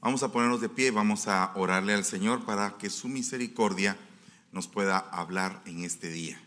Vamos 0.00 0.22
a 0.22 0.30
ponernos 0.30 0.60
de 0.60 0.68
pie 0.68 0.88
y 0.88 0.90
vamos 0.90 1.26
a 1.26 1.52
orarle 1.56 1.94
al 1.94 2.04
Señor 2.04 2.44
para 2.44 2.76
que 2.76 2.90
su 2.90 3.08
misericordia 3.08 3.96
nos 4.52 4.68
pueda 4.68 4.98
hablar 4.98 5.62
en 5.64 5.84
este 5.84 6.10
día. 6.10 6.40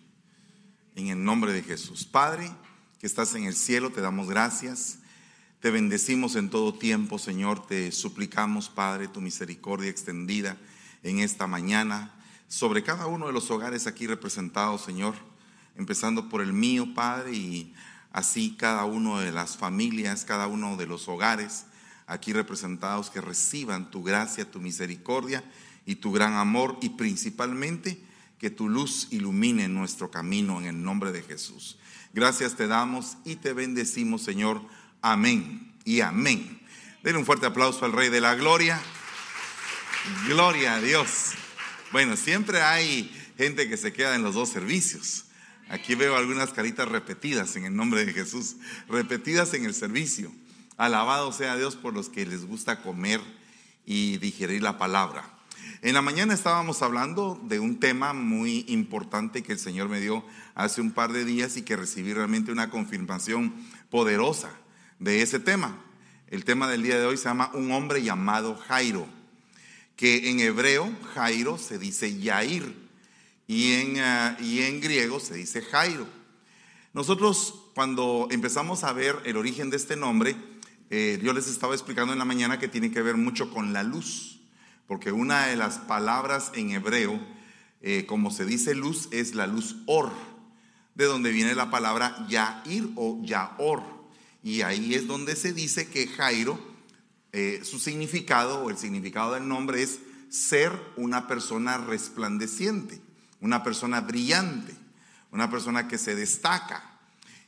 En 0.96 1.08
el 1.08 1.24
nombre 1.24 1.52
de 1.52 1.64
Jesús. 1.64 2.06
Padre, 2.06 2.52
que 3.00 3.08
estás 3.08 3.34
en 3.36 3.46
el 3.46 3.56
cielo, 3.56 3.90
te 3.90 4.02
damos 4.02 4.30
gracias. 4.30 5.00
Te 5.62 5.72
bendecimos 5.72 6.36
en 6.36 6.50
todo 6.50 6.74
tiempo, 6.76 7.18
Señor. 7.18 7.66
Te 7.66 7.92
suplicamos, 7.92 8.70
Padre, 8.70 9.08
tu 9.08 9.20
misericordia 9.20 9.90
extendida 9.90 10.56
en 11.02 11.20
esta 11.20 11.48
mañana 11.48 12.14
sobre 12.48 12.84
cada 12.84 13.08
uno 13.08 13.28
de 13.28 13.34
los 13.34 13.50
hogares 13.52 13.88
aquí 13.88 14.06
representados, 14.06 14.82
Señor. 14.82 15.16
Empezando 15.76 16.30
por 16.30 16.42
el 16.42 16.54
mío, 16.54 16.94
Padre, 16.94 17.34
y 17.34 17.74
así 18.14 18.56
cada 18.58 18.86
uno 18.86 19.20
de 19.20 19.32
las 19.32 19.58
familias, 19.58 20.24
cada 20.24 20.48
uno 20.48 20.78
de 20.78 20.86
los 20.86 21.10
hogares 21.10 21.66
aquí 22.10 22.34
representados 22.34 23.10
que 23.10 23.22
reciban 23.22 23.92
tu 23.92 24.04
gracia, 24.04 24.50
tu 24.50 24.60
misericordia 24.60 25.44
y 25.86 25.96
tu 25.96 26.12
gran 26.12 26.34
amor 26.34 26.78
y 26.82 26.90
principalmente 26.90 28.02
que 28.40 28.50
tu 28.50 28.68
luz 28.68 29.08
ilumine 29.12 29.68
nuestro 29.68 30.10
camino 30.10 30.60
en 30.60 30.66
el 30.66 30.84
nombre 30.84 31.12
de 31.12 31.22
Jesús. 31.22 31.78
Gracias 32.14 32.56
te 32.56 32.68
damos 32.68 33.18
y 33.26 33.36
te 33.36 33.54
bendecimos, 33.54 34.24
Señor. 34.24 34.62
Amén 35.02 35.72
y 35.86 36.02
amén. 36.02 36.60
Denle 37.04 37.20
un 37.20 37.26
fuerte 37.26 37.46
aplauso 37.46 37.86
al 37.86 37.94
Rey 37.94 38.10
de 38.10 38.22
la 38.22 38.34
Gloria. 38.36 38.82
Gloria 40.28 40.76
a 40.76 40.82
Dios. 40.82 41.34
Bueno, 41.92 42.16
siempre 42.16 42.62
hay 42.62 43.12
gente 43.38 43.70
que 43.70 43.78
se 43.78 43.94
queda 43.94 44.16
en 44.16 44.24
los 44.24 44.34
dos 44.34 44.50
servicios. 44.50 45.26
Aquí 45.70 45.94
veo 45.94 46.18
algunas 46.18 46.52
caritas 46.52 46.88
repetidas 46.88 47.56
en 47.56 47.66
el 47.66 47.76
nombre 47.76 48.04
de 48.04 48.14
Jesús, 48.14 48.56
repetidas 48.88 49.54
en 49.54 49.66
el 49.66 49.76
servicio. 49.76 50.32
Alabado 50.80 51.34
sea 51.34 51.58
Dios 51.58 51.76
por 51.76 51.94
los 51.94 52.08
que 52.08 52.26
les 52.26 52.46
gusta 52.46 52.82
comer 52.82 53.20
y 53.86 54.16
digerir 54.20 54.64
la 54.64 54.78
palabra. 54.78 55.30
En 55.82 55.94
la 55.94 56.02
mañana 56.02 56.34
estábamos 56.34 56.82
hablando 56.82 57.38
de 57.44 57.60
un 57.60 57.82
tema 57.82 58.14
muy 58.14 58.64
importante 58.70 59.44
que 59.44 59.52
el 59.52 59.60
Señor 59.60 59.90
me 59.90 60.00
dio 60.00 60.24
hace 60.56 60.80
un 60.80 60.92
par 60.92 61.12
de 61.12 61.26
días 61.26 61.58
y 61.58 61.64
que 61.64 61.76
recibí 61.76 62.14
realmente 62.14 62.54
una 62.54 62.70
confirmación 62.70 63.54
poderosa 63.90 64.52
de 65.00 65.22
ese 65.22 65.42
tema. 65.42 65.78
El 66.30 66.46
tema 66.46 66.70
del 66.70 66.82
día 66.82 66.98
de 66.98 67.08
hoy 67.08 67.18
se 67.18 67.26
llama 67.26 67.52
Un 67.54 67.74
hombre 67.74 68.02
llamado 68.02 68.56
Jairo, 68.56 69.06
que 69.98 70.30
en 70.30 70.40
hebreo 70.40 70.90
Jairo 71.14 71.58
se 71.58 71.78
dice 71.78 72.18
Yair 72.18 72.74
y 73.48 73.74
en, 73.74 74.00
ah, 74.00 74.38
y 74.40 74.62
en 74.62 74.80
griego 74.80 75.20
se 75.20 75.34
dice 75.34 75.62
Jairo. 75.62 76.08
Nosotros 76.94 77.66
cuando 77.76 78.30
empezamos 78.32 78.86
a 78.86 78.94
ver 78.94 79.18
el 79.26 79.36
origen 79.36 79.70
de 79.70 79.76
este 79.76 79.98
nombre, 79.98 80.38
eh, 80.90 81.20
yo 81.22 81.34
les 81.34 81.48
estaba 81.48 81.74
explicando 81.74 82.14
en 82.14 82.20
la 82.20 82.26
mañana 82.26 82.58
que 82.58 82.68
tiene 82.68 82.92
que 82.92 83.02
ver 83.02 83.16
mucho 83.16 83.52
con 83.52 83.74
la 83.74 83.84
luz, 83.84 84.40
porque 84.88 85.12
una 85.12 85.48
de 85.48 85.56
las 85.56 85.78
palabras 85.78 86.52
en 86.56 86.72
hebreo, 86.72 87.20
eh, 87.82 88.06
como 88.08 88.32
se 88.32 88.46
dice 88.46 88.74
luz, 88.74 89.08
es 89.12 89.36
la 89.36 89.46
luz 89.46 89.76
or, 89.86 90.12
de 90.96 91.06
donde 91.06 91.32
viene 91.32 91.54
la 91.54 91.70
palabra 91.70 92.26
yair 92.28 92.90
o 92.96 93.22
yaor. 93.24 93.84
Y 94.44 94.62
ahí 94.62 94.96
es 94.96 95.06
donde 95.06 95.36
se 95.36 95.54
dice 95.54 95.88
que 95.88 96.08
Jairo, 96.08 96.60
eh, 97.34 97.62
su 97.64 97.78
significado 97.78 98.64
o 98.64 98.70
el 98.72 98.78
significado 98.78 99.34
del 99.34 99.48
nombre 99.48 99.84
es 99.84 100.00
ser 100.30 100.72
una 100.96 101.28
persona 101.28 101.78
resplandeciente, 101.78 103.00
una 103.42 103.64
persona 103.64 104.02
brillante, 104.02 104.76
una 105.32 105.52
persona 105.52 105.88
que 105.88 106.00
se 106.00 106.16
destaca. 106.16 106.89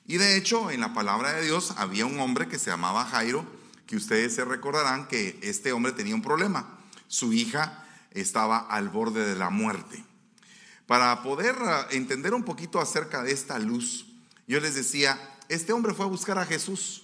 Y 0.05 0.17
de 0.17 0.35
hecho, 0.35 0.71
en 0.71 0.81
la 0.81 0.93
palabra 0.93 1.33
de 1.33 1.45
Dios 1.45 1.73
había 1.77 2.05
un 2.05 2.19
hombre 2.19 2.47
que 2.47 2.59
se 2.59 2.69
llamaba 2.69 3.05
Jairo, 3.05 3.45
que 3.85 3.95
ustedes 3.95 4.35
se 4.35 4.45
recordarán 4.45 5.07
que 5.07 5.39
este 5.41 5.71
hombre 5.71 5.91
tenía 5.91 6.15
un 6.15 6.21
problema. 6.21 6.79
Su 7.07 7.33
hija 7.33 7.85
estaba 8.11 8.57
al 8.57 8.89
borde 8.89 9.25
de 9.25 9.35
la 9.35 9.49
muerte. 9.49 10.03
Para 10.87 11.23
poder 11.23 11.55
ah, 11.61 11.87
entender 11.91 12.33
un 12.33 12.43
poquito 12.43 12.79
acerca 12.79 13.23
de 13.23 13.31
esta 13.31 13.59
luz, 13.59 14.07
yo 14.47 14.59
les 14.59 14.75
decía, 14.75 15.19
este 15.47 15.73
hombre 15.73 15.93
fue 15.93 16.05
a 16.05 16.09
buscar 16.09 16.37
a 16.37 16.45
Jesús. 16.45 17.03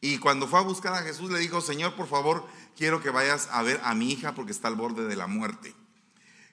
Y 0.00 0.18
cuando 0.18 0.46
fue 0.46 0.58
a 0.58 0.62
buscar 0.62 0.94
a 0.94 1.02
Jesús 1.02 1.30
le 1.30 1.38
dijo, 1.38 1.60
Señor, 1.60 1.96
por 1.96 2.08
favor, 2.08 2.46
quiero 2.76 3.02
que 3.02 3.10
vayas 3.10 3.48
a 3.50 3.62
ver 3.62 3.80
a 3.82 3.94
mi 3.94 4.12
hija 4.12 4.34
porque 4.34 4.52
está 4.52 4.68
al 4.68 4.76
borde 4.76 5.06
de 5.06 5.16
la 5.16 5.26
muerte. 5.26 5.74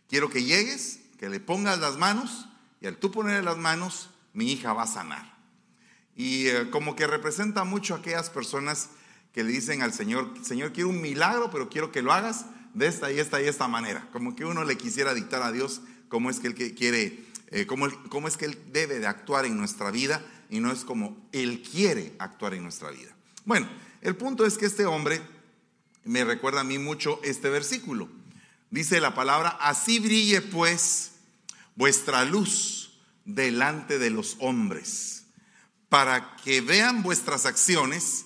Quiero 0.10 0.30
que 0.30 0.44
llegues, 0.44 1.00
que 1.20 1.30
le 1.30 1.40
pongas 1.40 1.80
las 1.80 1.98
manos 1.98 2.48
y 2.82 2.88
al 2.88 2.98
tú 2.98 3.12
ponerle 3.12 3.44
las 3.44 3.58
manos, 3.58 4.10
mi 4.34 4.52
hija 4.52 4.74
va 4.74 4.84
a 4.84 4.88
sanar. 4.88 5.33
Y 6.16 6.48
eh, 6.48 6.70
como 6.70 6.96
que 6.96 7.08
representa 7.08 7.64
mucho 7.64 7.96
a 7.96 7.98
aquellas 7.98 8.30
personas 8.30 8.90
que 9.34 9.44
le 9.44 9.52
dicen 9.52 9.82
al 9.82 9.94
Señor, 9.94 10.32
Señor, 10.44 10.74
quiero 10.74 10.90
un 10.90 11.02
milagro, 11.02 11.50
pero 11.50 11.70
quiero 11.70 11.92
que 11.92 12.02
lo 12.02 12.14
hagas 12.14 12.46
de 12.74 12.88
esta 12.88 13.12
y 13.12 13.20
esta 13.20 13.42
y 13.42 13.48
esta 13.48 13.68
manera. 13.68 14.08
Como 14.12 14.36
que 14.36 14.46
uno 14.46 14.64
le 14.64 14.78
quisiera 14.78 15.14
dictar 15.14 15.42
a 15.42 15.52
Dios 15.52 15.82
cómo 16.08 16.30
es 16.30 16.40
que 16.40 16.48
Él 16.48 16.76
quiere, 16.76 17.26
eh, 17.48 17.66
cómo, 17.66 17.88
cómo 18.10 18.28
es 18.28 18.38
que 18.38 18.46
Él 18.46 18.60
debe 18.72 19.00
de 19.00 19.08
actuar 19.08 19.46
en 19.46 19.58
nuestra 19.58 19.90
vida 19.90 20.24
y 20.50 20.60
no 20.60 20.72
es 20.72 20.86
como 20.86 21.18
Él 21.32 21.64
quiere 21.64 22.14
actuar 22.20 22.54
en 22.54 22.64
nuestra 22.64 22.92
vida. 22.92 23.16
Bueno, 23.46 23.68
el 24.02 24.16
punto 24.16 24.46
es 24.46 24.58
que 24.58 24.68
este 24.68 24.86
hombre 24.86 25.20
me 26.04 26.24
recuerda 26.24 26.62
a 26.62 26.66
mí 26.66 26.78
mucho 26.78 27.20
este 27.24 27.50
versículo. 27.50 28.10
Dice 28.70 29.00
la 29.02 29.16
palabra, 29.16 29.50
así 29.62 30.00
brille 30.00 30.42
pues 30.42 31.14
vuestra 31.76 32.24
luz 32.26 33.00
delante 33.26 33.98
de 33.98 34.10
los 34.12 34.36
hombres 34.40 35.23
para 35.94 36.38
que 36.38 36.60
vean 36.60 37.04
vuestras 37.04 37.46
acciones 37.46 38.26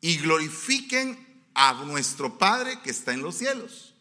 y 0.00 0.16
glorifiquen 0.16 1.44
a 1.52 1.74
nuestro 1.84 2.38
Padre 2.38 2.78
que 2.82 2.88
está 2.88 3.12
en 3.12 3.20
los 3.20 3.34
cielos. 3.34 3.92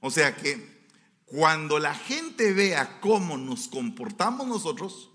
O 0.00 0.10
sea 0.10 0.36
que 0.36 0.84
cuando 1.24 1.78
la 1.78 1.94
gente 1.94 2.52
vea 2.52 3.00
cómo 3.00 3.38
nos 3.38 3.66
comportamos 3.68 4.46
nosotros, 4.46 5.08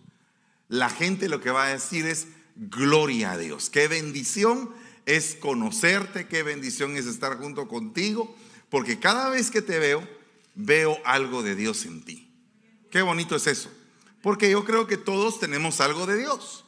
la 0.70 0.90
gente 0.90 1.30
lo 1.30 1.40
que 1.40 1.52
va 1.52 1.66
a 1.66 1.74
decir 1.74 2.08
es, 2.08 2.30
gloria 2.56 3.34
a 3.34 3.38
Dios. 3.38 3.70
Qué 3.70 3.88
bendición 3.88 4.72
es 5.06 5.36
conocerte, 5.36 6.28
qué 6.28 6.42
bendición 6.42 6.98
es 6.98 7.06
estar 7.06 7.38
junto 7.38 7.68
contigo, 7.68 8.36
porque 8.72 9.00
cada 9.00 9.30
vez 9.30 9.52
que 9.52 9.62
te 9.62 9.78
veo, 9.78 10.02
veo 10.56 10.98
algo 11.06 11.44
de 11.44 11.54
Dios 11.54 11.86
en 11.86 12.04
ti. 12.04 12.28
Qué 12.90 13.04
bonito 13.04 13.36
es 13.36 13.46
eso, 13.46 13.70
porque 14.24 14.50
yo 14.50 14.66
creo 14.66 14.88
que 14.88 14.98
todos 14.98 15.40
tenemos 15.40 15.80
algo 15.80 16.08
de 16.08 16.18
Dios 16.18 16.66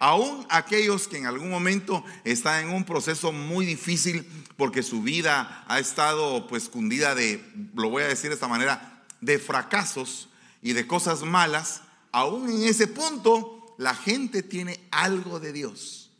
aún 0.00 0.46
aquellos 0.48 1.06
que 1.06 1.18
en 1.18 1.26
algún 1.26 1.50
momento 1.50 2.02
están 2.24 2.64
en 2.64 2.74
un 2.74 2.84
proceso 2.84 3.32
muy 3.32 3.66
difícil 3.66 4.26
porque 4.56 4.82
su 4.82 5.02
vida 5.02 5.64
ha 5.68 5.78
estado 5.78 6.48
pues 6.48 6.68
cundida 6.68 7.14
de, 7.14 7.44
lo 7.74 7.90
voy 7.90 8.02
a 8.02 8.08
decir 8.08 8.30
de 8.30 8.34
esta 8.34 8.48
manera, 8.48 9.04
de 9.20 9.38
fracasos 9.38 10.30
y 10.62 10.72
de 10.72 10.86
cosas 10.86 11.22
malas, 11.22 11.82
aún 12.12 12.50
en 12.50 12.64
ese 12.64 12.86
punto 12.86 13.74
la 13.78 13.94
gente 13.94 14.42
tiene 14.42 14.80
algo 14.90 15.38
de 15.38 15.52
Dios 15.52 16.10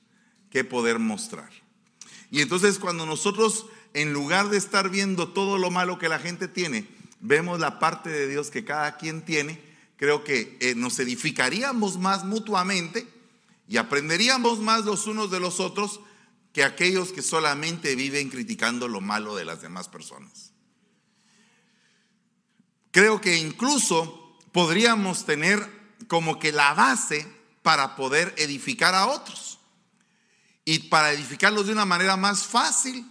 que 0.51 0.63
poder 0.63 0.99
mostrar. 0.99 1.51
Y 2.31 2.43
entonces 2.43 2.79
cuando 2.79 3.07
nosotros, 3.07 3.67
en 3.95 4.13
lugar 4.13 4.51
de 4.51 4.59
estar 4.59 4.91
viendo 4.91 5.29
todo 5.29 5.57
lo 5.57 5.71
malo 5.71 5.99
que 5.99 6.11
la 6.11 6.19
gente 6.19 6.49
tiene, 6.49 6.87
vemos 7.21 7.59
la 7.59 7.79
parte 7.79 8.11
de 8.11 8.29
Dios 8.29 8.51
que 8.51 8.65
cada 8.65 8.99
quien 8.99 9.23
tiene, 9.23 9.59
creo 9.97 10.23
que 10.23 10.59
eh, 10.61 10.75
nos 10.75 10.99
edificaríamos 10.99 11.99
más 11.99 12.25
mutuamente 12.25 13.20
y 13.71 13.77
aprenderíamos 13.77 14.59
más 14.59 14.85
los 14.85 15.07
unos 15.07 15.31
de 15.31 15.39
los 15.39 15.61
otros 15.61 16.01
que 16.53 16.65
aquellos 16.65 17.13
que 17.13 17.23
solamente 17.23 17.95
viven 17.95 18.29
criticando 18.29 18.89
lo 18.89 19.01
malo 19.01 19.37
de 19.37 19.45
las 19.45 19.63
demás 19.63 19.89
personas. 19.89 20.51
Creo 22.91 23.21
que 23.21 23.39
incluso 23.39 24.37
podríamos 24.51 25.25
tener 25.25 25.65
como 26.09 26.41
que 26.41 26.51
la 26.51 26.75
base 26.75 27.33
para 27.63 27.95
poder 27.95 28.35
edificar 28.39 28.97
a 28.97 29.07
otros. 29.07 29.61
Y 30.65 30.89
para 30.89 31.13
edificarlos 31.13 31.67
de 31.67 31.73
una 31.73 31.85
manera 31.85 32.17
más 32.17 32.43
fácil, 32.43 33.07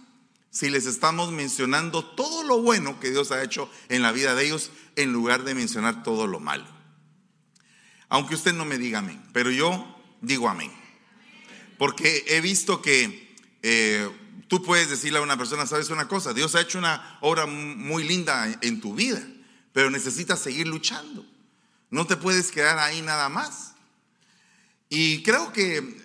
si 0.50 0.68
les 0.68 0.84
estamos 0.84 1.32
mencionando 1.32 2.04
todo 2.04 2.42
lo 2.42 2.60
bueno 2.60 3.00
que 3.00 3.10
Dios 3.10 3.32
ha 3.32 3.42
hecho 3.42 3.70
en 3.88 4.02
la 4.02 4.12
vida 4.12 4.34
de 4.34 4.44
ellos, 4.44 4.70
en 4.96 5.10
lugar 5.10 5.42
de 5.42 5.54
mencionar 5.54 6.02
todo 6.02 6.26
lo 6.26 6.38
malo. 6.38 6.66
Aunque 8.10 8.34
usted 8.34 8.52
no 8.52 8.66
me 8.66 8.76
diga 8.76 8.98
amén, 8.98 9.22
pero 9.32 9.50
yo 9.50 9.96
digo 10.20 10.48
amén. 10.48 10.72
Porque 11.78 12.24
he 12.28 12.40
visto 12.40 12.82
que 12.82 13.34
eh, 13.62 14.08
tú 14.48 14.62
puedes 14.62 14.90
decirle 14.90 15.18
a 15.18 15.22
una 15.22 15.36
persona, 15.36 15.66
sabes 15.66 15.90
una 15.90 16.08
cosa, 16.08 16.34
Dios 16.34 16.54
ha 16.54 16.60
hecho 16.60 16.78
una 16.78 17.18
obra 17.20 17.46
muy 17.46 18.04
linda 18.04 18.58
en 18.60 18.80
tu 18.80 18.94
vida, 18.94 19.26
pero 19.72 19.90
necesitas 19.90 20.40
seguir 20.40 20.66
luchando. 20.66 21.24
No 21.88 22.06
te 22.06 22.16
puedes 22.16 22.50
quedar 22.50 22.78
ahí 22.78 23.00
nada 23.02 23.28
más. 23.28 23.74
Y 24.88 25.22
creo 25.22 25.52
que 25.52 25.96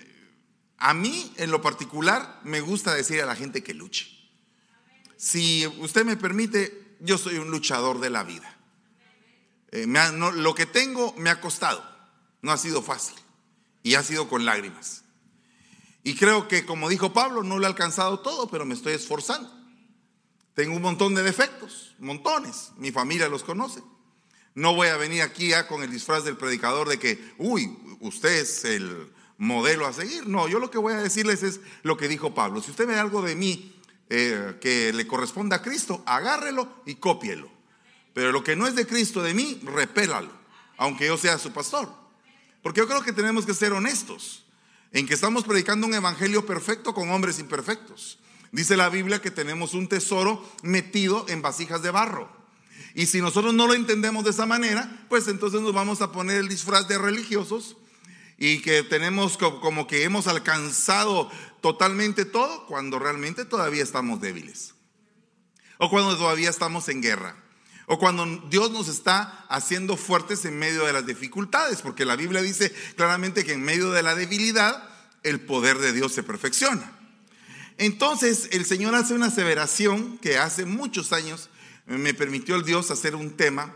a 0.78 0.94
mí, 0.94 1.34
en 1.38 1.52
lo 1.52 1.62
particular, 1.62 2.40
me 2.44 2.62
gusta 2.62 2.94
decir 2.94 3.22
a 3.22 3.26
la 3.26 3.36
gente 3.36 3.64
que 3.64 3.74
luche. 3.74 4.08
Si 5.18 5.66
usted 5.80 6.06
me 6.06 6.18
permite, 6.18 6.96
yo 7.00 7.18
soy 7.18 7.38
un 7.38 7.52
luchador 7.52 8.00
de 8.00 8.10
la 8.10 8.24
vida. 8.24 8.58
Eh, 9.72 9.88
lo 9.88 10.56
que 10.56 10.66
tengo 10.66 11.14
me 11.18 11.30
ha 11.30 11.42
costado, 11.42 11.84
no 12.42 12.52
ha 12.52 12.58
sido 12.58 12.82
fácil 12.82 13.25
y 13.86 13.94
ha 13.94 14.02
sido 14.02 14.28
con 14.28 14.46
lágrimas. 14.46 15.04
Y 16.04 16.16
creo 16.16 16.48
que, 16.48 16.66
como 16.66 16.90
dijo 16.90 17.14
Pablo, 17.14 17.44
no 17.44 17.60
lo 17.60 17.66
he 17.66 17.68
alcanzado 17.68 18.20
todo, 18.20 18.48
pero 18.48 18.66
me 18.66 18.74
estoy 18.74 18.94
esforzando. 18.94 19.48
Tengo 20.56 20.76
un 20.76 20.82
montón 20.82 21.14
de 21.14 21.22
defectos, 21.22 21.96
montones. 22.00 22.72
Mi 22.78 22.92
familia 22.92 23.30
los 23.30 23.44
conoce. 23.44 23.84
No 24.56 24.74
voy 24.74 24.88
a 24.88 24.98
venir 24.98 25.22
aquí 25.22 25.50
ya 25.50 25.68
con 25.68 25.84
el 25.84 25.92
disfraz 25.92 26.24
del 26.24 26.36
predicador 26.36 26.90
de 26.90 26.98
que, 26.98 27.34
uy, 27.38 27.78
usted 28.00 28.42
es 28.42 28.66
el 28.66 29.14
modelo 29.38 29.86
a 29.86 29.94
seguir. 29.94 30.26
No, 30.26 30.48
yo 30.48 30.58
lo 30.58 30.72
que 30.72 30.80
voy 30.80 30.94
a 30.94 30.98
decirles 30.98 31.44
es 31.44 31.60
lo 31.84 31.96
que 31.96 32.08
dijo 32.08 32.34
Pablo. 32.34 32.64
Si 32.64 32.72
usted 32.72 32.88
ve 32.88 32.98
algo 32.98 33.22
de 33.22 33.36
mí 33.36 33.80
eh, 34.10 34.58
que 34.62 34.94
le 34.94 35.06
corresponda 35.06 35.58
a 35.58 35.62
Cristo, 35.62 36.02
agárrelo 36.08 36.82
y 36.88 36.96
cópielo. 36.96 37.52
Pero 38.16 38.32
lo 38.32 38.44
que 38.44 38.56
no 38.56 38.66
es 38.66 38.74
de 38.74 38.88
Cristo, 38.88 39.22
de 39.22 39.36
mí, 39.36 39.62
repélalo, 39.64 40.32
aunque 40.78 41.06
yo 41.06 41.18
sea 41.18 41.38
su 41.38 41.52
pastor. 41.54 42.05
Porque 42.66 42.82
yo 42.82 42.88
creo 42.88 43.04
que 43.04 43.14
tenemos 43.14 43.46
que 43.46 43.54
ser 43.54 43.74
honestos 43.74 44.44
en 44.92 45.06
que 45.06 45.14
estamos 45.14 45.44
predicando 45.44 45.86
un 45.86 45.94
evangelio 45.94 46.48
perfecto 46.48 46.96
con 46.96 47.12
hombres 47.12 47.38
imperfectos. 47.38 48.18
Dice 48.52 48.76
la 48.76 48.90
Biblia 48.90 49.22
que 49.22 49.30
tenemos 49.30 49.76
un 49.76 49.88
tesoro 49.88 50.44
metido 50.64 51.28
en 51.30 51.44
vasijas 51.44 51.84
de 51.84 51.92
barro. 51.92 52.28
Y 52.96 53.06
si 53.06 53.22
nosotros 53.22 53.54
no 53.54 53.68
lo 53.68 53.76
entendemos 53.76 54.24
de 54.24 54.32
esa 54.32 54.48
manera, 54.48 55.06
pues 55.10 55.28
entonces 55.28 55.62
nos 55.62 55.74
vamos 55.74 56.02
a 56.02 56.12
poner 56.12 56.38
el 56.38 56.48
disfraz 56.48 56.88
de 56.88 56.98
religiosos 56.98 57.78
y 58.40 58.64
que 58.64 58.82
tenemos 58.82 59.38
como 59.38 59.86
que 59.86 60.02
hemos 60.02 60.26
alcanzado 60.26 61.30
totalmente 61.62 62.26
todo 62.26 62.66
cuando 62.66 62.98
realmente 62.98 63.46
todavía 63.46 63.84
estamos 63.84 64.22
débiles. 64.22 64.74
O 65.78 65.92
cuando 65.92 66.18
todavía 66.18 66.50
estamos 66.50 66.90
en 66.90 67.04
guerra. 67.04 67.45
O 67.88 68.00
cuando 68.00 68.26
Dios 68.50 68.72
nos 68.72 68.88
está 68.88 69.46
haciendo 69.50 69.96
fuertes 69.98 70.44
en 70.46 70.58
medio 70.58 70.86
de 70.86 70.94
las 70.94 71.06
dificultades, 71.06 71.82
porque 71.82 72.06
la 72.06 72.16
Biblia 72.16 72.42
dice 72.42 72.74
claramente 72.96 73.44
que 73.44 73.54
en 73.54 73.62
medio 73.62 73.92
de 73.92 74.04
la 74.04 74.16
debilidad 74.16 74.90
el 75.24 75.42
poder 75.42 75.78
de 75.78 75.94
Dios 75.94 76.14
se 76.14 76.24
perfecciona. 76.24 76.92
Entonces 77.78 78.50
el 78.52 78.66
Señor 78.66 78.96
hace 78.96 79.14
una 79.14 79.28
aseveración 79.28 80.18
que 80.20 80.38
hace 80.38 80.66
muchos 80.66 81.14
años 81.14 81.50
me 81.86 82.14
permitió 82.14 82.56
el 82.56 82.64
Dios 82.64 82.90
hacer 82.90 83.16
un 83.16 83.36
tema 83.36 83.74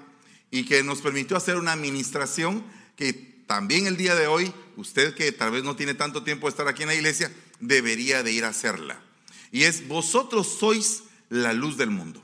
y 0.51 0.65
que 0.65 0.83
nos 0.83 1.01
permitió 1.01 1.38
hacer 1.38 1.57
una 1.57 1.73
administración 1.73 2.63
que 2.95 3.13
también 3.45 3.88
el 3.88 3.97
día 3.97 4.15
de 4.15 4.27
hoy, 4.27 4.53
usted 4.77 5.13
que 5.15 5.31
tal 5.31 5.51
vez 5.51 5.63
no 5.63 5.75
tiene 5.75 5.94
tanto 5.94 6.23
tiempo 6.23 6.47
de 6.47 6.51
estar 6.51 6.67
aquí 6.67 6.83
en 6.83 6.89
la 6.89 6.95
iglesia, 6.95 7.31
debería 7.59 8.23
de 8.23 8.31
ir 8.31 8.45
a 8.45 8.50
hacerla. 8.50 9.01
Y 9.51 9.63
es, 9.63 9.88
vosotros 9.88 10.47
sois 10.59 11.03
la 11.29 11.53
luz 11.53 11.77
del 11.77 11.89
mundo. 11.89 12.21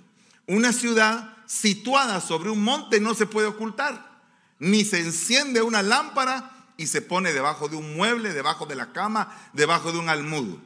Una 0.47 0.71
ciudad 0.71 1.34
situada 1.45 2.21
sobre 2.21 2.49
un 2.49 2.63
monte 2.63 2.99
no 2.99 3.13
se 3.13 3.25
puede 3.25 3.47
ocultar, 3.47 4.21
ni 4.59 4.85
se 4.85 4.99
enciende 4.99 5.61
una 5.61 5.81
lámpara 5.81 6.51
y 6.77 6.87
se 6.87 7.01
pone 7.01 7.33
debajo 7.33 7.67
de 7.67 7.75
un 7.75 7.95
mueble, 7.95 8.33
debajo 8.33 8.65
de 8.65 8.75
la 8.75 8.91
cama, 8.91 9.35
debajo 9.53 9.91
de 9.91 9.99
un 9.99 10.09
almudo 10.09 10.59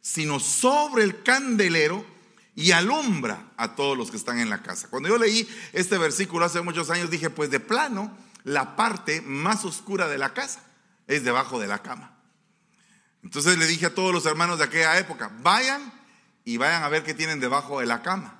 sino 0.00 0.40
sobre 0.40 1.04
el 1.04 1.22
candelero 1.22 2.04
y 2.54 2.72
alumbra 2.72 3.52
a 3.56 3.74
todos 3.74 3.96
los 3.96 4.10
que 4.10 4.16
están 4.16 4.38
en 4.38 4.50
la 4.50 4.62
casa. 4.62 4.88
Cuando 4.88 5.08
yo 5.08 5.18
leí 5.18 5.48
este 5.74 5.98
versículo 5.98 6.46
hace 6.46 6.60
muchos 6.60 6.90
años, 6.90 7.10
dije, 7.10 7.30
pues 7.30 7.50
de 7.50 7.60
plano, 7.60 8.16
la 8.44 8.74
parte 8.74 9.20
más 9.20 9.64
oscura 9.66 10.08
de 10.08 10.18
la 10.18 10.32
casa 10.32 10.60
es 11.06 11.24
debajo 11.24 11.60
de 11.60 11.66
la 11.66 11.82
cama. 11.82 12.16
Entonces 13.22 13.58
le 13.58 13.66
dije 13.66 13.86
a 13.86 13.94
todos 13.94 14.12
los 14.12 14.26
hermanos 14.26 14.58
de 14.58 14.64
aquella 14.64 14.98
época, 14.98 15.30
vayan 15.42 15.92
y 16.44 16.56
vayan 16.56 16.82
a 16.82 16.88
ver 16.88 17.04
qué 17.04 17.14
tienen 17.14 17.38
debajo 17.38 17.80
de 17.80 17.86
la 17.86 18.02
cama. 18.02 18.37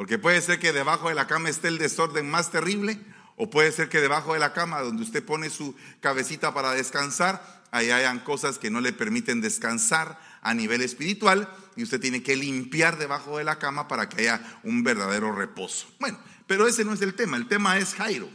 Porque 0.00 0.18
puede 0.18 0.40
ser 0.40 0.58
que 0.58 0.72
debajo 0.72 1.10
de 1.10 1.14
la 1.14 1.26
cama 1.26 1.50
esté 1.50 1.68
el 1.68 1.76
desorden 1.76 2.30
más 2.30 2.50
terrible, 2.50 2.98
o 3.36 3.50
puede 3.50 3.70
ser 3.70 3.90
que 3.90 4.00
debajo 4.00 4.32
de 4.32 4.38
la 4.38 4.54
cama, 4.54 4.80
donde 4.80 5.02
usted 5.02 5.22
pone 5.22 5.50
su 5.50 5.76
cabecita 6.00 6.54
para 6.54 6.72
descansar, 6.72 7.62
ahí 7.70 7.90
hayan 7.90 8.20
cosas 8.20 8.58
que 8.58 8.70
no 8.70 8.80
le 8.80 8.94
permiten 8.94 9.42
descansar, 9.42 10.18
a 10.40 10.54
nivel 10.54 10.80
espiritual 10.80 11.54
y 11.76 11.82
usted 11.82 12.00
tiene 12.00 12.22
que 12.22 12.34
limpiar 12.34 12.96
debajo 12.96 13.36
de 13.36 13.44
la 13.44 13.58
cama 13.58 13.88
para 13.88 14.08
que 14.08 14.22
haya 14.22 14.58
un 14.62 14.82
verdadero 14.82 15.32
reposo. 15.32 15.86
Bueno, 16.00 16.18
pero 16.46 16.66
ese 16.66 16.82
no 16.82 16.94
es 16.94 17.02
el 17.02 17.12
tema, 17.12 17.36
el 17.36 17.46
tema 17.46 17.76
es 17.76 17.92
Jairo. 17.92 18.30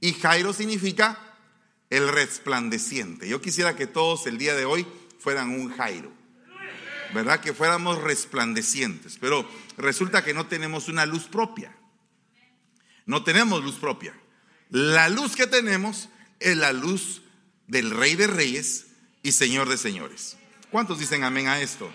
Y 0.00 0.14
Jairo 0.14 0.52
significa 0.52 1.16
el 1.90 2.08
resplandeciente. 2.08 3.28
Yo 3.28 3.40
quisiera 3.40 3.76
que 3.76 3.86
todos 3.86 4.26
el 4.26 4.36
día 4.36 4.56
de 4.56 4.64
hoy 4.64 4.84
fueran 5.20 5.50
un 5.50 5.72
Jairo. 5.76 6.12
¿Verdad? 7.14 7.40
Que 7.40 7.52
fuéramos 7.52 8.00
resplandecientes. 8.02 9.18
Pero 9.20 9.48
resulta 9.76 10.24
que 10.24 10.34
no 10.34 10.46
tenemos 10.46 10.88
una 10.88 11.06
luz 11.06 11.24
propia. 11.24 11.76
No 13.06 13.24
tenemos 13.24 13.62
luz 13.62 13.76
propia. 13.76 14.14
La 14.70 15.08
luz 15.08 15.36
que 15.36 15.46
tenemos 15.46 16.08
es 16.40 16.56
la 16.56 16.72
luz 16.72 17.22
del 17.66 17.90
Rey 17.90 18.16
de 18.16 18.26
Reyes 18.26 18.86
y 19.22 19.32
Señor 19.32 19.68
de 19.68 19.76
Señores. 19.76 20.36
¿Cuántos 20.70 20.98
dicen 20.98 21.24
amén 21.24 21.48
a 21.48 21.60
esto? 21.60 21.90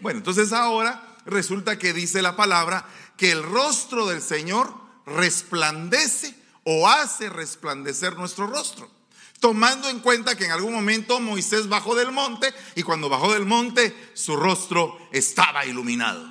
Bueno, 0.00 0.18
entonces 0.18 0.52
ahora 0.52 1.16
resulta 1.26 1.78
que 1.78 1.92
dice 1.92 2.22
la 2.22 2.36
palabra 2.36 2.86
que 3.16 3.30
el 3.30 3.42
rostro 3.42 4.06
del 4.06 4.22
Señor 4.22 4.74
resplandece 5.06 6.34
o 6.64 6.88
hace 6.88 7.28
resplandecer 7.28 8.16
nuestro 8.16 8.46
rostro. 8.46 8.90
Tomando 9.40 9.88
en 9.88 10.00
cuenta 10.00 10.36
que 10.36 10.46
en 10.46 10.50
algún 10.50 10.74
momento 10.74 11.20
Moisés 11.20 11.68
bajó 11.68 11.94
del 11.94 12.10
monte 12.10 12.52
y 12.74 12.82
cuando 12.82 13.08
bajó 13.08 13.32
del 13.32 13.46
monte 13.46 13.94
su 14.14 14.36
rostro 14.36 14.98
estaba 15.12 15.64
iluminado. 15.64 16.26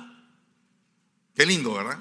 Qué 1.34 1.46
lindo, 1.46 1.74
¿verdad? 1.74 1.98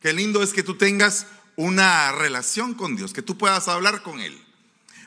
Qué 0.00 0.12
lindo 0.12 0.42
es 0.42 0.52
que 0.52 0.62
tú 0.62 0.76
tengas 0.76 1.26
una 1.56 2.12
relación 2.12 2.74
con 2.74 2.96
Dios, 2.96 3.12
que 3.12 3.22
tú 3.22 3.36
puedas 3.36 3.68
hablar 3.68 4.02
con 4.02 4.20
Él. 4.20 4.42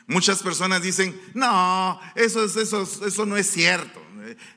Muchas 0.06 0.42
personas 0.42 0.82
dicen, 0.82 1.20
no, 1.34 2.00
eso, 2.14 2.44
eso, 2.44 2.82
eso 2.82 3.26
no 3.26 3.36
es 3.36 3.50
cierto 3.50 4.00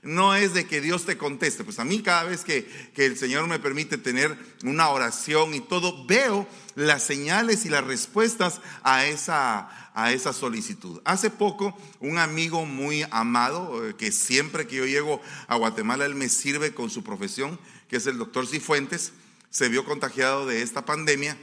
no 0.01 0.35
es 0.35 0.53
de 0.53 0.65
que 0.65 0.81
Dios 0.81 1.05
te 1.05 1.17
conteste. 1.17 1.63
Pues 1.63 1.79
a 1.79 1.85
mí 1.85 2.01
cada 2.01 2.23
vez 2.23 2.43
que, 2.43 2.69
el 2.95 3.17
Señor 3.17 3.47
me 3.47 3.59
permite 3.59 3.97
tener 3.97 4.37
una 4.63 4.89
oración 4.89 5.53
y 5.53 5.61
todo, 5.61 6.05
veo 6.05 6.47
las 6.75 7.03
señales 7.03 7.65
y 7.65 7.69
las 7.69 7.83
respuestas 7.83 8.61
a 8.83 9.05
esa, 9.05 9.82
a 9.93 10.11
esa 10.11 10.33
solicitud. 10.33 11.01
Hace 11.05 11.29
poco, 11.29 11.77
un 11.99 12.17
amigo 12.17 12.65
muy 12.65 13.05
amado, 13.11 13.87
eh, 13.87 13.95
que 13.95 14.11
siempre 14.11 14.67
que 14.67 14.77
yo 14.77 14.85
llego 14.85 15.21
a 15.47 15.55
Guatemala, 15.55 16.05
él 16.05 16.15
me 16.15 16.29
sirve 16.29 16.73
con 16.73 16.89
su 16.89 17.03
profesión, 17.03 17.59
que 17.87 17.97
es 17.97 18.07
el 18.07 18.17
doctor 18.17 18.47
Cifuentes, 18.47 19.13
se 19.49 19.69
vio 19.69 19.85
contagiado 19.85 20.45
de 20.47 20.61
esta 20.61 20.85
pandemia. 20.85 21.37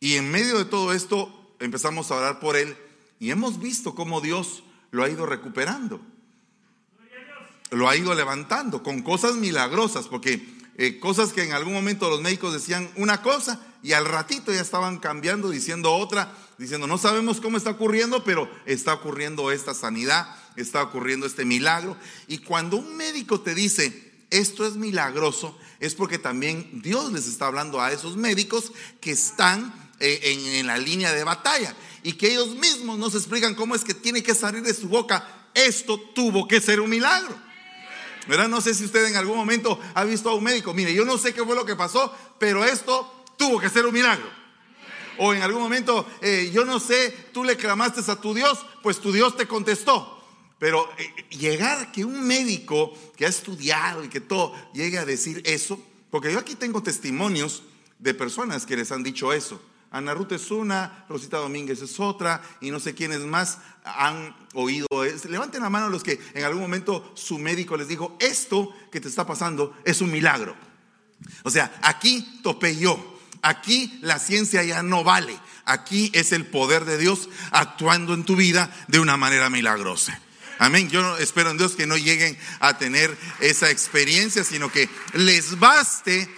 Y 0.00 0.14
en 0.14 0.30
medio 0.30 0.58
de 0.58 0.64
todo 0.66 0.92
esto 0.92 1.56
empezamos 1.60 2.10
a 2.10 2.16
orar 2.16 2.40
por 2.40 2.56
él 2.56 2.76
y 3.18 3.30
hemos 3.30 3.58
visto 3.58 3.94
cómo 3.94 4.20
Dios 4.20 4.64
lo 4.90 5.02
ha 5.02 5.08
ido 5.08 5.24
recuperando 5.24 6.00
lo 7.74 7.88
ha 7.88 7.96
ido 7.96 8.14
levantando 8.14 8.82
con 8.82 9.02
cosas 9.02 9.34
milagrosas, 9.34 10.06
porque 10.06 10.46
eh, 10.76 10.98
cosas 10.98 11.32
que 11.32 11.42
en 11.42 11.52
algún 11.52 11.72
momento 11.72 12.08
los 12.08 12.20
médicos 12.20 12.52
decían 12.52 12.90
una 12.96 13.22
cosa 13.22 13.60
y 13.84 13.92
al 13.92 14.06
ratito 14.06 14.50
ya 14.50 14.62
estaban 14.62 14.98
cambiando, 14.98 15.50
diciendo 15.50 15.94
otra, 15.94 16.34
diciendo, 16.56 16.86
no 16.86 16.96
sabemos 16.96 17.38
cómo 17.38 17.58
está 17.58 17.68
ocurriendo, 17.68 18.24
pero 18.24 18.50
está 18.64 18.94
ocurriendo 18.94 19.50
esta 19.50 19.74
sanidad, 19.74 20.26
está 20.56 20.82
ocurriendo 20.82 21.26
este 21.26 21.44
milagro. 21.44 21.94
Y 22.26 22.38
cuando 22.38 22.78
un 22.78 22.96
médico 22.96 23.42
te 23.42 23.54
dice, 23.54 24.10
esto 24.30 24.66
es 24.66 24.76
milagroso, 24.76 25.58
es 25.80 25.94
porque 25.94 26.18
también 26.18 26.80
Dios 26.80 27.12
les 27.12 27.28
está 27.28 27.46
hablando 27.46 27.78
a 27.78 27.92
esos 27.92 28.16
médicos 28.16 28.72
que 29.02 29.10
están 29.10 29.92
eh, 30.00 30.18
en, 30.58 30.66
la 30.66 30.78
línea 30.78 31.12
de 31.12 31.22
batalla 31.22 31.76
y 32.02 32.14
que 32.14 32.32
ellos 32.32 32.56
mismos 32.56 32.98
nos 32.98 33.14
explican 33.14 33.54
cómo 33.54 33.74
es 33.74 33.84
que 33.84 33.92
tiene 33.92 34.22
que 34.22 34.34
salir 34.34 34.62
de 34.62 34.72
su 34.72 34.88
boca, 34.88 35.28
esto 35.52 36.00
tuvo 36.14 36.48
que 36.48 36.62
ser 36.62 36.80
un 36.80 36.88
milagro. 36.88 37.36
¿verdad? 38.28 38.48
No 38.48 38.62
sé 38.62 38.72
si 38.72 38.86
usted 38.86 39.04
en 39.04 39.16
algún 39.16 39.36
momento 39.36 39.78
ha 39.92 40.04
visto 40.04 40.30
a 40.30 40.34
un 40.34 40.44
médico. 40.44 40.72
Mire, 40.72 40.94
yo 40.94 41.04
no 41.04 41.18
sé 41.18 41.34
qué 41.34 41.44
fue 41.44 41.54
lo 41.54 41.66
que 41.66 41.76
pasó, 41.76 42.10
pero 42.38 42.64
esto 42.64 43.23
tuvo 43.36 43.60
que 43.60 43.68
ser 43.68 43.86
un 43.86 43.94
milagro. 43.94 44.28
O 45.18 45.32
en 45.32 45.42
algún 45.42 45.62
momento, 45.62 46.06
eh, 46.20 46.50
yo 46.52 46.64
no 46.64 46.80
sé, 46.80 47.10
tú 47.32 47.44
le 47.44 47.56
clamaste 47.56 48.00
a 48.10 48.16
tu 48.16 48.34
Dios, 48.34 48.64
pues 48.82 49.00
tu 49.00 49.12
Dios 49.12 49.36
te 49.36 49.46
contestó. 49.46 50.10
Pero 50.58 50.88
eh, 50.98 51.26
llegar 51.30 51.92
que 51.92 52.04
un 52.04 52.26
médico 52.26 52.92
que 53.16 53.26
ha 53.26 53.28
estudiado 53.28 54.04
y 54.04 54.08
que 54.08 54.20
todo 54.20 54.54
llegue 54.72 54.98
a 54.98 55.04
decir 55.04 55.42
eso, 55.44 55.80
porque 56.10 56.32
yo 56.32 56.38
aquí 56.38 56.54
tengo 56.54 56.82
testimonios 56.82 57.62
de 57.98 58.14
personas 58.14 58.66
que 58.66 58.76
les 58.76 58.90
han 58.92 59.02
dicho 59.02 59.32
eso. 59.32 59.60
Ana 59.90 60.12
Ruth 60.12 60.32
es 60.32 60.50
una, 60.50 61.04
Rosita 61.08 61.38
Domínguez 61.38 61.80
es 61.80 62.00
otra, 62.00 62.42
y 62.60 62.72
no 62.72 62.80
sé 62.80 62.94
quiénes 62.94 63.20
más 63.20 63.58
han 63.84 64.34
oído. 64.54 64.88
Levanten 65.28 65.62
la 65.62 65.70
mano 65.70 65.88
los 65.88 66.02
que 66.02 66.18
en 66.34 66.44
algún 66.44 66.62
momento 66.62 67.12
su 67.14 67.38
médico 67.38 67.76
les 67.76 67.86
dijo, 67.86 68.16
esto 68.18 68.74
que 68.90 69.00
te 69.00 69.06
está 69.06 69.24
pasando 69.24 69.76
es 69.84 70.00
un 70.00 70.10
milagro. 70.10 70.56
O 71.44 71.50
sea, 71.50 71.78
aquí 71.82 72.40
topé 72.42 72.76
yo, 72.76 73.13
aquí 73.44 73.98
la 74.00 74.18
ciencia 74.18 74.64
ya 74.64 74.82
no 74.82 75.04
vale, 75.04 75.38
aquí 75.64 76.10
es 76.14 76.32
el 76.32 76.46
poder 76.46 76.84
de 76.84 76.98
Dios 76.98 77.28
actuando 77.52 78.14
en 78.14 78.24
tu 78.24 78.34
vida 78.34 78.74
de 78.88 78.98
una 78.98 79.16
manera 79.16 79.50
milagrosa. 79.50 80.20
Amén. 80.58 80.88
Yo 80.88 81.18
espero 81.18 81.50
en 81.50 81.58
Dios 81.58 81.74
que 81.76 81.86
no 81.86 81.96
lleguen 81.96 82.38
a 82.60 82.78
tener 82.78 83.16
esa 83.40 83.70
experiencia, 83.70 84.44
sino 84.44 84.70
que 84.70 84.88
les 85.12 85.58
baste 85.58 86.28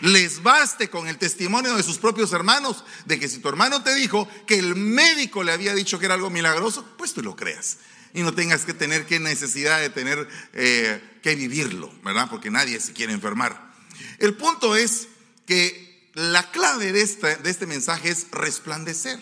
les 0.00 0.42
baste 0.42 0.90
con 0.90 1.08
el 1.08 1.16
testimonio 1.16 1.74
de 1.74 1.82
sus 1.82 1.96
propios 1.96 2.32
hermanos 2.32 2.84
de 3.06 3.18
que 3.18 3.28
si 3.28 3.38
tu 3.38 3.48
hermano 3.48 3.82
te 3.82 3.94
dijo 3.94 4.28
que 4.46 4.58
el 4.58 4.76
médico 4.76 5.42
le 5.42 5.52
había 5.52 5.74
dicho 5.74 5.98
que 5.98 6.04
era 6.04 6.14
algo 6.14 6.28
milagroso, 6.28 6.86
pues 6.98 7.14
tú 7.14 7.22
lo 7.22 7.34
creas. 7.34 7.78
Y 8.12 8.22
no 8.22 8.34
tengas 8.34 8.66
que 8.66 8.74
tener 8.74 9.06
que 9.06 9.20
necesidad 9.20 9.80
de 9.80 9.88
tener 9.88 10.28
eh, 10.52 11.18
que 11.22 11.34
vivirlo, 11.34 11.90
¿verdad? 12.02 12.28
Porque 12.28 12.50
nadie 12.50 12.78
se 12.80 12.92
quiere 12.92 13.14
enfermar. 13.14 13.72
El 14.18 14.34
punto 14.34 14.76
es 14.76 15.08
que 15.46 15.85
la 16.16 16.50
clave 16.50 16.92
de 16.92 17.02
este, 17.02 17.66
mensaje 17.66 18.08
es 18.08 18.30
resplandecer. 18.30 19.20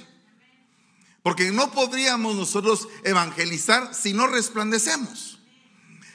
Porque 1.24 1.50
no 1.50 1.72
podríamos 1.72 2.36
nosotros 2.36 2.88
evangelizar 3.02 3.92
si 3.94 4.12
no 4.12 4.28
resplandecemos. 4.28 5.40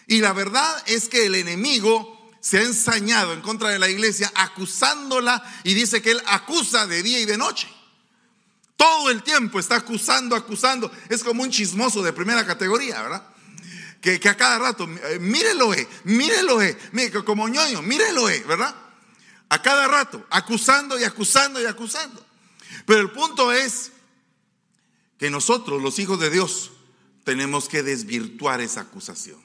Y 0.07 0.21
la 0.21 0.31
verdad 0.31 0.81
es 0.85 1.09
que 1.09 1.25
el 1.25 1.35
enemigo 1.35 2.31
se 2.39 2.59
ha 2.59 2.61
ensañado 2.61 3.33
en 3.33 3.41
contra 3.41 3.69
de 3.69 3.79
la 3.79 3.89
iglesia 3.89 4.31
acusándola 4.33 5.43
y 5.65 5.73
dice 5.73 6.01
que 6.01 6.11
él 6.11 6.21
acusa 6.27 6.87
de 6.87 7.03
día 7.03 7.19
y 7.19 7.25
de 7.25 7.37
noche. 7.37 7.67
Todo 8.77 9.09
el 9.09 9.21
tiempo 9.21 9.59
está 9.59 9.75
acusando, 9.75 10.33
acusando. 10.33 10.89
Es 11.09 11.25
como 11.25 11.43
un 11.43 11.51
chismoso 11.51 12.01
de 12.01 12.13
primera 12.13 12.45
categoría, 12.45 13.01
¿verdad? 13.01 13.27
Que, 13.99 14.21
a 14.29 14.37
cada 14.37 14.57
rato, 14.59 14.87
eh, 15.09 15.19
mírelo, 15.19 15.73
eh, 15.73 15.85
mírelo, 16.05 16.61
eh, 16.61 16.77
como 17.25 17.49
ñoño, 17.49 17.81
mírelo, 17.81 18.29
eh, 18.29 18.45
¿verdad? 18.47 18.73
A 19.49 19.61
cada 19.61 19.87
rato, 19.87 20.25
acusando 20.29 20.99
y 20.99 21.03
acusando 21.03 21.61
y 21.61 21.65
acusando. 21.65 22.23
Pero 22.85 23.01
el 23.01 23.11
punto 23.11 23.51
es 23.51 23.91
que 25.17 25.29
nosotros, 25.29 25.81
los 25.81 25.99
hijos 25.99 26.19
de 26.19 26.29
Dios, 26.29 26.71
tenemos 27.23 27.67
que 27.67 27.83
desvirtuar 27.83 28.61
esa 28.61 28.81
acusación. 28.81 29.39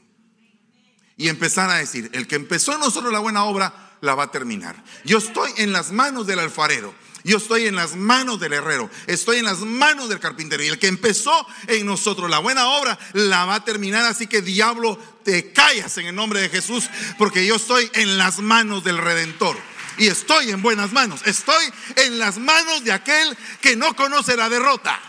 Y 1.17 1.29
empezar 1.29 1.71
a 1.71 1.77
decir, 1.77 2.11
el 2.13 2.27
que 2.27 2.37
empezó 2.37 2.75
en 2.75 2.81
nosotros 2.81 3.13
la 3.13 3.19
buena 3.19 3.45
obra, 3.45 3.97
la 4.01 4.15
va 4.15 4.25
a 4.25 4.31
terminar. 4.31 4.83
Yo 5.05 5.19
estoy 5.19 5.53
en 5.57 5.73
las 5.73 5.93
manos 5.93 6.27
del 6.27 6.39
alfarero. 6.39 6.95
Yo 7.25 7.39
estoy 7.39 7.67
en 7.67 7.75
las 7.75 7.97
manos 7.97 8.39
del 8.39 8.53
herrero, 8.53 8.91
estoy 9.07 9.39
en 9.39 9.47
las 9.47 9.61
manos 9.61 10.11
del 10.11 10.21
carpintero. 10.21 10.63
Y 10.63 10.69
el 10.69 10.79
que 10.79 10.89
empezó 10.89 11.47
en 11.69 11.87
nosotros 11.87 12.29
la 12.29 12.39
buena 12.39 12.69
obra, 12.69 12.99
la 13.15 13.47
va 13.47 13.55
a 13.57 13.65
terminar. 13.65 14.05
Así 14.05 14.27
que 14.27 14.43
diablo, 14.43 14.99
te 15.25 15.51
callas 15.51 15.97
en 15.97 16.07
el 16.07 16.15
nombre 16.15 16.43
de 16.43 16.51
Jesús, 16.51 16.85
porque 17.17 17.47
yo 17.47 17.57
estoy 17.57 17.91
en 17.95 18.19
las 18.19 18.41
manos 18.41 18.85
del 18.85 18.99
redentor. 18.99 19.57
Y 19.99 20.09
estoy 20.09 20.51
en 20.51 20.63
buenas 20.63 20.93
manos. 20.93 21.21
Estoy 21.27 21.65
en 21.97 22.19
las 22.19 22.39
manos 22.39 22.85
de 22.85 22.93
aquel 22.93 23.37
que 23.61 23.77
no 23.77 23.95
conoce 23.95 24.37
la 24.37 24.49
derrota. 24.49 25.01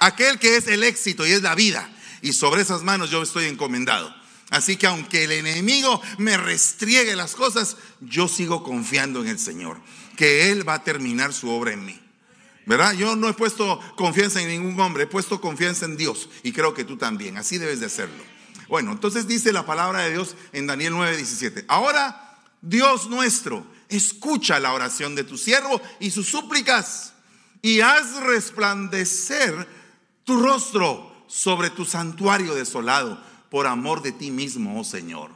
Aquel 0.00 0.38
que 0.38 0.56
es 0.56 0.66
el 0.68 0.84
éxito 0.84 1.26
y 1.26 1.32
es 1.32 1.42
la 1.42 1.54
vida. 1.54 1.88
Y 2.22 2.32
sobre 2.32 2.62
esas 2.62 2.82
manos 2.82 3.10
yo 3.10 3.22
estoy 3.22 3.46
encomendado. 3.46 4.14
Así 4.50 4.76
que 4.76 4.86
aunque 4.86 5.24
el 5.24 5.32
enemigo 5.32 6.00
me 6.16 6.36
restriegue 6.36 7.14
las 7.16 7.34
cosas, 7.34 7.76
yo 8.00 8.28
sigo 8.28 8.62
confiando 8.62 9.20
en 9.20 9.28
el 9.28 9.38
Señor, 9.38 9.78
que 10.16 10.50
Él 10.50 10.66
va 10.66 10.74
a 10.74 10.84
terminar 10.84 11.32
su 11.32 11.50
obra 11.50 11.72
en 11.72 11.84
mí. 11.84 12.00
¿Verdad? 12.64 12.92
Yo 12.92 13.16
no 13.16 13.28
he 13.28 13.34
puesto 13.34 13.80
confianza 13.96 14.42
en 14.42 14.48
ningún 14.48 14.78
hombre, 14.78 15.04
he 15.04 15.06
puesto 15.06 15.40
confianza 15.40 15.86
en 15.86 15.96
Dios 15.96 16.28
y 16.42 16.52
creo 16.52 16.74
que 16.74 16.84
tú 16.84 16.98
también, 16.98 17.38
así 17.38 17.56
debes 17.56 17.80
de 17.80 17.86
hacerlo. 17.86 18.22
Bueno, 18.68 18.92
entonces 18.92 19.26
dice 19.26 19.52
la 19.52 19.64
palabra 19.64 20.00
de 20.00 20.12
Dios 20.12 20.36
en 20.52 20.66
Daniel 20.66 20.92
9:17. 20.92 21.64
Ahora, 21.68 22.36
Dios 22.60 23.08
nuestro, 23.08 23.66
escucha 23.88 24.60
la 24.60 24.72
oración 24.72 25.14
de 25.14 25.24
tu 25.24 25.36
siervo 25.38 25.80
y 26.00 26.10
sus 26.10 26.28
súplicas 26.28 27.14
y 27.62 27.80
haz 27.80 28.16
resplandecer 28.20 29.68
tu 30.24 30.40
rostro 30.40 31.24
sobre 31.26 31.70
tu 31.70 31.84
santuario 31.84 32.54
desolado 32.54 33.22
por 33.50 33.66
amor 33.66 34.02
de 34.02 34.12
ti 34.12 34.30
mismo, 34.30 34.80
oh 34.80 34.84
Señor. 34.84 35.32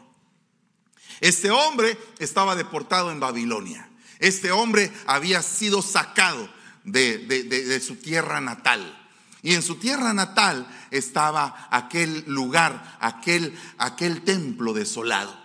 Este 1.21 1.51
hombre 1.51 1.97
estaba 2.19 2.57
deportado 2.57 3.11
en 3.11 3.21
Babilonia. 3.21 3.89
Este 4.19 4.51
hombre 4.51 4.93
había 5.07 5.43
sido 5.43 5.83
sacado 5.83 6.49
de, 6.85 7.81
su 7.85 7.97
tierra 7.97 8.41
natal. 8.41 8.99
Y 9.43 9.55
en 9.55 9.63
su 9.63 9.77
tierra 9.77 10.15
natal 10.15 10.67
estaba 10.91 11.69
aquel 11.71 12.25
lugar, 12.27 12.97
aquel, 13.01 13.59
aquel 13.79 14.23
templo 14.23 14.73
desolado. 14.73 15.42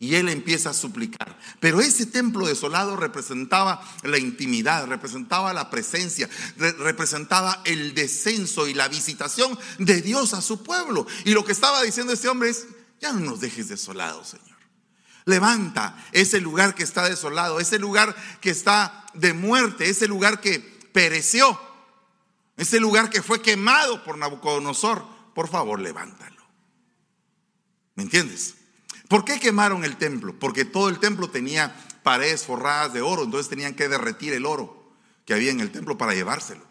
Y 0.00 0.16
él 0.16 0.28
empieza 0.28 0.70
a 0.70 0.74
suplicar. 0.74 1.38
Pero 1.60 1.80
ese 1.80 2.06
templo 2.06 2.46
desolado 2.46 2.96
representaba 2.96 3.82
la 4.02 4.18
intimidad, 4.18 4.86
representaba 4.86 5.52
la 5.52 5.70
presencia, 5.70 6.28
representaba 6.56 7.62
el 7.64 7.94
descenso 7.94 8.66
y 8.66 8.74
la 8.74 8.88
visitación 8.88 9.58
de 9.78 10.02
Dios 10.02 10.34
a 10.34 10.42
su 10.42 10.62
pueblo. 10.62 11.06
Y 11.24 11.32
lo 11.32 11.44
que 11.44 11.52
estaba 11.52 11.82
diciendo 11.82 12.12
este 12.12 12.28
hombre 12.28 12.50
es, 12.50 12.66
ya 13.00 13.12
no 13.12 13.20
nos 13.20 13.40
dejes 13.40 13.68
desolados, 13.68 14.28
Señor. 14.28 14.54
Levanta 15.26 15.96
ese 16.12 16.40
lugar 16.40 16.74
que 16.74 16.82
está 16.82 17.08
desolado, 17.08 17.58
ese 17.58 17.78
lugar 17.78 18.14
que 18.40 18.50
está 18.50 19.06
de 19.14 19.32
muerte, 19.32 19.88
ese 19.88 20.06
lugar 20.06 20.40
que 20.40 20.58
pereció, 20.92 21.58
ese 22.56 22.78
lugar 22.78 23.10
que 23.10 23.22
fue 23.22 23.40
quemado 23.40 24.04
por 24.04 24.18
Nabucodonosor. 24.18 25.06
Por 25.34 25.48
favor, 25.48 25.80
levántalo. 25.80 26.42
¿Me 27.94 28.02
entiendes? 28.02 28.54
¿Por 29.08 29.24
qué 29.24 29.38
quemaron 29.38 29.84
el 29.84 29.96
templo? 29.96 30.34
Porque 30.38 30.64
todo 30.64 30.88
el 30.88 30.98
templo 30.98 31.28
tenía 31.28 31.74
paredes 32.02 32.44
forradas 32.44 32.92
de 32.92 33.02
oro, 33.02 33.24
entonces 33.24 33.48
tenían 33.48 33.74
que 33.74 33.88
derretir 33.88 34.32
el 34.32 34.46
oro 34.46 34.92
que 35.24 35.34
había 35.34 35.50
en 35.50 35.60
el 35.60 35.72
templo 35.72 35.98
para 35.98 36.14
llevárselo. 36.14 36.62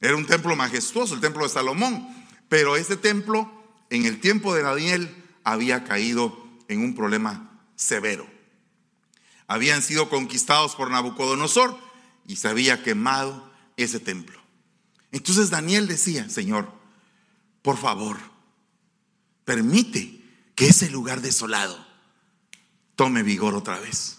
Era 0.00 0.16
un 0.16 0.26
templo 0.26 0.54
majestuoso, 0.56 1.14
el 1.14 1.20
templo 1.20 1.44
de 1.44 1.48
Salomón, 1.48 2.06
pero 2.48 2.76
ese 2.76 2.96
templo 2.96 3.50
en 3.90 4.06
el 4.06 4.20
tiempo 4.20 4.54
de 4.54 4.62
Daniel 4.62 5.24
había 5.44 5.84
caído 5.84 6.44
en 6.68 6.80
un 6.80 6.94
problema 6.94 7.60
severo. 7.76 8.26
Habían 9.46 9.82
sido 9.82 10.08
conquistados 10.08 10.74
por 10.74 10.90
Nabucodonosor 10.90 11.78
y 12.26 12.36
se 12.36 12.48
había 12.48 12.82
quemado 12.82 13.52
ese 13.76 14.00
templo. 14.00 14.40
Entonces 15.12 15.50
Daniel 15.50 15.86
decía, 15.86 16.28
Señor, 16.28 16.72
por 17.62 17.76
favor, 17.76 18.18
permite 19.44 20.23
que 20.54 20.68
ese 20.68 20.90
lugar 20.90 21.20
desolado 21.20 21.84
tome 22.96 23.22
vigor 23.22 23.54
otra 23.54 23.78
vez. 23.80 24.18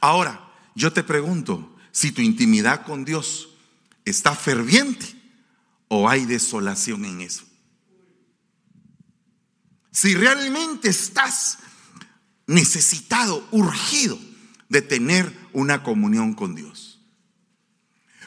Ahora, 0.00 0.52
yo 0.74 0.92
te 0.92 1.02
pregunto, 1.02 1.74
si 1.90 2.12
tu 2.12 2.22
intimidad 2.22 2.84
con 2.84 3.04
Dios 3.04 3.50
está 4.04 4.34
ferviente 4.34 5.06
o 5.88 6.08
hay 6.08 6.24
desolación 6.24 7.04
en 7.04 7.20
eso. 7.20 7.44
Si 9.90 10.14
realmente 10.14 10.88
estás 10.88 11.58
necesitado, 12.46 13.46
urgido 13.50 14.18
de 14.68 14.80
tener 14.80 15.32
una 15.52 15.82
comunión 15.82 16.34
con 16.34 16.54
Dios. 16.54 17.00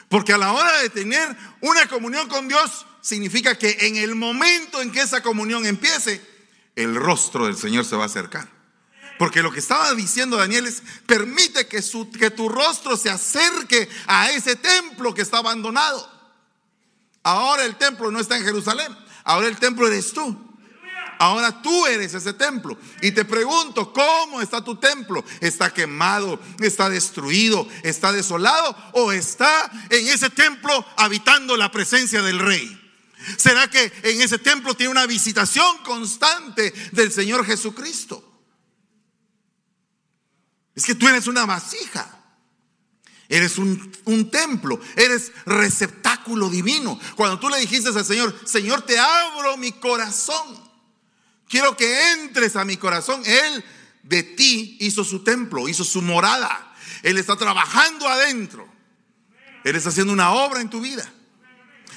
Porque 0.08 0.32
a 0.32 0.38
la 0.38 0.52
hora 0.52 0.80
de 0.82 0.90
tener 0.90 1.36
una 1.60 1.88
comunión 1.88 2.28
con 2.28 2.46
Dios, 2.46 2.86
significa 3.00 3.58
que 3.58 3.76
en 3.80 3.96
el 3.96 4.14
momento 4.14 4.80
en 4.80 4.92
que 4.92 5.00
esa 5.00 5.22
comunión 5.22 5.66
empiece, 5.66 6.24
el 6.76 6.94
rostro 6.94 7.46
del 7.46 7.56
Señor 7.56 7.84
se 7.84 7.96
va 7.96 8.04
a 8.04 8.06
acercar. 8.06 8.48
Porque 9.18 9.42
lo 9.42 9.50
que 9.50 9.60
estaba 9.60 9.94
diciendo 9.94 10.36
Daniel 10.36 10.66
es, 10.66 10.82
permite 11.06 11.66
que, 11.66 11.80
su, 11.80 12.10
que 12.10 12.30
tu 12.30 12.48
rostro 12.48 12.96
se 12.96 13.08
acerque 13.08 13.88
a 14.06 14.30
ese 14.30 14.56
templo 14.56 15.14
que 15.14 15.22
está 15.22 15.38
abandonado. 15.38 16.06
Ahora 17.22 17.64
el 17.64 17.76
templo 17.76 18.10
no 18.10 18.20
está 18.20 18.36
en 18.36 18.44
Jerusalén, 18.44 18.94
ahora 19.24 19.48
el 19.48 19.56
templo 19.56 19.88
eres 19.88 20.12
tú. 20.12 20.46
Ahora 21.18 21.62
tú 21.62 21.86
eres 21.86 22.12
ese 22.12 22.34
templo. 22.34 22.76
Y 23.00 23.10
te 23.12 23.24
pregunto, 23.24 23.90
¿cómo 23.90 24.42
está 24.42 24.62
tu 24.62 24.76
templo? 24.76 25.24
¿Está 25.40 25.72
quemado? 25.72 26.38
¿Está 26.60 26.90
destruido? 26.90 27.66
¿Está 27.82 28.12
desolado? 28.12 28.76
¿O 28.92 29.12
está 29.12 29.70
en 29.88 30.08
ese 30.08 30.28
templo 30.28 30.84
habitando 30.96 31.56
la 31.56 31.70
presencia 31.70 32.20
del 32.20 32.38
rey? 32.38 32.75
¿Será 33.36 33.68
que 33.68 33.92
en 34.02 34.20
ese 34.20 34.38
templo 34.38 34.74
tiene 34.74 34.92
una 34.92 35.06
visitación 35.06 35.78
constante 35.78 36.72
del 36.92 37.10
Señor 37.10 37.44
Jesucristo? 37.44 38.22
Es 40.74 40.84
que 40.84 40.94
tú 40.94 41.08
eres 41.08 41.26
una 41.26 41.46
vasija. 41.46 42.12
Eres 43.28 43.58
un, 43.58 44.30
templo, 44.30 44.80
eres 44.94 45.32
receptáculo 45.46 46.48
divino. 46.48 47.00
Cuando 47.16 47.40
tú 47.40 47.48
le 47.48 47.58
dijiste 47.58 47.88
al 47.88 48.04
Señor, 48.04 48.38
Señor, 48.44 48.82
te 48.82 48.98
abro 48.98 49.56
mi 49.56 49.72
corazón. 49.72 50.64
Quiero 51.48 51.76
que 51.76 52.12
entres 52.12 52.54
a 52.54 52.64
mi 52.64 52.76
corazón. 52.76 53.22
Él 53.24 53.64
de 54.04 54.22
ti 54.22 54.76
hizo 54.80 55.02
su 55.02 55.24
templo, 55.24 55.68
hizo 55.68 55.82
su 55.82 56.02
morada. 56.02 56.72
Él 57.02 57.18
está 57.18 57.36
trabajando 57.36 58.06
adentro. 58.08 58.68
Él 59.64 59.74
está 59.74 59.88
haciendo 59.88 60.12
una 60.12 60.30
obra 60.32 60.60
en 60.60 60.70
tu 60.70 60.80
vida. 60.80 61.12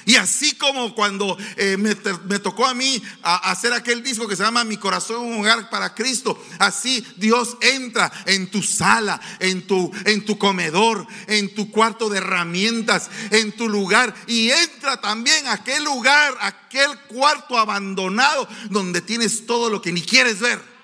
Y 0.06 0.16
así 0.16 0.54
como 0.56 0.94
cuando 0.94 1.36
eh, 1.56 1.76
me, 1.76 1.94
tocó 2.38 2.66
a 2.66 2.74
mí 2.74 3.02
hacer 3.22 3.72
aquel 3.72 4.02
disco 4.02 4.26
que 4.26 4.36
se 4.36 4.42
llama 4.42 4.64
Mi 4.64 4.76
corazón, 4.76 5.24
un 5.24 5.40
hogar 5.40 5.70
para 5.70 5.94
Cristo, 5.94 6.42
así 6.58 7.06
Dios 7.16 7.56
entra 7.60 8.10
en 8.26 8.50
tu 8.50 8.62
sala, 8.62 9.20
en 9.38 9.66
tu, 9.66 9.90
en 10.04 10.24
tu 10.24 10.38
comedor, 10.38 11.06
en 11.26 11.54
tu 11.54 11.70
cuarto 11.70 12.08
de 12.08 12.18
herramientas, 12.18 13.10
en 13.30 13.52
tu 13.52 13.68
lugar. 13.68 14.14
Y 14.26 14.50
entra 14.50 15.00
también 15.00 15.46
a 15.46 15.54
aquel 15.54 15.84
lugar, 15.84 16.34
aquel 16.40 16.90
cuarto 17.08 17.58
abandonado 17.58 18.48
donde 18.70 19.00
tienes 19.00 19.46
todo 19.46 19.70
lo 19.70 19.82
que 19.82 19.92
ni 19.92 20.02
quieres 20.02 20.40
ver 20.40 20.79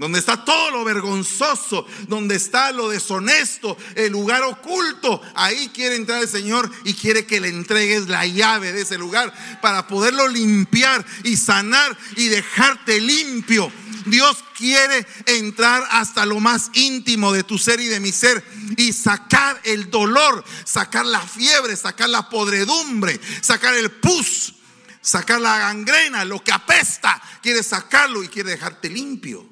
donde 0.00 0.18
está 0.18 0.44
todo 0.44 0.70
lo 0.72 0.82
vergonzoso, 0.82 1.86
donde 2.08 2.34
está 2.34 2.72
lo 2.72 2.88
deshonesto, 2.88 3.76
el 3.94 4.10
lugar 4.10 4.42
oculto. 4.42 5.20
Ahí 5.34 5.68
quiere 5.68 5.94
entrar 5.94 6.22
el 6.22 6.28
Señor 6.28 6.68
y 6.84 6.94
quiere 6.94 7.26
que 7.26 7.38
le 7.38 7.48
entregues 7.48 8.08
la 8.08 8.26
llave 8.26 8.72
de 8.72 8.80
ese 8.82 8.98
lugar 8.98 9.32
para 9.60 9.86
poderlo 9.86 10.26
limpiar 10.26 11.04
y 11.22 11.36
sanar 11.36 11.96
y 12.16 12.28
dejarte 12.28 13.00
limpio 13.00 13.70
Dios 14.06 14.42
quiere 14.56 15.06
entrar 15.26 15.86
hasta 15.90 16.24
lo 16.24 16.40
más 16.40 16.70
íntimo 16.74 17.32
de 17.32 17.44
tu 17.44 17.58
ser 17.58 17.80
y 17.80 17.88
de 17.88 18.00
mi 18.00 18.12
ser 18.12 18.42
y 18.76 18.92
sacar 18.92 19.60
el 19.64 19.90
dolor, 19.90 20.42
sacar 20.64 21.04
la 21.04 21.20
fiebre, 21.20 21.76
sacar 21.76 22.08
la 22.08 22.28
podredumbre, 22.28 23.20
sacar 23.42 23.74
el 23.74 23.90
pus, 23.90 24.54
sacar 25.00 25.40
la 25.40 25.58
gangrena, 25.58 26.24
lo 26.24 26.42
que 26.42 26.52
apesta. 26.52 27.20
Quiere 27.42 27.62
sacarlo 27.62 28.22
y 28.22 28.28
quiere 28.28 28.52
dejarte 28.52 28.88
limpio. 28.88 29.46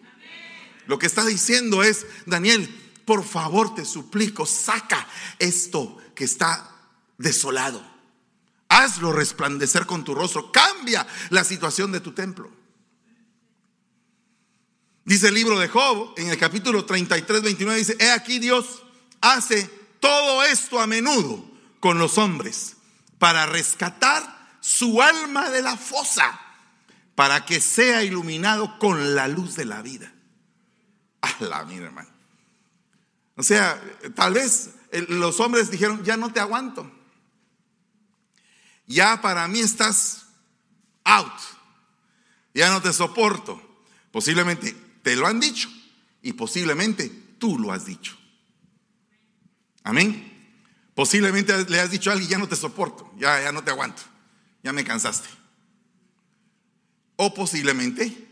Lo 0.88 0.98
que 0.98 1.06
está 1.06 1.24
diciendo 1.24 1.82
es, 1.82 2.06
Daniel, 2.24 2.66
por 3.04 3.22
favor 3.22 3.74
te 3.74 3.84
suplico, 3.84 4.46
saca 4.46 5.06
esto 5.38 5.98
que 6.14 6.24
está 6.24 6.74
desolado. 7.18 7.86
Hazlo 8.70 9.12
resplandecer 9.12 9.84
con 9.84 10.02
tu 10.02 10.14
rostro. 10.14 10.50
Cambia 10.50 11.06
la 11.28 11.44
situación 11.44 11.92
de 11.92 12.00
tu 12.00 12.12
templo. 12.12 12.50
Dice 15.04 15.28
el 15.28 15.34
libro 15.34 15.58
de 15.58 15.68
Job 15.68 16.14
en 16.16 16.30
el 16.30 16.38
capítulo 16.38 16.86
33, 16.86 17.42
29, 17.42 17.78
dice, 17.78 17.96
he 18.00 18.10
aquí 18.10 18.38
Dios 18.38 18.82
hace 19.20 19.70
todo 20.00 20.42
esto 20.42 20.80
a 20.80 20.86
menudo 20.86 21.44
con 21.80 21.98
los 21.98 22.16
hombres 22.16 22.76
para 23.18 23.44
rescatar 23.44 24.56
su 24.60 25.02
alma 25.02 25.50
de 25.50 25.60
la 25.60 25.76
fosa, 25.76 26.40
para 27.14 27.44
que 27.44 27.60
sea 27.60 28.02
iluminado 28.04 28.78
con 28.78 29.14
la 29.14 29.28
luz 29.28 29.54
de 29.54 29.66
la 29.66 29.82
vida. 29.82 30.14
A 31.20 31.44
la 31.44 31.64
mira, 31.64 31.86
hermano. 31.86 32.08
O 33.36 33.42
sea, 33.42 33.80
tal 34.14 34.34
vez 34.34 34.70
los 35.08 35.38
hombres 35.40 35.70
dijeron, 35.70 36.04
ya 36.04 36.16
no 36.16 36.32
te 36.32 36.40
aguanto. 36.40 36.90
Ya 38.86 39.20
para 39.20 39.46
mí 39.48 39.60
estás 39.60 40.26
out. 41.04 41.32
Ya 42.54 42.70
no 42.70 42.82
te 42.82 42.92
soporto. 42.92 43.62
Posiblemente 44.10 44.74
te 45.02 45.14
lo 45.16 45.26
han 45.26 45.40
dicho 45.40 45.68
y 46.22 46.32
posiblemente 46.32 47.08
tú 47.38 47.58
lo 47.58 47.72
has 47.72 47.84
dicho. 47.84 48.16
Amén. 49.84 50.28
Posiblemente 50.94 51.64
le 51.66 51.80
has 51.80 51.92
dicho 51.92 52.10
a 52.10 52.14
alguien, 52.14 52.30
ya 52.30 52.38
no 52.38 52.48
te 52.48 52.56
soporto, 52.56 53.14
ya, 53.16 53.40
ya 53.40 53.52
no 53.52 53.62
te 53.62 53.70
aguanto, 53.70 54.02
ya 54.64 54.72
me 54.72 54.82
cansaste. 54.82 55.28
O 57.14 57.32
posiblemente 57.32 58.26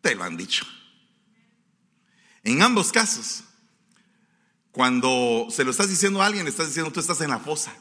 te 0.00 0.14
lo 0.14 0.22
han 0.22 0.36
dicho. 0.36 0.64
En 2.42 2.62
ambos 2.62 2.92
casos, 2.92 3.44
cuando 4.72 5.48
se 5.50 5.64
lo 5.64 5.70
estás 5.70 5.88
diciendo 5.88 6.22
a 6.22 6.26
alguien, 6.26 6.44
le 6.44 6.50
estás 6.50 6.68
diciendo 6.68 6.92
tú 6.92 7.00
estás 7.00 7.20
en 7.20 7.30
la 7.30 7.38
fosa. 7.38 7.74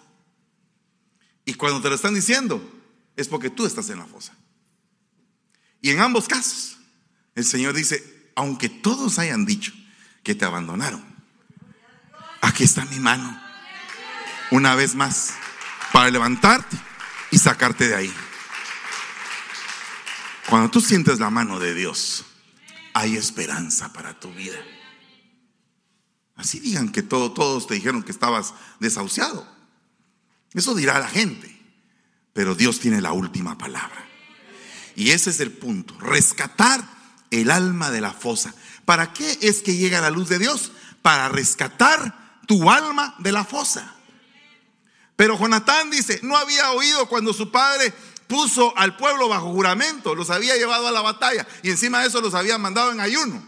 Y 1.45 1.53
cuando 1.53 1.81
te 1.81 1.89
lo 1.89 1.95
están 1.95 2.13
diciendo, 2.13 2.61
es 3.15 3.27
porque 3.27 3.49
tú 3.49 3.65
estás 3.65 3.89
en 3.89 3.99
la 3.99 4.05
fosa. 4.05 4.35
Y 5.81 5.91
en 5.91 5.99
ambos 5.99 6.27
casos, 6.27 6.77
el 7.35 7.45
Señor 7.45 7.73
dice, 7.73 8.31
aunque 8.35 8.69
todos 8.69 9.17
hayan 9.19 9.45
dicho 9.45 9.71
que 10.23 10.35
te 10.35 10.45
abandonaron, 10.45 11.03
aquí 12.41 12.63
está 12.63 12.85
mi 12.85 12.99
mano, 12.99 13.41
una 14.51 14.75
vez 14.75 14.95
más, 14.95 15.33
para 15.93 16.09
levantarte 16.11 16.77
y 17.31 17.37
sacarte 17.37 17.87
de 17.87 17.95
ahí. 17.95 18.13
Cuando 20.49 20.69
tú 20.69 20.81
sientes 20.81 21.19
la 21.19 21.29
mano 21.29 21.59
de 21.59 21.73
Dios, 21.73 22.25
hay 22.93 23.15
esperanza 23.15 23.93
para 23.93 24.19
tu 24.19 24.31
vida. 24.33 24.57
Así 26.35 26.59
digan 26.59 26.91
que 26.91 27.03
todo, 27.03 27.33
todos 27.33 27.67
te 27.67 27.75
dijeron 27.75 28.03
que 28.03 28.11
estabas 28.11 28.53
desahuciado. 28.79 29.45
Eso 30.53 30.73
dirá 30.73 30.99
la 30.99 31.09
gente. 31.09 31.59
Pero 32.33 32.55
Dios 32.55 32.79
tiene 32.79 33.01
la 33.01 33.11
última 33.11 33.57
palabra. 33.57 34.07
Y 34.95 35.11
ese 35.11 35.29
es 35.29 35.39
el 35.39 35.51
punto. 35.51 35.97
Rescatar 35.99 36.81
el 37.31 37.51
alma 37.51 37.91
de 37.91 38.01
la 38.01 38.13
fosa. 38.13 38.53
¿Para 38.85 39.13
qué 39.13 39.37
es 39.41 39.61
que 39.61 39.75
llega 39.75 40.01
la 40.01 40.09
luz 40.09 40.29
de 40.29 40.39
Dios? 40.39 40.71
Para 41.01 41.29
rescatar 41.29 42.39
tu 42.47 42.69
alma 42.69 43.15
de 43.19 43.31
la 43.31 43.43
fosa. 43.43 43.95
Pero 45.15 45.37
Jonatán 45.37 45.89
dice, 45.91 46.21
no 46.23 46.37
había 46.37 46.71
oído 46.71 47.09
cuando 47.09 47.33
su 47.33 47.51
padre 47.51 47.93
puso 48.29 48.77
al 48.77 48.95
pueblo 48.95 49.27
bajo 49.27 49.51
juramento, 49.51 50.13
los 50.13 50.29
había 50.29 50.55
llevado 50.55 50.87
a 50.87 50.91
la 50.91 51.01
batalla 51.01 51.47
y 51.63 51.71
encima 51.71 51.99
de 51.99 52.07
eso 52.07 52.21
los 52.21 52.35
había 52.35 52.59
mandado 52.59 52.91
en 52.91 52.99
ayuno. 52.99 53.43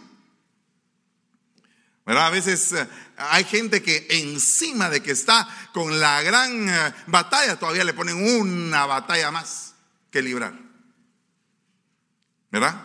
¿Verdad? 2.03 2.25
A 2.25 2.29
veces 2.31 2.73
eh, 2.73 2.87
hay 3.15 3.43
gente 3.43 3.83
que 3.83 4.07
encima 4.09 4.89
de 4.89 5.03
que 5.03 5.11
está 5.11 5.47
con 5.71 5.99
la 5.99 6.23
gran 6.23 6.67
eh, 6.67 6.93
batalla, 7.05 7.59
todavía 7.59 7.83
le 7.83 7.93
ponen 7.93 8.39
una 8.39 8.87
batalla 8.87 9.29
más 9.29 9.75
que 10.09 10.23
librar. 10.23 10.55
¿Verdad? 12.49 12.81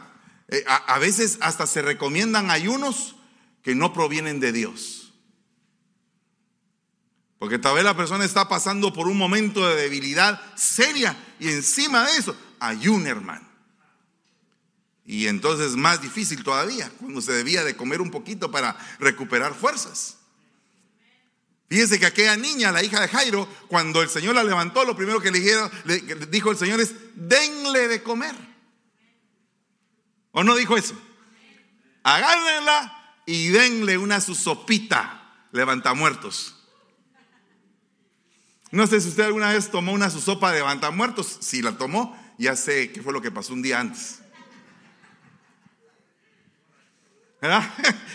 Eh, 0.49 0.65
a 0.67 0.99
veces 0.99 1.39
hasta 1.41 1.67
se 1.67 1.81
recomiendan 1.81 2.51
ayunos 2.51 3.17
que 3.63 3.75
no 3.75 3.95
provienen 3.95 4.39
de 4.39 4.53
Dios. 4.53 4.96
Porque 7.47 7.61
tal 7.61 7.77
vez 7.77 7.85
la 7.85 7.97
persona 7.97 8.25
está 8.25 8.49
pasando 8.49 8.93
por 8.93 9.07
un 9.07 9.17
momento 9.17 9.65
de 9.69 9.81
debilidad 9.81 10.43
seria 10.57 11.17
y 11.39 11.47
encima 11.47 12.05
de 12.05 12.17
eso 12.17 12.37
hay 12.59 12.89
un 12.89 13.07
hermano. 13.07 13.49
Y 15.05 15.29
entonces 15.29 15.77
más 15.77 16.03
difícil 16.03 16.43
todavía, 16.43 16.91
cuando 16.99 17.21
se 17.21 17.31
debía 17.31 17.63
de 17.63 17.77
comer 17.77 18.01
un 18.01 18.11
poquito 18.11 18.51
para 18.51 18.77
recuperar 18.99 19.55
fuerzas. 19.55 20.17
Fíjense 21.69 22.01
que 22.01 22.07
aquella 22.07 22.37
niña, 22.37 22.73
la 22.73 22.83
hija 22.83 23.01
de 23.01 23.07
Jairo, 23.07 23.49
cuando 23.69 24.03
el 24.03 24.09
Señor 24.09 24.35
la 24.35 24.43
levantó, 24.43 24.85
lo 24.85 24.97
primero 24.97 25.21
que 25.21 25.31
le, 25.31 26.27
dijo 26.27 26.51
el 26.51 26.57
Señor 26.57 26.81
es, 26.81 26.97
denle 27.15 27.87
de 27.87 28.03
comer. 28.03 28.35
¿O 30.33 30.43
no 30.43 30.57
dijo 30.57 30.77
eso? 30.77 31.01
Agárrenla 32.03 33.21
y 33.25 33.51
denle 33.51 33.99
una 33.99 34.21
su 34.21 34.35
sopita, 34.35 35.47
levanta 35.53 35.95
muertos. 35.95 36.56
No 38.71 38.87
sé 38.87 39.01
si 39.01 39.09
usted 39.09 39.25
alguna 39.25 39.53
vez 39.53 39.71
tomó 39.71 39.93
una 39.93 40.11
su 40.11 40.21
sopa 40.21 40.53
de 40.53 40.63
muertos. 40.91 41.39
Si 41.41 41.63
la 41.63 41.79
tomó, 41.79 42.17
ya 42.39 42.57
sé 42.57 42.91
qué 42.93 43.03
fue 43.03 43.13
lo 43.13 43.23
que 43.23 43.31
pasó 43.31 43.53
un 43.53 43.63
día 43.63 43.81
antes. 43.81 44.21
¿Verdad? 47.41 47.63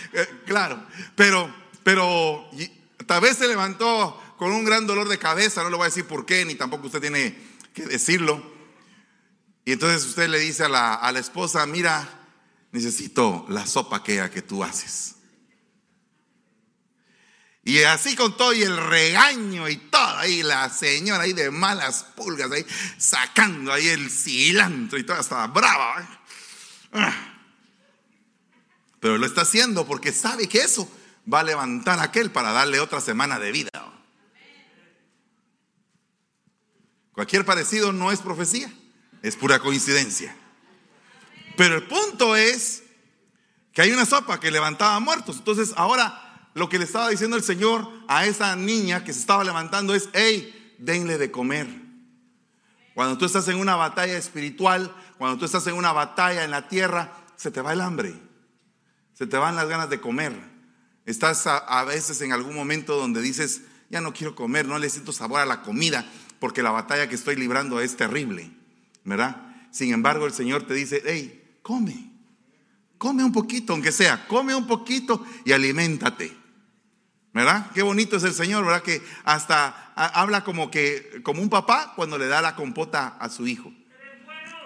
claro, 0.45 0.85
pero, 1.15 1.53
pero 1.83 2.49
tal 3.05 3.21
vez 3.21 3.37
se 3.37 3.47
levantó 3.47 4.19
con 4.37 4.51
un 4.51 4.65
gran 4.65 4.87
dolor 4.87 5.07
de 5.07 5.19
cabeza, 5.19 5.63
no 5.63 5.69
le 5.69 5.75
voy 5.75 5.83
a 5.83 5.89
decir 5.89 6.05
por 6.05 6.25
qué, 6.25 6.43
ni 6.45 6.55
tampoco 6.55 6.87
usted 6.87 6.99
tiene 6.99 7.37
que 7.73 7.85
decirlo. 7.85 8.43
Y 9.63 9.73
entonces 9.73 10.03
usted 10.03 10.27
le 10.27 10.39
dice 10.39 10.65
a 10.65 10.69
la, 10.69 10.95
a 10.95 11.11
la 11.11 11.19
esposa, 11.19 11.65
mira, 11.67 12.09
necesito 12.71 13.45
la 13.49 13.65
sopa 13.67 14.03
que, 14.03 14.29
que 14.31 14.41
tú 14.41 14.63
haces. 14.63 15.15
Y 17.63 17.83
así 17.83 18.15
con 18.15 18.35
todo 18.35 18.53
y 18.53 18.63
el 18.63 18.75
regaño 18.75 19.69
y 19.69 19.77
todo, 19.77 20.17
ahí 20.17 20.41
la 20.41 20.69
señora 20.69 21.23
ahí 21.23 21.33
de 21.33 21.51
malas 21.51 22.05
pulgas, 22.15 22.51
ahí 22.51 22.65
sacando 22.97 23.71
ahí 23.71 23.87
el 23.87 24.09
cilantro 24.09 24.97
y 24.97 25.03
toda 25.03 25.19
estaba 25.19 25.45
brava. 25.47 26.21
Ah. 26.91 27.31
Pero 28.99 29.17
lo 29.17 29.25
está 29.27 29.41
haciendo 29.41 29.85
porque 29.85 30.11
sabe 30.11 30.49
que 30.49 30.59
eso 30.59 30.91
va 31.31 31.41
a 31.41 31.43
levantar 31.43 31.99
a 31.99 32.03
aquel 32.03 32.31
para 32.31 32.51
darle 32.51 32.79
otra 32.79 32.99
semana 32.99 33.37
de 33.37 33.51
vida. 33.51 33.69
Cualquier 37.13 37.45
parecido 37.45 37.91
no 37.91 38.11
es 38.11 38.21
profecía, 38.21 38.71
es 39.21 39.35
pura 39.35 39.59
coincidencia. 39.59 40.35
Pero 41.57 41.75
el 41.75 41.83
punto 41.83 42.35
es 42.35 42.83
que 43.73 43.83
hay 43.83 43.91
una 43.91 44.05
sopa 44.05 44.39
que 44.39 44.49
levantaba 44.49 44.99
muertos. 44.99 45.37
Entonces 45.37 45.73
ahora 45.75 46.30
lo 46.53 46.69
que 46.69 46.77
le 46.77 46.85
estaba 46.85 47.09
diciendo 47.09 47.37
el 47.37 47.43
Señor 47.43 47.87
a 48.07 48.25
esa 48.25 48.55
niña 48.55 49.03
que 49.03 49.13
se 49.13 49.19
estaba 49.19 49.43
levantando 49.43 49.95
es, 49.95 50.09
hey, 50.13 50.75
denle 50.77 51.17
de 51.17 51.31
comer. 51.31 51.67
Cuando 52.93 53.17
tú 53.17 53.25
estás 53.25 53.47
en 53.47 53.57
una 53.57 53.75
batalla 53.75 54.17
espiritual, 54.17 54.93
cuando 55.17 55.37
tú 55.37 55.45
estás 55.45 55.65
en 55.67 55.75
una 55.75 55.93
batalla 55.93 56.43
en 56.43 56.51
la 56.51 56.67
tierra, 56.67 57.13
se 57.37 57.51
te 57.51 57.61
va 57.61 57.73
el 57.73 57.81
hambre, 57.81 58.13
se 59.13 59.27
te 59.27 59.37
van 59.37 59.55
las 59.55 59.67
ganas 59.67 59.89
de 59.89 60.01
comer. 60.01 60.33
Estás 61.05 61.47
a, 61.47 61.83
veces 61.85 62.21
en 62.21 62.33
algún 62.33 62.53
momento 62.53 62.97
donde 62.97 63.21
dices, 63.21 63.61
ya 63.89 64.01
no 64.01 64.13
quiero 64.13 64.35
comer, 64.35 64.67
no 64.67 64.77
le 64.77 64.89
siento 64.89 65.13
sabor 65.13 65.39
a 65.39 65.45
la 65.45 65.61
comida, 65.61 66.05
porque 66.39 66.61
la 66.61 66.71
batalla 66.71 67.07
que 67.07 67.15
estoy 67.15 67.35
librando 67.35 67.79
es 67.79 67.95
terrible, 67.95 68.51
¿verdad? 69.03 69.37
Sin 69.71 69.93
embargo, 69.93 70.25
el 70.25 70.33
Señor 70.33 70.67
te 70.67 70.73
dice, 70.73 71.01
hey, 71.05 71.59
come, 71.61 72.11
come 72.97 73.23
un 73.23 73.31
poquito, 73.31 73.73
aunque 73.73 73.91
sea, 73.91 74.27
come 74.27 74.53
un 74.53 74.67
poquito 74.67 75.25
y 75.45 75.53
aliméntate. 75.53 76.40
¿Verdad? 77.33 77.71
Qué 77.73 77.81
bonito 77.81 78.17
es 78.17 78.23
el 78.23 78.33
Señor, 78.33 78.65
¿verdad? 78.65 78.83
Que 78.83 79.01
hasta 79.23 79.93
habla 79.95 80.43
como 80.43 80.69
que, 80.69 81.21
como 81.23 81.41
un 81.41 81.49
papá 81.49 81.93
cuando 81.95 82.17
le 82.17 82.27
da 82.27 82.41
la 82.41 82.55
compota 82.55 83.15
a 83.19 83.29
su 83.29 83.47
hijo. 83.47 83.71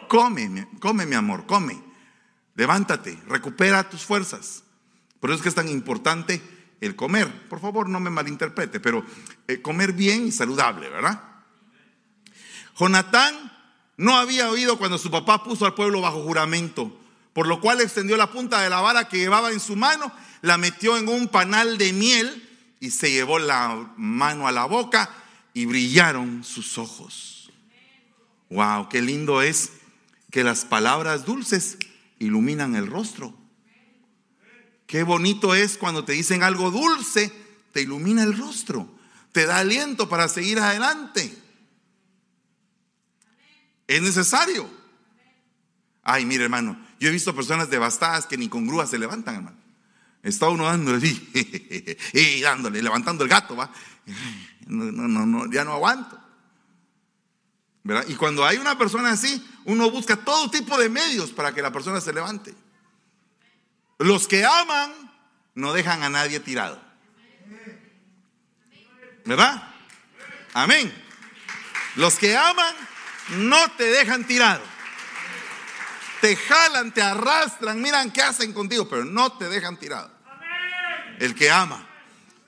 Come, 0.08 0.68
come 0.80 1.06
mi 1.06 1.16
amor, 1.16 1.46
come. 1.46 1.82
Levántate, 2.56 3.20
recupera 3.28 3.90
tus 3.90 4.04
fuerzas. 4.06 4.64
Por 5.20 5.30
eso 5.30 5.38
es 5.38 5.44
que 5.44 5.50
es 5.50 5.56
tan 5.56 5.70
importante 5.70 6.42
el 6.82 6.96
comer. 6.96 7.48
Por 7.50 7.60
favor, 7.60 7.88
no 7.90 8.00
me 8.00 8.10
malinterprete, 8.10 8.80
pero 8.80 9.06
eh, 9.48 9.62
comer 9.62 9.94
bien 9.94 10.28
y 10.28 10.32
saludable, 10.32 10.90
¿verdad? 10.90 11.22
Jonatán 12.78 13.52
no 13.98 14.18
había 14.18 14.50
oído 14.50 14.78
cuando 14.78 14.98
su 14.98 15.12
papá 15.12 15.44
puso 15.44 15.66
al 15.66 15.74
pueblo 15.74 16.02
bajo 16.02 16.22
juramento 16.22 17.00
Por 17.32 17.48
lo 17.48 17.62
cual 17.62 17.80
extendió 17.80 18.18
la 18.18 18.32
punta 18.32 18.62
de 18.62 18.70
la 18.70 18.82
vara 18.82 19.08
que 19.08 19.18
llevaba 19.18 19.52
en 19.52 19.60
su 19.60 19.76
mano, 19.76 20.12
la 20.42 20.58
metió 20.58 20.98
en 20.98 21.08
un 21.08 21.28
panal 21.28 21.78
de 21.78 21.94
miel 21.94 22.45
y 22.80 22.92
se 22.92 23.12
llevó 23.12 23.40
la 23.40 23.94
mano 23.98 24.48
a 24.48 24.52
la 24.52 24.66
boca 24.66 25.10
y 25.54 25.66
brillaron 25.66 26.44
sus 26.44 26.78
ojos. 26.78 27.52
Wow, 28.50 28.90
qué 28.90 29.02
lindo 29.02 29.42
es 29.42 29.72
que 30.32 30.44
las 30.44 30.66
palabras 30.66 31.26
dulces 31.26 31.78
iluminan 32.20 32.76
el 32.76 32.88
rostro. 32.88 33.34
Qué 34.88 35.04
bonito 35.04 35.56
es 35.56 35.78
cuando 35.78 36.06
te 36.06 36.14
dicen 36.14 36.44
algo 36.44 36.72
dulce, 36.72 37.32
te 37.72 37.82
ilumina 37.82 38.24
el 38.24 38.38
rostro, 38.38 38.88
te 39.32 39.46
da 39.46 39.60
aliento 39.60 40.08
para 40.08 40.28
seguir 40.28 40.60
adelante. 40.60 41.36
Es 43.88 44.02
necesario. 44.02 44.70
Ay, 46.04 46.26
mire 46.26 46.44
hermano, 46.44 46.80
yo 47.00 47.10
he 47.10 47.12
visto 47.12 47.36
personas 47.36 47.70
devastadas 47.70 48.28
que 48.28 48.38
ni 48.38 48.48
con 48.48 48.68
grúa 48.68 48.86
se 48.86 49.00
levantan, 49.00 49.36
hermano. 49.36 49.65
Está 50.26 50.50
uno 50.50 50.66
dándole 50.66 51.08
y 52.14 52.42
dándole, 52.42 52.82
levantando 52.82 53.24
el 53.24 53.30
gato, 53.30 53.56
va. 53.56 53.72
No, 54.66 54.92
no, 54.92 55.52
ya 55.52 55.64
no 55.64 55.74
aguanto. 55.74 56.20
¿Verdad? 57.84 58.06
Y 58.08 58.16
cuando 58.16 58.44
hay 58.44 58.58
una 58.58 58.76
persona 58.76 59.12
así, 59.12 59.48
uno 59.66 59.92
busca 59.92 60.16
todo 60.16 60.50
tipo 60.50 60.80
de 60.80 60.90
medios 60.90 61.30
para 61.30 61.54
que 61.54 61.62
la 61.62 61.72
persona 61.72 62.02
se 62.02 62.12
levante. 62.12 62.56
Los 64.00 64.28
que 64.28 64.44
aman 64.44 64.92
no 65.54 65.74
dejan 65.74 66.02
a 66.02 66.10
nadie 66.10 66.40
tirado. 66.40 66.82
¿Verdad? 69.26 69.76
Amén. 70.56 70.92
Los 71.98 72.16
que 72.16 72.36
aman 72.36 72.76
no 73.38 73.72
te 73.78 73.84
dejan 73.84 74.26
tirado. 74.26 74.64
Te 76.20 76.36
jalan, 76.36 76.92
te 76.92 77.04
arrastran, 77.04 77.80
miran 77.80 78.10
qué 78.10 78.24
hacen 78.24 78.54
contigo, 78.54 78.90
pero 78.90 79.06
no 79.06 79.38
te 79.38 79.48
dejan 79.48 79.78
tirado. 79.78 80.15
El 81.20 81.36
que 81.36 81.50
ama. 81.50 81.88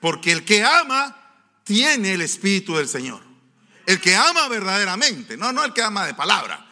Porque 0.00 0.32
el 0.32 0.44
que 0.44 0.64
ama 0.64 1.16
tiene 1.64 2.14
el 2.14 2.20
Espíritu 2.20 2.76
del 2.76 2.88
Señor. 2.88 3.20
El 3.86 4.00
que 4.00 4.14
ama 4.14 4.48
verdaderamente, 4.48 5.36
no, 5.36 5.52
no 5.52 5.64
el 5.64 5.72
que 5.72 5.82
ama 5.82 6.06
de 6.06 6.14
palabra. 6.14 6.66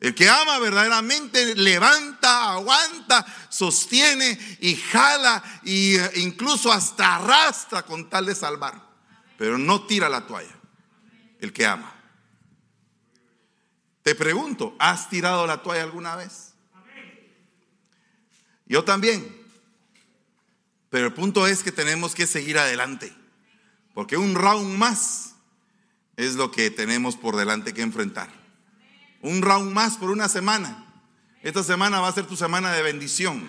El 0.00 0.14
que 0.14 0.28
ama 0.28 0.58
verdaderamente 0.58 1.54
levanta, 1.54 2.52
aguanta, 2.52 3.24
sostiene 3.50 4.38
y 4.60 4.74
jala 4.74 5.42
e 5.64 6.10
incluso 6.16 6.72
hasta 6.72 7.16
arrastra 7.16 7.82
con 7.82 8.08
tal 8.08 8.26
de 8.26 8.34
salvar. 8.34 8.82
Pero 9.36 9.58
no 9.58 9.86
tira 9.86 10.08
la 10.08 10.26
toalla. 10.26 10.56
El 11.38 11.52
que 11.52 11.66
ama. 11.66 11.94
Te 14.02 14.14
pregunto, 14.14 14.74
¿has 14.78 15.10
tirado 15.10 15.46
la 15.46 15.62
toalla 15.62 15.82
alguna 15.82 16.16
vez? 16.16 16.54
Yo 18.66 18.84
también. 18.84 19.39
Pero 20.90 21.06
el 21.06 21.12
punto 21.14 21.46
es 21.46 21.62
que 21.62 21.72
tenemos 21.72 22.14
que 22.14 22.26
seguir 22.26 22.58
adelante. 22.58 23.12
Porque 23.94 24.16
un 24.16 24.34
round 24.34 24.76
más 24.76 25.34
es 26.16 26.34
lo 26.34 26.50
que 26.50 26.70
tenemos 26.70 27.16
por 27.16 27.36
delante 27.36 27.72
que 27.72 27.82
enfrentar. 27.82 28.30
Un 29.22 29.40
round 29.42 29.72
más 29.72 29.96
por 29.96 30.10
una 30.10 30.28
semana. 30.28 30.86
Esta 31.42 31.62
semana 31.62 32.00
va 32.00 32.08
a 32.08 32.12
ser 32.12 32.26
tu 32.26 32.36
semana 32.36 32.72
de 32.72 32.82
bendición. 32.82 33.48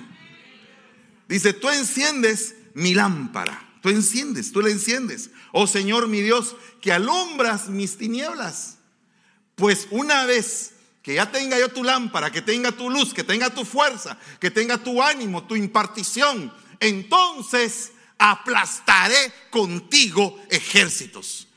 Dice, 1.27 1.53
tú 1.53 1.69
enciendes 1.69 2.55
mi 2.73 2.93
lámpara. 2.93 3.67
Tú 3.81 3.89
enciendes, 3.89 4.51
tú 4.51 4.61
la 4.61 4.69
enciendes. 4.69 5.31
Oh 5.51 5.65
Señor 5.65 6.07
mi 6.07 6.21
Dios, 6.21 6.55
que 6.81 6.91
alumbras 6.91 7.67
mis 7.67 7.97
tinieblas. 7.97 8.77
Pues 9.55 9.87
una 9.89 10.25
vez 10.25 10.73
que 11.01 11.15
ya 11.15 11.31
tenga 11.31 11.59
yo 11.59 11.69
tu 11.69 11.83
lámpara, 11.83 12.31
que 12.31 12.43
tenga 12.43 12.71
tu 12.71 12.89
luz, 12.89 13.13
que 13.13 13.23
tenga 13.23 13.49
tu 13.49 13.65
fuerza, 13.65 14.17
que 14.39 14.51
tenga 14.51 14.77
tu 14.77 15.01
ánimo, 15.01 15.45
tu 15.45 15.55
impartición, 15.55 16.53
entonces 16.81 17.93
aplastaré 18.17 19.31
contigo 19.49 20.37
ejércitos. 20.49 21.47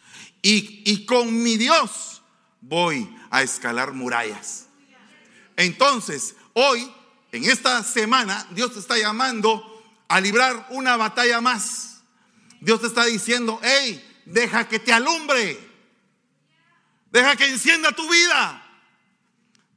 Y, 0.40 1.04
con 1.06 1.42
mi 1.42 1.56
Dios 1.56 2.22
voy 2.60 3.10
a 3.30 3.42
escalar 3.42 3.92
murallas. 3.92 4.66
Entonces, 5.56 6.36
hoy, 6.52 6.92
en 7.32 7.44
esta 7.44 7.82
semana, 7.82 8.46
Dios 8.50 8.74
te 8.74 8.78
está 8.78 8.98
llamando 8.98 9.82
a 10.06 10.20
librar 10.20 10.66
una 10.70 10.96
batalla 10.96 11.40
más. 11.40 12.02
Dios 12.60 12.82
te 12.82 12.88
está 12.88 13.06
diciendo, 13.06 13.58
hey, 13.62 14.22
deja 14.26 14.68
que 14.68 14.78
te 14.78 14.92
alumbre. 14.92 15.58
Deja 17.10 17.36
que 17.36 17.46
encienda 17.46 17.92
tu 17.92 18.06
vida. 18.10 18.60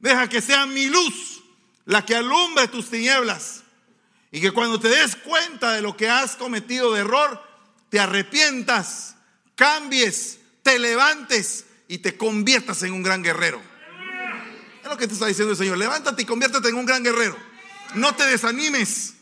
Deja 0.00 0.28
que 0.28 0.42
sea 0.42 0.66
mi 0.66 0.86
luz 0.86 1.42
la 1.86 2.04
que 2.04 2.14
alumbre 2.14 2.68
tus 2.68 2.90
tinieblas. 2.90 3.57
Y 4.30 4.40
que 4.40 4.52
cuando 4.52 4.78
te 4.78 4.88
des 4.88 5.16
cuenta 5.16 5.72
de 5.72 5.80
lo 5.80 5.96
que 5.96 6.08
has 6.08 6.36
cometido 6.36 6.92
de 6.92 7.00
error, 7.00 7.42
te 7.88 7.98
arrepientas, 7.98 9.16
cambies, 9.54 10.38
te 10.62 10.78
levantes 10.78 11.64
y 11.88 11.98
te 11.98 12.16
conviertas 12.16 12.82
en 12.82 12.92
un 12.92 13.02
gran 13.02 13.22
guerrero. 13.22 13.60
Es 14.82 14.88
lo 14.88 14.96
que 14.96 15.06
te 15.06 15.14
está 15.14 15.26
diciendo 15.26 15.52
el 15.52 15.58
Señor. 15.58 15.78
Levántate 15.78 16.22
y 16.22 16.26
conviértete 16.26 16.68
en 16.68 16.74
un 16.74 16.86
gran 16.86 17.02
guerrero. 17.02 17.36
No 17.94 18.14
te 18.14 18.26
desanimes. 18.26 19.14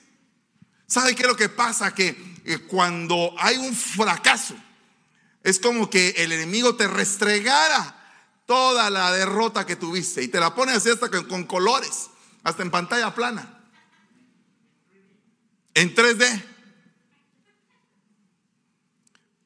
¿Sabe 0.86 1.14
qué 1.14 1.22
es 1.22 1.28
lo 1.28 1.36
que 1.36 1.48
pasa? 1.48 1.94
Que 1.94 2.16
eh, 2.44 2.58
cuando 2.66 3.34
hay 3.38 3.56
un 3.56 3.74
fracaso, 3.74 4.56
es 5.42 5.60
como 5.60 5.88
que 5.88 6.10
el 6.18 6.32
enemigo 6.32 6.74
te 6.74 6.88
restregara 6.88 7.92
toda 8.46 8.90
la 8.90 9.12
derrota 9.12 9.66
que 9.66 9.76
tuviste 9.76 10.22
y 10.22 10.28
te 10.28 10.40
la 10.40 10.54
pone 10.54 10.72
así 10.72 10.90
hasta 10.90 11.08
con 11.10 11.44
colores, 11.44 12.10
hasta 12.42 12.62
en 12.62 12.70
pantalla 12.70 13.14
plana. 13.14 13.55
En 15.76 15.94
3D. 15.94 16.42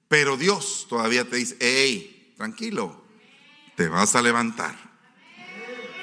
Pero 0.07 0.37
Dios 0.37 0.87
todavía 0.89 1.29
te 1.29 1.37
dice, 1.37 1.57
hey, 1.61 2.35
tranquilo, 2.37 3.05
te 3.75 3.89
vas 3.89 4.15
a 4.15 4.23
levantar. 4.23 4.77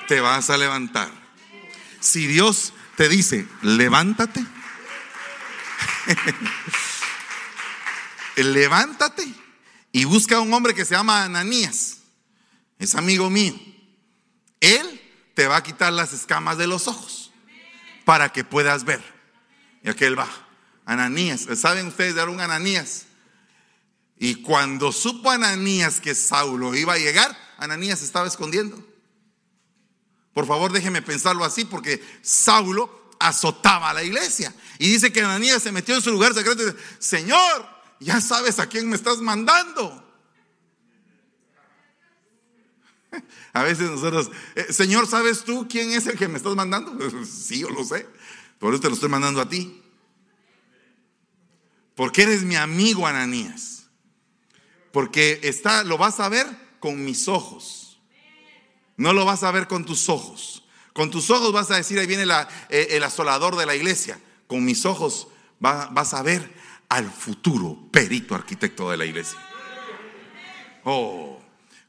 Te 0.09 0.19
vas 0.19 0.49
a 0.49 0.57
levantar. 0.57 1.09
Si 2.01 2.27
Dios 2.27 2.73
te 2.97 3.07
dice, 3.07 3.47
levántate, 3.61 4.45
levántate 8.35 9.25
y 9.93 10.03
busca 10.03 10.37
a 10.37 10.41
un 10.41 10.53
hombre 10.53 10.73
que 10.73 10.83
se 10.83 10.95
llama 10.95 11.23
Ananías. 11.23 11.99
Es 12.79 12.95
amigo 12.95 13.29
mío. 13.29 13.57
Él 14.59 15.01
te 15.35 15.47
va 15.47 15.57
a 15.57 15.63
quitar 15.63 15.93
las 15.93 16.11
escamas 16.11 16.57
de 16.57 16.67
los 16.67 16.89
ojos 16.89 17.31
para 18.03 18.33
que 18.33 18.43
puedas 18.43 18.83
ver. 18.83 19.16
Y 19.83 19.89
aquel 19.89 20.17
va. 20.17 20.27
Ananías. 20.85 21.47
¿Saben 21.55 21.87
ustedes 21.87 22.15
de 22.15 22.23
un 22.23 22.39
Ananías? 22.39 23.05
Y 24.17 24.35
cuando 24.35 24.91
supo 24.91 25.29
Ananías 25.29 26.01
que 26.01 26.15
Saulo 26.15 26.75
iba 26.75 26.93
a 26.93 26.97
llegar, 26.97 27.37
Ananías 27.57 28.01
estaba 28.01 28.27
escondiendo. 28.27 28.83
Por 30.33 30.47
favor, 30.47 30.71
déjeme 30.71 31.01
pensarlo 31.01 31.43
así, 31.43 31.65
porque 31.65 32.03
Saulo 32.21 33.11
azotaba 33.19 33.89
a 33.89 33.93
la 33.93 34.03
iglesia. 34.03 34.53
Y 34.79 34.91
dice 34.91 35.11
que 35.11 35.21
Ananías 35.21 35.63
se 35.63 35.71
metió 35.71 35.95
en 35.95 36.01
su 36.01 36.11
lugar 36.11 36.33
secreto 36.33 36.63
y 36.63 36.65
dice, 36.67 36.77
Señor, 36.99 37.67
ya 37.99 38.21
sabes 38.21 38.59
a 38.59 38.67
quién 38.67 38.89
me 38.89 38.95
estás 38.95 39.19
mandando. 39.19 40.03
A 43.53 43.63
veces 43.63 43.89
nosotros, 43.89 44.29
eh, 44.55 44.71
Señor, 44.71 45.07
¿sabes 45.07 45.43
tú 45.43 45.67
quién 45.67 45.91
es 45.91 46.05
el 46.05 46.17
que 46.17 46.27
me 46.27 46.37
estás 46.37 46.55
mandando? 46.55 46.95
Sí, 47.25 47.59
yo 47.59 47.69
lo 47.69 47.83
sé. 47.83 48.07
Por 48.59 48.73
eso 48.73 48.81
te 48.81 48.87
lo 48.87 48.95
estoy 48.95 49.09
mandando 49.09 49.41
a 49.41 49.49
ti. 49.49 49.81
Porque 51.95 52.23
eres 52.23 52.43
mi 52.43 52.55
amigo 52.55 53.07
Ananías. 53.07 53.87
Porque 54.91 55.39
está, 55.43 55.83
lo 55.83 55.97
vas 55.97 56.19
a 56.19 56.29
ver 56.29 56.47
con 56.79 57.03
mis 57.03 57.27
ojos. 57.27 57.99
No 58.95 59.13
lo 59.13 59.25
vas 59.25 59.43
a 59.43 59.51
ver 59.51 59.67
con 59.67 59.85
tus 59.85 60.09
ojos. 60.09 60.63
Con 60.93 61.11
tus 61.11 61.29
ojos 61.29 61.51
vas 61.53 61.69
a 61.71 61.75
decir, 61.75 61.99
ahí 61.99 62.07
viene 62.07 62.25
eh, 62.69 62.87
el 62.91 63.03
asolador 63.03 63.55
de 63.55 63.65
la 63.65 63.75
iglesia. 63.75 64.19
Con 64.47 64.65
mis 64.65 64.85
ojos 64.85 65.27
vas 65.59 66.13
a 66.13 66.21
ver 66.23 66.51
al 66.89 67.11
futuro 67.11 67.89
perito 67.91 68.33
arquitecto 68.33 68.89
de 68.89 68.97
la 68.97 69.05
iglesia. 69.05 69.39
Oh, 70.83 71.39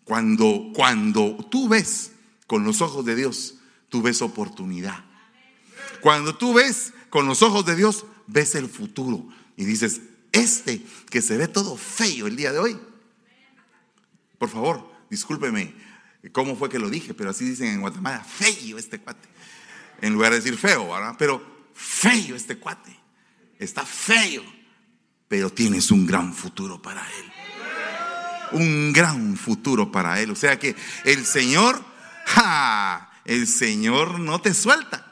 cuando, 0.05 0.71
cuando 0.75 1.37
tú 1.51 1.69
ves 1.69 2.13
con 2.47 2.65
los 2.65 2.81
ojos 2.81 3.05
de 3.05 3.15
Dios, 3.15 3.55
tú 3.89 4.03
ves 4.03 4.23
oportunidad. 4.23 5.08
Cuando 6.01 6.37
tú 6.37 6.55
ves 6.55 6.93
con 7.11 7.27
los 7.27 7.43
ojos 7.43 7.65
de 7.65 7.77
Dios, 7.77 8.05
ves 8.27 8.55
el 8.55 8.69
futuro 8.69 9.27
y 9.57 9.65
dices, 9.65 10.01
este 10.33 10.83
que 11.11 11.23
se 11.23 11.37
ve 11.37 11.49
todo 11.49 11.77
feo 11.77 12.27
el 12.27 12.37
día 12.37 12.53
de 12.53 12.59
hoy, 12.59 12.79
por 14.39 14.49
favor, 14.49 14.93
discúlpeme 15.11 15.75
cómo 16.33 16.57
fue 16.57 16.69
que 16.69 16.79
lo 16.79 16.91
dije, 16.91 17.15
pero 17.15 17.31
así 17.31 17.45
dicen 17.45 17.69
en 17.69 17.81
Guatemala, 17.81 18.23
feo 18.25 18.79
este 18.79 18.99
cuate. 18.99 19.29
En 20.01 20.13
lugar 20.13 20.31
de 20.31 20.39
decir 20.41 20.57
feo, 20.57 20.93
¿verdad? 20.93 21.17
Pero 21.19 21.69
feo 21.75 22.37
este 22.37 22.59
cuate. 22.59 22.97
Está 23.59 23.85
feo, 23.85 24.45
pero 25.27 25.51
tienes 25.51 25.91
un 25.91 26.07
gran 26.07 26.33
futuro 26.33 26.81
para 26.81 27.01
él. 27.01 27.33
Un 28.53 28.93
gran 28.93 29.37
futuro 29.37 29.91
para 29.91 30.21
él. 30.21 30.31
O 30.31 30.37
sea 30.37 30.59
que 30.59 30.77
el 31.05 31.27
Señor, 31.27 31.83
el 33.25 33.47
Señor 33.49 34.21
no 34.21 34.41
te 34.41 34.55
suelta. 34.55 35.08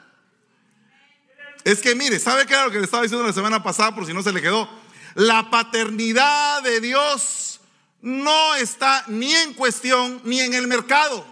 Es 1.67 1.81
que 1.81 1.95
mire, 1.95 2.17
¿sabe 2.17 2.45
qué 2.45 2.53
era 2.53 2.63
lo 2.63 2.71
que 2.71 2.77
le 2.77 2.85
estaba 2.85 3.03
diciendo 3.03 3.27
la 3.27 3.33
semana 3.33 3.61
pasada 3.61 3.93
por 3.93 4.05
si 4.05 4.13
no 4.13 4.23
se 4.23 4.31
le 4.31 4.41
quedó? 4.41 4.69
La 5.15 5.49
paternidad 5.49 6.63
de 6.63 6.79
Dios 6.79 7.59
no 8.01 8.55
está 8.55 9.03
ni 9.07 9.35
en 9.35 9.53
cuestión 9.53 10.21
ni 10.23 10.39
en 10.39 10.53
el 10.53 10.65
mercado. 10.65 11.25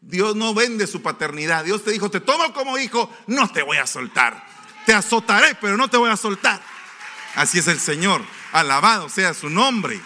Dios 0.00 0.34
no 0.34 0.54
vende 0.54 0.86
su 0.86 1.02
paternidad. 1.02 1.62
Dios 1.62 1.84
te 1.84 1.90
dijo, 1.90 2.10
te 2.10 2.20
tomo 2.20 2.54
como 2.54 2.78
hijo, 2.78 3.14
no 3.26 3.52
te 3.52 3.60
voy 3.60 3.76
a 3.76 3.86
soltar. 3.86 4.46
Te 4.86 4.94
azotaré, 4.94 5.56
pero 5.56 5.76
no 5.76 5.90
te 5.90 5.98
voy 5.98 6.08
a 6.08 6.16
soltar. 6.16 6.62
Así 7.34 7.58
es 7.58 7.68
el 7.68 7.80
Señor. 7.80 8.22
Alabado 8.52 9.10
sea 9.10 9.34
su 9.34 9.50
nombre. 9.50 10.00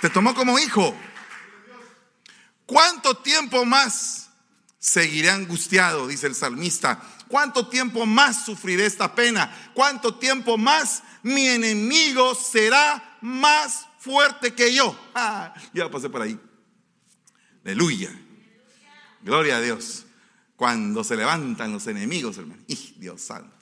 Te 0.00 0.08
tomó 0.08 0.34
como 0.34 0.58
hijo. 0.58 0.96
¿Cuánto 2.64 3.18
tiempo 3.18 3.66
más 3.66 4.30
seguiré 4.78 5.28
angustiado? 5.28 6.06
Dice 6.06 6.28
el 6.28 6.34
salmista. 6.34 7.02
¿Cuánto 7.30 7.68
tiempo 7.68 8.06
más 8.06 8.44
sufriré 8.44 8.86
esta 8.86 9.14
pena? 9.14 9.70
¿Cuánto 9.72 10.16
tiempo 10.16 10.58
más 10.58 11.04
mi 11.22 11.46
enemigo 11.46 12.34
será 12.34 13.18
más 13.20 13.86
fuerte 14.00 14.52
que 14.52 14.74
yo? 14.74 14.98
Ah, 15.14 15.54
ya 15.72 15.88
pasé 15.88 16.10
por 16.10 16.22
ahí. 16.22 16.36
Aleluya. 17.64 18.10
Gloria 19.22 19.58
a 19.58 19.60
Dios. 19.60 20.06
Cuando 20.56 21.04
se 21.04 21.16
levantan 21.16 21.72
los 21.72 21.86
enemigos, 21.86 22.36
hermano. 22.36 22.62
Dios 22.96 23.20
santo. 23.20 23.54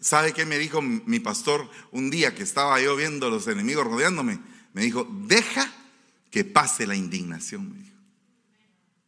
¿Sabe 0.00 0.32
qué 0.32 0.46
me 0.46 0.56
dijo 0.56 0.80
mi 0.80 1.20
pastor 1.20 1.68
un 1.90 2.08
día 2.08 2.34
que 2.34 2.44
estaba 2.44 2.80
yo 2.80 2.96
viendo 2.96 3.28
los 3.28 3.46
enemigos 3.46 3.86
rodeándome? 3.86 4.40
Me 4.72 4.80
dijo, 4.80 5.06
deja 5.26 5.70
que 6.30 6.44
pase 6.44 6.86
la 6.86 6.96
indignación. 6.96 7.72
Me. 7.72 7.92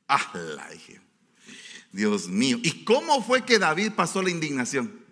Ah, 0.09 0.31
la 0.35 0.69
dije. 0.69 1.01
Dios 1.93 2.29
mío. 2.29 2.59
¿Y 2.63 2.85
cómo 2.85 3.23
fue 3.23 3.45
que 3.45 3.59
David 3.59 3.93
pasó 3.93 4.23
la 4.23 4.31
indignación? 4.31 5.05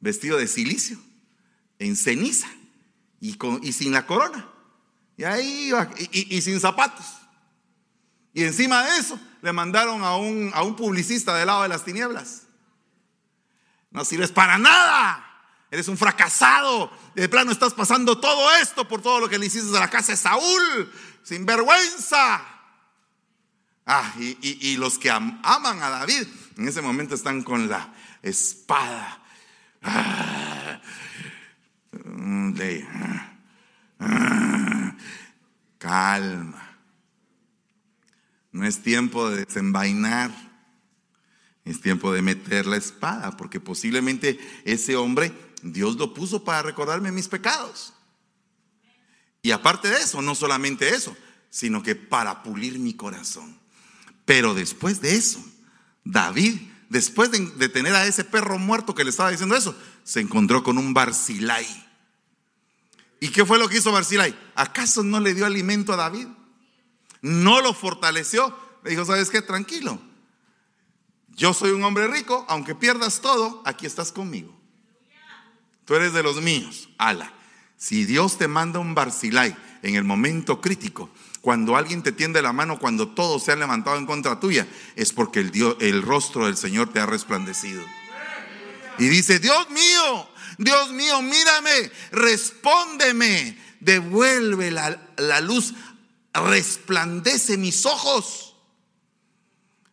Vestido 0.00 0.38
de 0.38 0.46
silicio, 0.46 0.98
en 1.78 1.96
ceniza 1.96 2.48
y, 3.20 3.34
con, 3.34 3.60
y 3.62 3.72
sin 3.72 3.92
la 3.92 4.06
corona. 4.06 4.48
Y 5.16 5.24
ahí 5.24 5.72
y, 6.12 6.40
sin 6.42 6.60
zapatos. 6.60 7.04
Y 8.32 8.44
encima 8.44 8.84
de 8.84 8.98
eso 8.98 9.18
le 9.42 9.52
mandaron 9.52 10.04
a 10.04 10.16
un, 10.16 10.52
a 10.54 10.62
un 10.62 10.76
publicista 10.76 11.34
del 11.34 11.46
lado 11.46 11.62
de 11.62 11.68
las 11.68 11.84
tinieblas. 11.84 12.42
No 13.90 14.04
sirves 14.04 14.30
para 14.30 14.58
nada. 14.58 15.24
Eres 15.70 15.88
un 15.88 15.98
fracasado. 15.98 16.92
De 17.16 17.28
plano 17.28 17.50
estás 17.50 17.74
pasando 17.74 18.18
todo 18.18 18.52
esto 18.62 18.86
por 18.86 19.02
todo 19.02 19.18
lo 19.18 19.28
que 19.28 19.38
le 19.38 19.46
hiciste 19.46 19.76
a 19.76 19.80
la 19.80 19.90
casa 19.90 20.12
de 20.12 20.18
Saúl. 20.18 20.92
Sin 21.24 21.44
vergüenza. 21.44 22.57
Ah, 23.90 24.12
y, 24.18 24.76
los 24.76 24.98
que 24.98 25.10
aman 25.10 25.82
a 25.82 25.88
David 25.88 26.26
en 26.58 26.68
ese 26.68 26.82
momento 26.82 27.14
están 27.14 27.42
con 27.42 27.70
la 27.70 27.90
espada. 28.22 29.22
Ah, 29.82 30.78
ah, 33.98 34.94
calma. 35.78 36.78
No 38.52 38.66
es 38.66 38.82
tiempo 38.82 39.30
de 39.30 39.46
desenvainar. 39.46 40.32
Es 41.64 41.80
tiempo 41.80 42.12
de 42.12 42.20
meter 42.20 42.66
la 42.66 42.76
espada, 42.76 43.38
porque 43.38 43.58
posiblemente 43.58 44.38
ese 44.66 44.96
hombre 44.96 45.32
Dios 45.62 45.96
lo 45.96 46.12
puso 46.12 46.44
para 46.44 46.60
recordarme 46.60 47.10
mis 47.10 47.28
pecados. 47.28 47.94
Y 49.40 49.50
aparte 49.50 49.88
de 49.88 49.96
eso, 49.96 50.20
no 50.20 50.34
solamente 50.34 50.90
eso, 50.90 51.16
sino 51.48 51.82
que 51.82 51.94
para 51.94 52.42
pulir 52.42 52.78
mi 52.78 52.92
corazón. 52.92 53.58
Pero 54.28 54.52
después 54.52 55.00
de 55.00 55.16
eso, 55.16 55.42
David, 56.04 56.60
después 56.90 57.30
de, 57.30 57.68
tener 57.70 57.94
a 57.94 58.06
ese 58.06 58.24
perro 58.24 58.58
muerto 58.58 58.94
que 58.94 59.02
le 59.02 59.08
estaba 59.08 59.30
diciendo 59.30 59.56
eso, 59.56 59.74
se 60.04 60.20
encontró 60.20 60.62
con 60.62 60.76
un 60.76 60.92
Barzilai. 60.92 61.66
¿Y 63.20 63.28
qué 63.28 63.46
fue 63.46 63.58
lo 63.58 63.70
que 63.70 63.78
hizo 63.78 63.90
Barzilai? 63.90 64.38
¿Acaso 64.54 65.02
no 65.02 65.18
le 65.18 65.32
dio 65.32 65.46
alimento 65.46 65.94
a 65.94 65.96
David? 65.96 66.26
¿No 67.22 67.62
lo 67.62 67.72
fortaleció? 67.72 68.54
Le 68.84 68.90
dijo, 68.90 69.06
¿sabes 69.06 69.30
qué? 69.30 69.40
Tranquilo. 69.40 69.98
Yo 71.28 71.54
soy 71.54 71.70
un 71.70 71.82
hombre 71.82 72.06
rico, 72.06 72.44
aunque 72.50 72.74
pierdas 72.74 73.22
todo, 73.22 73.62
aquí 73.64 73.86
estás 73.86 74.12
conmigo. 74.12 74.54
Tú 75.86 75.94
eres 75.94 76.12
de 76.12 76.22
los 76.22 76.42
míos. 76.42 76.90
Ala. 76.98 77.32
Si 77.78 78.04
Dios 78.04 78.36
te 78.36 78.46
manda 78.46 78.78
un 78.78 78.94
Barzilai 78.94 79.56
en 79.80 79.94
el 79.94 80.04
momento 80.04 80.60
crítico, 80.60 81.08
cuando 81.40 81.76
alguien 81.76 82.02
te 82.02 82.12
tiende 82.12 82.42
la 82.42 82.52
mano, 82.52 82.78
cuando 82.78 83.08
todo 83.08 83.38
se 83.38 83.52
ha 83.52 83.56
levantado 83.56 83.96
en 83.96 84.06
contra 84.06 84.40
tuya, 84.40 84.66
es 84.96 85.12
porque 85.12 85.40
el, 85.40 85.50
Dios, 85.50 85.76
el 85.80 86.02
rostro 86.02 86.46
del 86.46 86.56
Señor 86.56 86.92
te 86.92 87.00
ha 87.00 87.06
resplandecido. 87.06 87.82
Y 88.98 89.08
dice, 89.08 89.38
Dios 89.38 89.70
mío, 89.70 90.28
Dios 90.58 90.90
mío, 90.90 91.22
mírame, 91.22 91.92
respóndeme, 92.10 93.56
devuelve 93.80 94.70
la, 94.72 95.00
la 95.16 95.40
luz, 95.40 95.74
resplandece 96.34 97.56
mis 97.56 97.86
ojos. 97.86 98.56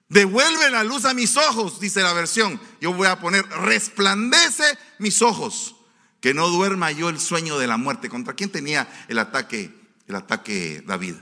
Devuelve 0.10 0.70
la 0.72 0.84
luz 0.84 1.06
a 1.06 1.14
mis 1.14 1.38
ojos, 1.38 1.80
dice 1.80 2.02
la 2.02 2.14
versión. 2.14 2.60
Yo 2.82 2.94
voy 2.94 3.08
a 3.08 3.20
poner, 3.20 3.46
resplandece 3.48 4.64
mis 5.00 5.22
ojos 5.22 5.76
que 6.22 6.34
no 6.34 6.48
duerma 6.50 6.92
yo 6.92 7.10
el 7.10 7.20
sueño 7.20 7.60
de 7.60 7.68
la 7.68 7.78
muerte. 7.78 8.10
¿Contra 8.10 8.34
quién 8.34 8.50
tenía 8.50 8.88
el 9.08 9.20
ataque, 9.20 9.72
el 10.08 10.16
ataque 10.16 10.84
David? 10.86 11.16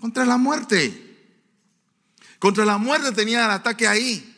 Contra 0.00 0.24
la 0.24 0.36
muerte. 0.36 1.04
Contra 2.38 2.64
la 2.64 2.78
muerte 2.78 3.12
tenía 3.12 3.44
el 3.44 3.50
ataque 3.50 3.86
ahí. 3.86 4.36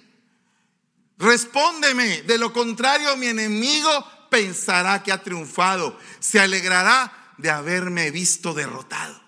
Respóndeme, 1.18 2.22
de 2.22 2.38
lo 2.38 2.52
contrario 2.52 3.16
mi 3.16 3.26
enemigo 3.26 3.90
pensará 4.30 5.02
que 5.02 5.12
ha 5.12 5.22
triunfado, 5.22 5.98
se 6.18 6.40
alegrará 6.40 7.34
de 7.36 7.50
haberme 7.50 8.10
visto 8.10 8.54
derrotado. 8.54 9.20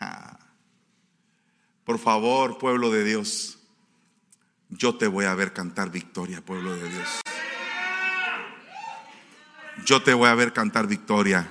Ah. 0.00 0.38
Por 1.84 1.98
favor, 1.98 2.58
pueblo 2.58 2.90
de 2.90 3.04
Dios, 3.04 3.58
yo 4.70 4.96
te 4.96 5.06
voy 5.06 5.26
a 5.26 5.34
ver 5.34 5.52
cantar 5.52 5.90
victoria, 5.90 6.44
pueblo 6.44 6.74
de 6.74 6.88
Dios 6.88 7.08
yo 9.84 10.02
te 10.02 10.14
voy 10.14 10.28
a 10.28 10.34
ver 10.34 10.52
cantar 10.52 10.86
victoria. 10.86 11.50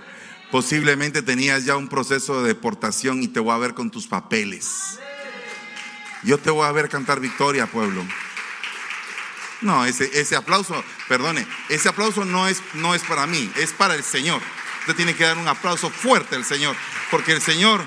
Posiblemente 0.52 1.22
tenías 1.22 1.66
ya 1.66 1.78
un 1.78 1.88
proceso 1.88 2.42
de 2.42 2.48
deportación 2.48 3.22
y 3.22 3.28
te 3.28 3.40
voy 3.40 3.54
a 3.54 3.58
ver 3.58 3.74
con 3.74 3.92
tus 3.92 4.08
papeles. 4.08 5.00
Yo 6.24 6.38
te 6.38 6.50
voy 6.50 6.66
a 6.66 6.72
ver 6.72 6.90
cantar 6.90 7.20
victoria, 7.20 7.68
pueblo. 7.68 8.04
No, 9.62 9.86
ese, 9.86 10.10
ese 10.20 10.36
aplauso, 10.36 10.84
perdone, 11.08 11.46
ese 11.70 11.90
aplauso 11.90 12.26
no 12.26 12.48
es, 12.48 12.62
no 12.74 12.96
es 12.96 13.04
para 13.04 13.28
mí, 13.28 13.52
es 13.58 13.74
para 13.74 13.96
el 13.96 14.04
Señor. 14.04 14.42
Usted 14.82 14.96
tiene 14.96 15.16
que 15.16 15.26
dar 15.26 15.38
un 15.38 15.48
aplauso 15.48 15.90
fuerte 15.90 16.36
al 16.36 16.46
Señor, 16.46 16.76
porque 17.12 17.34
el 17.34 17.42
Señor 17.42 17.86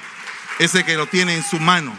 es 0.58 0.74
el 0.74 0.84
que 0.84 0.96
lo 0.96 1.06
tiene 1.06 1.34
en 1.34 1.42
su 1.42 1.58
mano. 1.58 1.96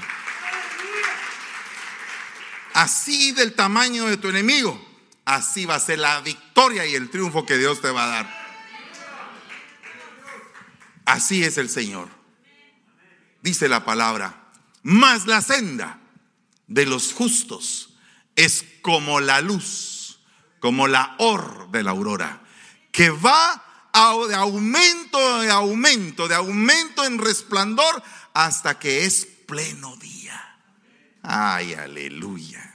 Así 2.74 3.32
del 3.34 3.54
tamaño 3.54 4.06
de 4.06 4.18
tu 4.18 4.30
enemigo 4.30 4.94
así 5.26 5.66
va 5.66 5.76
a 5.76 5.80
ser 5.80 6.00
la 6.00 6.22
victoria 6.22 6.86
y 6.86 6.96
el 6.96 7.10
triunfo 7.10 7.46
que 7.46 7.58
Dios 7.58 7.82
te 7.82 7.92
va 7.92 8.04
a 8.04 8.08
dar. 8.08 8.43
Así 11.06 11.44
es 11.44 11.58
el 11.58 11.70
Señor. 11.70 12.10
Dice 13.42 13.68
la 13.68 13.84
palabra, 13.84 14.52
más 14.84 15.28
la 15.28 15.42
senda 15.42 16.00
de 16.68 16.86
los 16.86 17.14
justos 17.14 17.96
es 18.36 18.66
como 18.82 19.20
la 19.20 19.42
luz, 19.42 20.20
como 20.60 20.88
la 20.88 21.16
or 21.20 21.70
de 21.72 21.84
la 21.84 21.92
aurora, 21.92 22.42
que 22.92 23.10
va 23.10 23.64
de 24.28 24.36
aumento, 24.36 25.42
de 25.42 25.52
aumento, 25.52 26.28
de 26.28 26.36
aumento 26.36 27.06
en 27.06 27.20
resplandor 27.20 28.02
hasta 28.34 28.80
que 28.80 29.06
es 29.06 29.26
pleno 29.48 29.96
día. 29.98 30.58
Ay, 31.22 31.74
aleluya. 31.74 32.70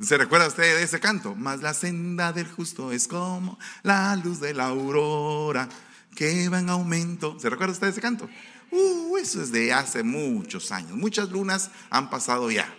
¿Se 0.00 0.18
recuerda 0.18 0.48
usted 0.48 0.76
de 0.76 0.82
ese 0.82 0.98
canto? 0.98 1.36
Más 1.36 1.62
la 1.62 1.74
senda 1.74 2.32
del 2.32 2.50
justo 2.50 2.90
es 2.92 3.06
como 3.06 3.58
la 3.82 4.16
luz 4.16 4.40
de 4.40 4.52
la 4.52 4.66
aurora 4.66 5.68
que 6.14 6.48
va 6.48 6.58
en 6.60 6.70
aumento. 6.70 7.38
¿Se 7.38 7.50
recuerda 7.50 7.72
usted 7.72 7.88
ese 7.88 8.00
canto? 8.00 8.28
Uh, 8.70 9.16
eso 9.16 9.42
es 9.42 9.52
de 9.52 9.72
hace 9.72 10.02
muchos 10.02 10.72
años. 10.72 10.92
Muchas 10.92 11.30
lunas 11.30 11.70
han 11.90 12.10
pasado 12.10 12.50
ya 12.50 12.72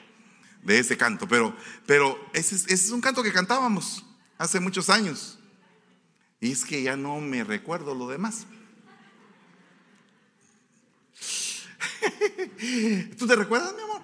de 0.63 0.79
ese 0.79 0.97
canto, 0.97 1.27
pero, 1.27 1.55
pero 1.85 2.17
ese 2.33 2.73
es 2.73 2.89
un 2.89 3.01
canto 3.01 3.21
que 3.21 3.33
cantábamos 3.33 4.05
hace 4.37 4.59
muchos 4.59 4.89
años. 4.89 5.39
Y 6.39 6.51
es 6.51 6.65
que 6.65 6.83
ya 6.83 6.95
no 6.97 7.19
me 7.19 7.43
recuerdo 7.43 7.95
lo 7.95 8.07
demás. 8.07 8.45
¿Tú 13.17 13.27
te 13.27 13.35
recuerdas, 13.35 13.73
mi 13.75 13.81
amor? 13.81 14.01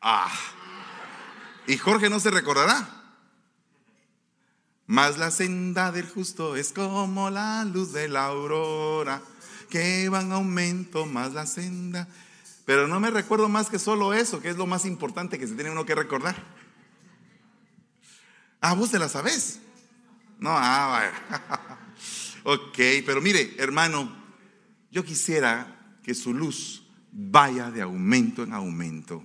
Ah. 0.00 0.32
Y 1.66 1.76
Jorge 1.76 2.08
no 2.10 2.18
se 2.18 2.30
recordará. 2.30 2.99
Mas 4.90 5.18
la 5.18 5.30
senda 5.30 5.92
del 5.92 6.08
justo 6.08 6.56
es 6.56 6.72
como 6.72 7.30
la 7.30 7.64
luz 7.64 7.92
de 7.92 8.08
la 8.08 8.24
aurora, 8.24 9.22
que 9.68 10.08
va 10.08 10.20
en 10.20 10.32
aumento, 10.32 11.06
más 11.06 11.32
la 11.32 11.46
senda. 11.46 12.08
Pero 12.64 12.88
no 12.88 12.98
me 12.98 13.08
recuerdo 13.12 13.48
más 13.48 13.70
que 13.70 13.78
solo 13.78 14.12
eso, 14.12 14.40
que 14.40 14.48
es 14.48 14.56
lo 14.56 14.66
más 14.66 14.84
importante 14.84 15.38
que 15.38 15.46
se 15.46 15.54
tiene 15.54 15.70
uno 15.70 15.86
que 15.86 15.94
recordar. 15.94 16.34
Ah, 18.60 18.74
vos 18.74 18.90
te 18.90 18.98
la 18.98 19.08
sabes. 19.08 19.60
No, 20.40 20.50
ah, 20.50 21.12
vaya. 21.22 21.78
ok, 22.42 22.78
pero 23.06 23.20
mire, 23.20 23.54
hermano, 23.58 24.12
yo 24.90 25.04
quisiera 25.04 25.98
que 26.02 26.14
su 26.14 26.34
luz 26.34 26.82
vaya 27.12 27.70
de 27.70 27.82
aumento 27.82 28.42
en 28.42 28.52
aumento. 28.52 29.24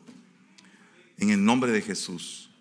En 1.17 1.31
el 1.31 1.43
nombre 1.43 1.71
de 1.71 1.81
Jesús. 1.81 2.51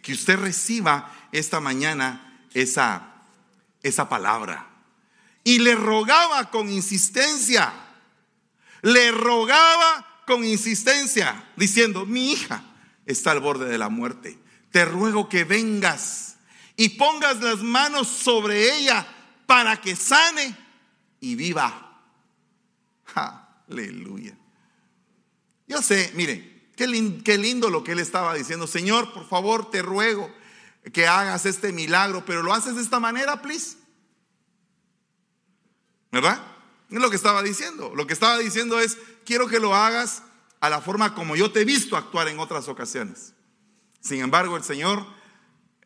Que 0.00 0.14
usted 0.14 0.38
reciba 0.38 1.14
esta 1.30 1.60
mañana 1.60 2.30
esa, 2.54 3.14
esa 3.82 4.08
palabra. 4.08 4.68
Y 5.42 5.58
le 5.58 5.74
rogaba 5.74 6.50
con 6.50 6.70
insistencia. 6.70 7.72
Le 8.82 9.10
rogaba 9.10 10.22
con 10.26 10.44
insistencia, 10.44 11.50
diciendo, 11.56 12.06
mi 12.06 12.32
hija 12.32 12.64
está 13.04 13.32
al 13.32 13.40
borde 13.40 13.66
de 13.66 13.78
la 13.78 13.88
muerte. 13.90 14.38
Te 14.70 14.84
ruego 14.84 15.28
que 15.28 15.44
vengas 15.44 16.36
y 16.76 16.90
pongas 16.90 17.40
las 17.40 17.62
manos 17.62 18.08
sobre 18.08 18.76
ella 18.76 19.06
para 19.46 19.80
que 19.80 19.96
sane 19.96 20.56
y 21.20 21.34
viva. 21.34 22.02
Aleluya. 23.68 24.36
Yo 25.66 25.80
sé, 25.82 26.12
mire, 26.14 26.70
qué 26.76 26.86
lindo, 26.86 27.22
lindo 27.36 27.70
lo 27.70 27.84
que 27.84 27.92
él 27.92 28.00
estaba 28.00 28.34
diciendo. 28.34 28.66
Señor, 28.66 29.12
por 29.12 29.28
favor, 29.28 29.70
te 29.70 29.82
ruego 29.82 30.30
que 30.92 31.06
hagas 31.06 31.46
este 31.46 31.72
milagro, 31.72 32.24
pero 32.24 32.42
lo 32.42 32.52
haces 32.52 32.76
de 32.76 32.82
esta 32.82 33.00
manera, 33.00 33.40
please. 33.40 33.76
¿Verdad? 36.12 36.40
Es 36.90 37.00
lo 37.00 37.10
que 37.10 37.16
estaba 37.16 37.42
diciendo. 37.42 37.92
Lo 37.94 38.06
que 38.06 38.12
estaba 38.12 38.38
diciendo 38.38 38.78
es, 38.78 38.98
quiero 39.24 39.48
que 39.48 39.58
lo 39.60 39.74
hagas 39.74 40.22
a 40.60 40.70
la 40.70 40.80
forma 40.80 41.14
como 41.14 41.36
yo 41.36 41.50
te 41.50 41.62
he 41.62 41.64
visto 41.64 41.96
actuar 41.96 42.28
en 42.28 42.38
otras 42.38 42.68
ocasiones. 42.68 43.34
Sin 44.00 44.20
embargo, 44.20 44.56
el 44.56 44.64
Señor 44.64 45.06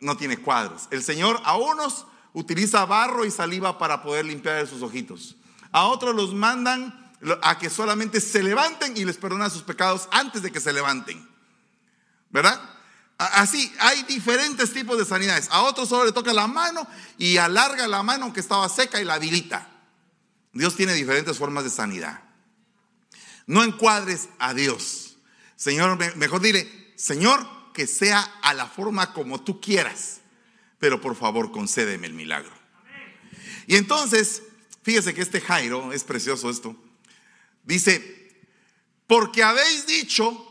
no 0.00 0.16
tiene 0.16 0.38
cuadros. 0.38 0.88
El 0.90 1.02
Señor 1.02 1.40
a 1.44 1.56
unos 1.56 2.06
utiliza 2.32 2.84
barro 2.84 3.24
y 3.24 3.30
saliva 3.30 3.78
para 3.78 4.02
poder 4.02 4.26
limpiar 4.26 4.66
sus 4.66 4.82
ojitos. 4.82 5.36
A 5.72 5.86
otros 5.86 6.14
los 6.14 6.34
mandan 6.34 7.12
a 7.42 7.58
que 7.58 7.70
solamente 7.70 8.20
se 8.20 8.42
levanten 8.42 8.96
y 8.96 9.04
les 9.04 9.16
perdona 9.16 9.50
sus 9.50 9.62
pecados 9.62 10.08
antes 10.12 10.42
de 10.42 10.52
que 10.52 10.60
se 10.60 10.72
levanten. 10.72 11.28
¿Verdad? 12.30 12.60
Así, 13.18 13.72
hay 13.80 14.04
diferentes 14.04 14.72
tipos 14.72 14.96
de 14.96 15.04
sanidades. 15.04 15.48
A 15.50 15.62
otros 15.62 15.88
solo 15.88 16.04
le 16.04 16.12
toca 16.12 16.32
la 16.32 16.46
mano 16.46 16.86
y 17.18 17.36
alarga 17.36 17.88
la 17.88 18.04
mano 18.04 18.32
que 18.32 18.38
estaba 18.38 18.68
seca 18.68 19.00
y 19.00 19.04
la 19.04 19.14
habilita. 19.14 19.68
Dios 20.52 20.76
tiene 20.76 20.94
diferentes 20.94 21.36
formas 21.36 21.64
de 21.64 21.70
sanidad. 21.70 22.22
No 23.46 23.64
encuadres 23.64 24.28
a 24.38 24.54
Dios. 24.54 25.16
Señor, 25.56 25.98
mejor 26.16 26.40
dile, 26.40 26.92
Señor, 26.96 27.44
que 27.74 27.88
sea 27.88 28.20
a 28.42 28.54
la 28.54 28.66
forma 28.66 29.12
como 29.12 29.42
tú 29.42 29.60
quieras, 29.60 30.20
pero 30.78 31.00
por 31.00 31.16
favor 31.16 31.50
concédeme 31.50 32.06
el 32.06 32.12
milagro. 32.12 32.52
Y 33.66 33.76
entonces, 33.76 34.42
fíjese 34.82 35.12
que 35.12 35.22
este 35.22 35.40
Jairo, 35.40 35.92
es 35.92 36.04
precioso 36.04 36.50
esto, 36.50 36.76
dice, 37.64 38.32
porque 39.08 39.42
habéis 39.42 39.86
dicho, 39.86 40.47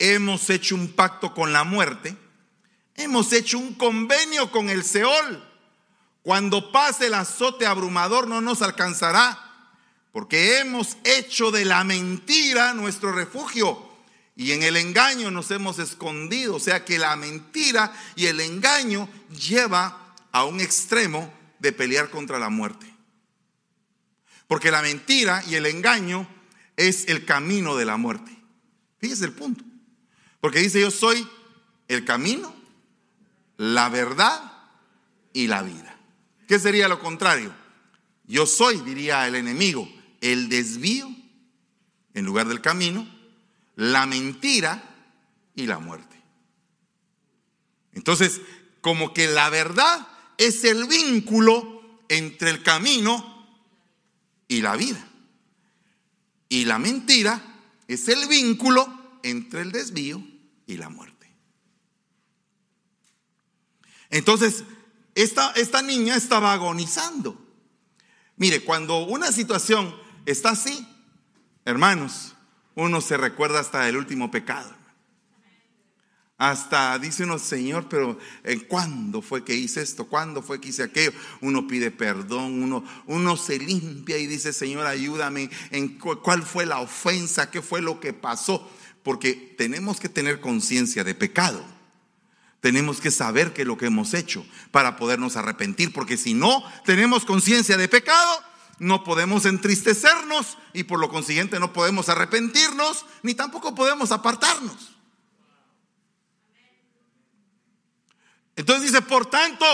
hemos 0.00 0.50
hecho 0.50 0.74
un 0.74 0.88
pacto 0.88 1.32
con 1.32 1.52
la 1.52 1.62
muerte, 1.62 2.16
hemos 2.96 3.32
hecho 3.32 3.58
un 3.58 3.74
convenio 3.74 4.50
con 4.50 4.68
el 4.68 4.82
Seol. 4.82 5.46
Cuando 6.22 6.72
pase 6.72 7.06
el 7.06 7.14
azote 7.14 7.66
abrumador 7.66 8.26
no 8.26 8.40
nos 8.40 8.62
alcanzará 8.62 9.38
porque 10.12 10.58
hemos 10.58 10.96
hecho 11.04 11.50
de 11.50 11.64
la 11.64 11.84
mentira 11.84 12.74
nuestro 12.74 13.12
refugio 13.12 13.88
y 14.36 14.52
en 14.52 14.62
el 14.62 14.76
engaño 14.76 15.30
nos 15.30 15.50
hemos 15.50 15.78
escondido. 15.78 16.56
O 16.56 16.60
sea 16.60 16.84
que 16.84 16.98
la 16.98 17.14
mentira 17.16 17.92
y 18.16 18.26
el 18.26 18.40
engaño 18.40 19.08
lleva 19.30 20.14
a 20.32 20.44
un 20.44 20.60
extremo 20.60 21.32
de 21.58 21.72
pelear 21.72 22.10
contra 22.10 22.38
la 22.38 22.48
muerte. 22.48 22.92
Porque 24.46 24.70
la 24.70 24.82
mentira 24.82 25.44
y 25.46 25.54
el 25.54 25.66
engaño 25.66 26.26
es 26.76 27.06
el 27.08 27.24
camino 27.24 27.76
de 27.76 27.84
la 27.84 27.96
muerte. 27.96 28.36
Fíjese 28.98 29.26
el 29.26 29.32
punto. 29.32 29.69
Porque 30.40 30.60
dice 30.60 30.80
yo 30.80 30.90
soy 30.90 31.26
el 31.88 32.04
camino, 32.04 32.54
la 33.56 33.88
verdad 33.88 34.52
y 35.32 35.46
la 35.46 35.62
vida. 35.62 35.98
¿Qué 36.48 36.58
sería 36.58 36.88
lo 36.88 36.98
contrario? 36.98 37.54
Yo 38.26 38.46
soy, 38.46 38.80
diría 38.80 39.26
el 39.26 39.34
enemigo, 39.34 39.88
el 40.20 40.48
desvío 40.48 41.08
en 42.14 42.24
lugar 42.24 42.48
del 42.48 42.60
camino, 42.60 43.06
la 43.76 44.06
mentira 44.06 44.82
y 45.54 45.66
la 45.66 45.78
muerte. 45.78 46.16
Entonces, 47.92 48.40
como 48.80 49.12
que 49.12 49.26
la 49.28 49.50
verdad 49.50 50.06
es 50.38 50.64
el 50.64 50.86
vínculo 50.86 52.00
entre 52.08 52.50
el 52.50 52.62
camino 52.62 53.46
y 54.48 54.62
la 54.62 54.76
vida. 54.76 55.06
Y 56.48 56.64
la 56.64 56.78
mentira 56.78 57.42
es 57.88 58.08
el 58.08 58.26
vínculo 58.26 59.18
entre 59.22 59.62
el 59.62 59.72
desvío 59.72 60.29
y 60.70 60.76
la 60.76 60.88
muerte. 60.88 61.32
Entonces, 64.10 64.64
esta, 65.14 65.52
esta 65.52 65.82
niña 65.82 66.16
estaba 66.16 66.52
agonizando. 66.52 67.38
Mire, 68.36 68.64
cuando 68.64 69.04
una 69.04 69.32
situación 69.32 69.94
está 70.26 70.50
así, 70.50 70.86
hermanos, 71.64 72.34
uno 72.74 73.00
se 73.00 73.16
recuerda 73.16 73.60
hasta 73.60 73.88
el 73.88 73.96
último 73.96 74.30
pecado. 74.30 74.74
Hasta 76.38 76.98
dice 76.98 77.24
uno, 77.24 77.38
Señor, 77.38 77.86
pero 77.90 78.18
¿en 78.44 78.60
cuándo 78.60 79.20
fue 79.20 79.44
que 79.44 79.54
hice 79.54 79.82
esto? 79.82 80.06
¿Cuándo 80.06 80.42
fue 80.42 80.58
que 80.58 80.70
hice 80.70 80.82
aquello? 80.82 81.12
Uno 81.42 81.68
pide 81.68 81.90
perdón, 81.90 82.62
uno, 82.62 82.82
uno 83.06 83.36
se 83.36 83.58
limpia 83.58 84.16
y 84.16 84.26
dice, 84.26 84.54
Señor, 84.54 84.86
ayúdame 84.86 85.50
en 85.70 85.98
cuál 85.98 86.42
fue 86.42 86.64
la 86.64 86.80
ofensa, 86.80 87.50
qué 87.50 87.60
fue 87.60 87.82
lo 87.82 88.00
que 88.00 88.14
pasó. 88.14 88.70
Porque 89.02 89.54
tenemos 89.56 90.00
que 90.00 90.08
tener 90.08 90.40
conciencia 90.40 91.04
de 91.04 91.14
pecado. 91.14 91.64
Tenemos 92.60 93.00
que 93.00 93.10
saber 93.10 93.52
qué 93.52 93.62
es 93.62 93.68
lo 93.68 93.78
que 93.78 93.86
hemos 93.86 94.12
hecho 94.12 94.44
para 94.70 94.96
podernos 94.96 95.36
arrepentir. 95.36 95.92
Porque 95.92 96.16
si 96.16 96.34
no 96.34 96.62
tenemos 96.84 97.24
conciencia 97.24 97.76
de 97.76 97.88
pecado, 97.88 98.42
no 98.80 99.04
podemos 99.04 99.44
entristecernos 99.44 100.58
y 100.72 100.84
por 100.84 100.98
lo 100.98 101.10
consiguiente 101.10 101.60
no 101.60 101.72
podemos 101.72 102.08
arrepentirnos, 102.08 103.04
ni 103.22 103.34
tampoco 103.34 103.74
podemos 103.74 104.10
apartarnos. 104.10 104.96
Entonces 108.56 108.90
dice, 108.90 109.02
por 109.02 109.26
tanto, 109.26 109.66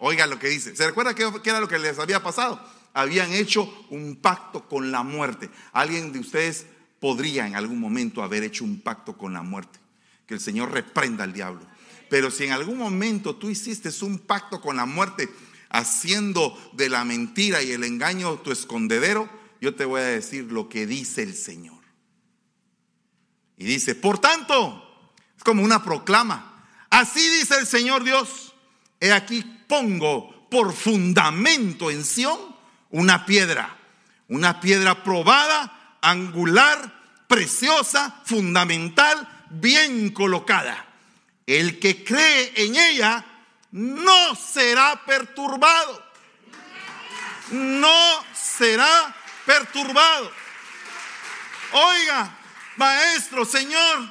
oiga 0.00 0.26
lo 0.26 0.38
que 0.38 0.48
dice, 0.48 0.74
¿se 0.74 0.86
recuerda 0.86 1.14
qué, 1.14 1.30
era 1.44 1.60
lo 1.60 1.68
que 1.68 1.78
les 1.78 1.98
había 1.98 2.22
pasado? 2.22 2.60
Habían 2.94 3.32
hecho 3.32 3.86
un 3.90 4.16
pacto 4.16 4.66
con 4.68 4.90
la 4.90 5.02
muerte. 5.02 5.50
Alguien 5.72 6.12
de 6.12 6.20
ustedes 6.20 6.66
podría 7.04 7.46
en 7.46 7.54
algún 7.54 7.80
momento 7.80 8.22
haber 8.22 8.44
hecho 8.44 8.64
un 8.64 8.80
pacto 8.80 9.18
con 9.18 9.34
la 9.34 9.42
muerte. 9.42 9.78
Que 10.26 10.32
el 10.32 10.40
Señor 10.40 10.72
reprenda 10.72 11.22
al 11.24 11.34
diablo. 11.34 11.60
Pero 12.08 12.30
si 12.30 12.44
en 12.44 12.52
algún 12.52 12.78
momento 12.78 13.36
tú 13.36 13.50
hiciste 13.50 13.90
un 14.06 14.20
pacto 14.20 14.62
con 14.62 14.78
la 14.78 14.86
muerte, 14.86 15.28
haciendo 15.68 16.58
de 16.72 16.88
la 16.88 17.04
mentira 17.04 17.62
y 17.62 17.72
el 17.72 17.84
engaño 17.84 18.38
tu 18.38 18.52
escondedero, 18.52 19.28
yo 19.60 19.74
te 19.74 19.84
voy 19.84 20.00
a 20.00 20.04
decir 20.04 20.50
lo 20.50 20.70
que 20.70 20.86
dice 20.86 21.22
el 21.22 21.34
Señor. 21.34 21.76
Y 23.58 23.66
dice, 23.66 23.94
por 23.94 24.18
tanto, 24.18 25.12
es 25.36 25.44
como 25.44 25.62
una 25.62 25.84
proclama. 25.84 26.66
Así 26.88 27.20
dice 27.38 27.58
el 27.58 27.66
Señor 27.66 28.02
Dios, 28.02 28.54
he 28.98 29.12
aquí 29.12 29.44
pongo 29.68 30.48
por 30.48 30.72
fundamento 30.72 31.90
en 31.90 32.02
Sión 32.02 32.38
una 32.88 33.26
piedra, 33.26 33.76
una 34.26 34.58
piedra 34.58 35.04
probada, 35.04 35.83
angular, 36.04 36.92
preciosa, 37.26 38.22
fundamental, 38.24 39.46
bien 39.50 40.10
colocada. 40.10 40.86
El 41.46 41.78
que 41.78 42.04
cree 42.04 42.52
en 42.56 42.76
ella 42.76 43.24
no 43.72 44.34
será 44.34 45.02
perturbado. 45.04 46.04
No 47.50 48.24
será 48.34 49.14
perturbado. 49.44 50.30
Oiga, 51.72 52.38
maestro, 52.76 53.44
Señor, 53.44 54.10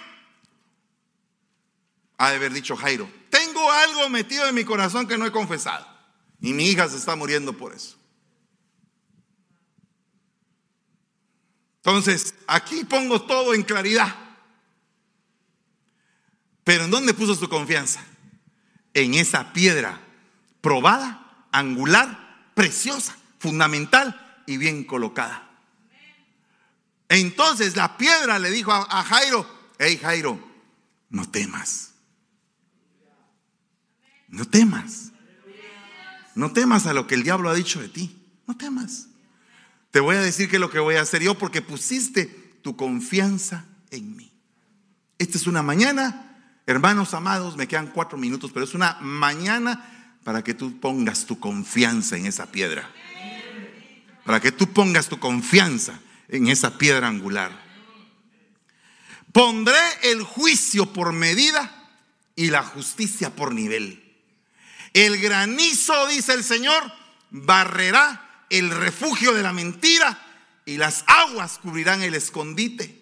ha 2.17 2.29
de 2.29 2.35
haber 2.35 2.53
dicho 2.53 2.75
Jairo, 2.75 3.09
tengo 3.29 3.71
algo 3.71 4.09
metido 4.09 4.47
en 4.47 4.55
mi 4.55 4.65
corazón 4.65 5.07
que 5.07 5.17
no 5.17 5.25
he 5.25 5.31
confesado. 5.31 5.87
Y 6.41 6.53
mi 6.53 6.67
hija 6.69 6.89
se 6.89 6.97
está 6.97 7.15
muriendo 7.15 7.53
por 7.53 7.73
eso. 7.73 7.97
Entonces, 11.85 12.33
aquí 12.47 12.83
pongo 12.85 13.21
todo 13.21 13.53
en 13.53 13.63
claridad. 13.63 14.15
Pero 16.63 16.85
¿en 16.85 16.91
dónde 16.91 17.13
puso 17.13 17.35
su 17.35 17.49
confianza? 17.49 18.03
en 18.93 19.15
esa 19.15 19.53
piedra 19.53 19.99
probada, 20.61 21.47
angular, 21.51 22.51
preciosa, 22.53 23.17
fundamental 23.39 24.43
y 24.45 24.57
bien 24.57 24.83
colocada. 24.83 25.49
Entonces 27.09 27.75
la 27.75 27.97
piedra 27.97 28.39
le 28.39 28.49
dijo 28.49 28.71
a, 28.71 28.83
a 28.89 29.03
Jairo, 29.03 29.47
hey 29.79 29.99
Jairo, 30.01 30.39
no 31.09 31.29
temas. 31.29 31.91
No 34.29 34.45
temas. 34.45 35.11
No 36.35 36.51
temas 36.51 36.87
a 36.87 36.93
lo 36.93 37.05
que 37.05 37.13
el 37.13 37.23
diablo 37.23 37.49
ha 37.49 37.53
dicho 37.53 37.79
de 37.79 37.89
ti. 37.89 38.17
No 38.47 38.57
temas. 38.57 39.07
Te 39.93 39.99
voy 39.99 40.15
a 40.15 40.21
decir 40.21 40.49
que 40.49 40.57
lo 40.57 40.71
que 40.71 40.79
voy 40.79 40.95
a 40.95 41.01
hacer 41.01 41.21
yo 41.21 41.37
porque 41.37 41.61
pusiste 41.61 42.25
tu 42.63 42.75
confianza 42.75 43.67
en 43.91 44.15
mí. 44.17 44.33
Esta 45.19 45.37
es 45.37 45.45
una 45.45 45.61
mañana, 45.61 46.57
hermanos 46.65 47.13
amados, 47.13 47.57
me 47.57 47.67
quedan 47.67 47.91
cuatro 47.91 48.17
minutos, 48.17 48.49
pero 48.51 48.65
es 48.65 48.73
una 48.73 48.97
mañana 49.01 50.17
para 50.23 50.43
que 50.43 50.55
tú 50.55 50.79
pongas 50.79 51.27
tu 51.27 51.39
confianza 51.39 52.17
en 52.17 52.25
esa 52.25 52.51
piedra. 52.51 52.89
Para 54.25 54.39
que 54.39 54.51
tú 54.51 54.73
pongas 54.73 55.09
tu 55.09 55.19
confianza 55.19 55.99
en 56.27 56.47
esa 56.47 56.79
piedra 56.79 57.07
angular. 57.07 57.51
Pondré 59.31 59.77
el 60.01 60.23
juicio 60.23 60.91
por 60.91 61.13
medida 61.13 61.71
y 62.35 62.49
la 62.49 62.63
justicia 62.63 63.35
por 63.35 63.53
nivel. 63.53 64.03
El 64.93 65.21
granizo, 65.21 66.07
dice 66.07 66.33
el 66.33 66.43
Señor, 66.43 66.81
barrerá 67.29 68.32
el 68.49 68.69
refugio 68.69 69.33
de 69.33 69.43
la 69.43 69.53
mentira 69.53 70.19
y 70.65 70.77
las 70.77 71.03
aguas 71.07 71.59
cubrirán 71.59 72.01
el 72.01 72.15
escondite. 72.15 73.01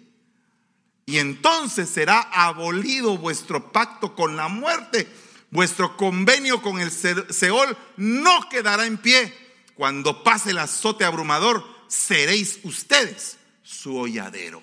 Y 1.06 1.18
entonces 1.20 1.89
será 1.89 2.22
abolido 2.22 3.18
vuestro 3.18 3.72
pacto 3.72 4.16
con 4.16 4.38
la 4.38 4.48
muerte. 4.48 5.08
Vuestro 5.50 5.98
convenio 5.98 6.62
con 6.62 6.80
el 6.80 6.92
Seol 6.92 7.78
no 7.98 8.48
quedará 8.50 8.86
en 8.86 8.98
pie. 8.98 9.36
Cuando 9.76 10.24
pase 10.24 10.52
el 10.52 10.60
azote 10.60 11.04
abrumador, 11.04 11.66
seréis 11.88 12.60
ustedes 12.64 13.38
su 13.64 13.98
holladero. 13.98 14.62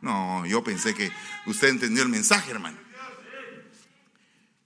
No, 0.00 0.46
yo 0.46 0.62
pensé 0.62 0.94
que 0.94 1.10
usted 1.46 1.68
entendió 1.68 2.02
el 2.02 2.08
mensaje, 2.08 2.50
hermano. 2.50 2.78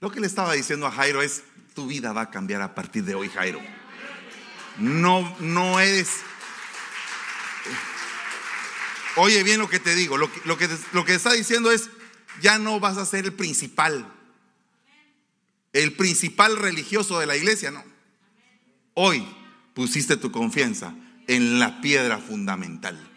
Lo 0.01 0.11
que 0.11 0.21
le 0.21 0.27
estaba 0.27 0.53
diciendo 0.53 0.87
a 0.87 0.93
Jairo 0.93 1.23
es, 1.23 1.43
tu 1.81 1.87
vida 1.87 2.13
va 2.13 2.23
a 2.23 2.31
cambiar 2.31 2.61
a 2.61 2.75
partir 2.75 3.05
de 3.05 3.15
hoy, 3.15 3.31
Jairo. 3.31 3.59
No, 4.77 5.35
no 5.41 5.81
eres... 5.81 6.21
Oye 9.17 9.43
bien 9.43 9.59
lo 9.59 9.69
que 9.71 9.81
te 9.81 9.95
digo, 9.95 10.19
lo 10.19 10.31
que, 10.31 10.43
lo, 10.45 10.59
que, 10.59 10.69
lo 10.93 11.07
que 11.07 11.15
está 11.15 11.33
diciendo 11.33 11.73
es, 11.73 11.89
ya 12.43 12.59
no 12.59 12.81
vas 12.81 12.99
a 12.99 13.07
ser 13.07 13.25
el 13.25 13.33
principal, 13.33 14.13
el 15.73 15.95
principal 15.95 16.59
religioso 16.59 17.19
de 17.19 17.27
la 17.27 17.37
iglesia, 17.37 17.71
no. 17.71 17.83
Hoy 18.93 19.27
pusiste 19.73 20.19
tu 20.19 20.31
confianza 20.31 20.95
en 21.29 21.59
la 21.59 21.81
piedra 21.81 22.19
fundamental. 22.19 23.11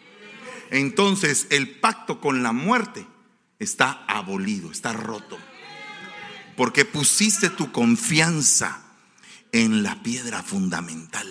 Entonces 0.72 1.47
el 1.49 1.80
pacto 1.82 2.22
con 2.22 2.43
la 2.43 2.53
muerte 2.53 3.05
está 3.59 4.05
abolido, 4.07 4.72
está 4.72 4.93
roto 4.93 5.38
porque 6.56 6.86
pusiste 6.86 7.49
tu 7.49 7.72
confianza 7.72 8.82
en 9.51 9.84
la 9.84 10.01
piedra 10.01 10.43
fundamental. 10.43 11.28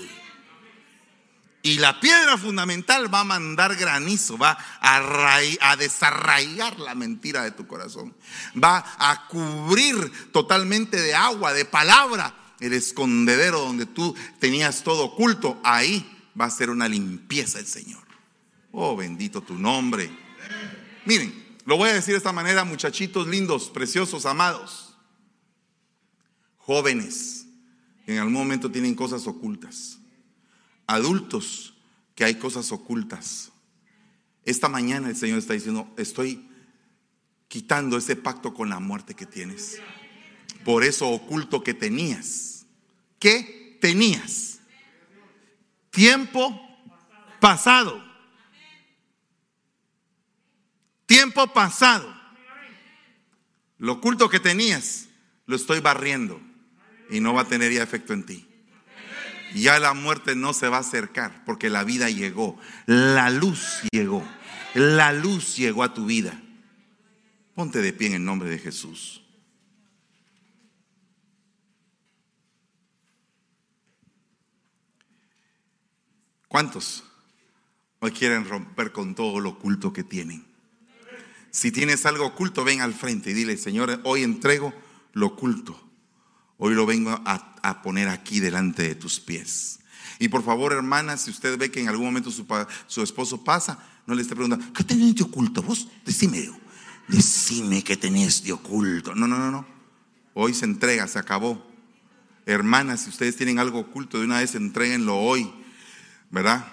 Y 1.65 1.79
la 1.79 2.01
piedra 2.01 2.37
fundamental 2.37 3.13
va 3.13 3.21
a 3.21 3.25
mandar 3.25 3.77
granizo, 3.77 4.37
va 4.37 4.59
a, 4.81 5.77
desarraigar 5.77 6.79
la 6.81 6.97
mentira 6.97 7.45
de 7.45 7.53
tu 7.53 7.69
corazón. 7.69 8.15
Va 8.63 8.85
a 8.99 9.29
cubrir 9.29 10.31
totalmente 10.33 11.01
de 11.01 11.15
agua, 11.15 11.53
de 11.53 11.65
palabra, 11.65 12.35
el 12.59 12.73
escondedero 12.73 13.61
donde 13.61 13.87
tú 13.87 14.17
tenías 14.41 14.83
todo 14.83 15.05
oculto. 15.05 15.61
Ahí 15.63 16.05
va 16.41 16.47
a 16.47 16.51
ser 16.51 16.69
una 16.69 16.89
limpieza 16.89 17.61
el 17.61 17.67
Señor. 17.69 18.03
Oh, 18.73 18.97
bendito 18.97 19.41
tu 19.41 19.55
nombre. 19.55 20.11
Miren, 21.05 21.59
lo 21.65 21.77
voy 21.77 21.91
a 21.91 21.95
decir 21.95 22.15
de 22.15 22.19
esta 22.19 22.33
manera, 22.33 22.65
muchachitos 22.65 23.29
lindos, 23.29 23.71
preciosos, 23.71 24.27
amados 24.27 24.92
jóvenes 26.63 27.47
que 28.05 28.13
en 28.13 28.19
algún 28.19 28.35
momento 28.35 28.71
tienen 28.71 28.95
cosas 28.95 29.27
ocultas, 29.27 29.99
adultos 30.87 31.75
que 32.15 32.25
hay 32.25 32.37
cosas 32.37 32.73
ocultas. 32.73 33.53
Esta 34.45 34.69
mañana 34.69 35.09
el 35.09 35.17
Señor 35.17 35.39
está 35.39 35.55
diciendo, 35.55 35.93
estoy 35.97 36.49
quitando 37.49 37.97
ese 37.97 38.17
pacto 38.17 38.55
con 38.55 38.69
la 38.69 38.81
muerte 38.81 39.15
que 39.15 39.27
tienes. 39.27 39.81
Por 40.65 40.85
eso 40.85 41.09
oculto 41.09 41.63
que 41.63 41.75
tenías. 41.75 42.67
¿Qué 43.19 43.79
tenías? 43.81 44.61
Tiempo 45.91 46.61
pasado. 47.41 48.03
Tiempo 51.07 51.53
pasado. 51.53 52.13
Lo 53.79 53.95
oculto 53.95 54.29
que 54.29 54.41
tenías, 54.41 55.09
lo 55.47 55.57
estoy 55.57 55.81
barriendo 55.81 56.41
y 57.13 57.21
no 57.21 57.35
va 57.35 57.43
a 57.43 57.49
tener 57.49 57.71
ya 57.71 57.83
efecto 57.83 58.15
en 58.15 58.25
ti. 58.25 58.49
Ya 59.55 59.79
la 59.79 59.93
muerte 59.93 60.35
no 60.35 60.55
se 60.55 60.69
va 60.69 60.79
a 60.79 60.81
acercar 60.81 61.45
porque 61.45 61.69
la 61.69 61.85
vida 61.85 62.09
llegó, 62.09 62.59
la 62.87 63.29
luz 63.29 63.83
llegó, 63.93 64.27
la 64.75 65.13
luz 65.13 65.57
llegó 65.57 65.83
a 65.83 65.93
tu 65.93 66.07
vida. 66.07 66.43
Ponte 67.55 67.83
de 67.83 67.93
pie 67.93 68.09
en 68.09 68.15
el 68.15 68.25
nombre 68.25 68.49
de 68.49 68.59
Jesús. 68.59 69.23
¿Cuántos 76.49 77.05
hoy 78.01 78.11
quieren 78.13 78.47
romper 78.47 78.93
con 78.93 79.15
todo 79.15 79.39
lo 79.39 79.51
oculto 79.51 79.93
que 79.93 80.03
tienen? 80.03 80.47
Si 81.51 81.71
tienes 81.71 82.07
algo 82.07 82.25
oculto, 82.25 82.65
ven 82.65 82.81
al 82.81 82.95
frente 82.95 83.31
y 83.31 83.35
dile, 83.35 83.59
Señor, 83.59 84.01
hoy 84.05 84.23
entrego 84.23 84.73
lo 85.13 85.27
oculto 85.27 85.92
Hoy 86.59 86.75
lo 86.75 86.87
vengo 86.87 87.11
a, 87.11 87.83
poner 87.83 88.09
aquí 88.09 88.41
delante 88.41 88.83
de 88.83 88.95
tus 88.95 89.21
pies. 89.21 89.81
Y 90.19 90.29
por 90.29 90.45
favor, 90.45 90.73
hermana, 90.73 91.17
si 91.17 91.31
usted 91.31 91.59
ve 91.59 91.71
que 91.71 91.81
en 91.81 91.89
algún 91.89 92.07
momento 92.07 92.31
su, 92.31 93.03
esposo 93.03 93.43
pasa, 93.45 93.79
no 94.07 94.15
le 94.15 94.23
esté 94.23 94.35
preguntando, 94.35 94.73
¿qué 94.73 94.85
tenés 94.85 95.15
de 95.17 95.25
oculto 95.25 95.63
vos? 95.63 95.89
Decime, 96.05 96.51
decime 97.09 97.83
qué 97.83 97.97
tenés 97.97 98.45
de 98.45 98.53
oculto. 98.53 99.15
No, 99.15 99.27
no, 99.27 99.39
no, 99.39 99.51
no. 99.51 99.67
Hoy 100.35 100.55
se 100.55 100.65
entrega, 100.65 101.07
se 101.09 101.19
acabó. 101.19 101.67
Hermanas, 102.47 103.03
si 103.03 103.11
ustedes 103.11 103.37
tienen 103.37 103.59
algo 103.59 103.81
oculto, 103.81 104.19
de 104.19 104.25
una 104.25 104.39
vez 104.39 104.55
entreguenlo 104.55 105.17
hoy, 105.17 105.53
¿verdad? 106.31 106.67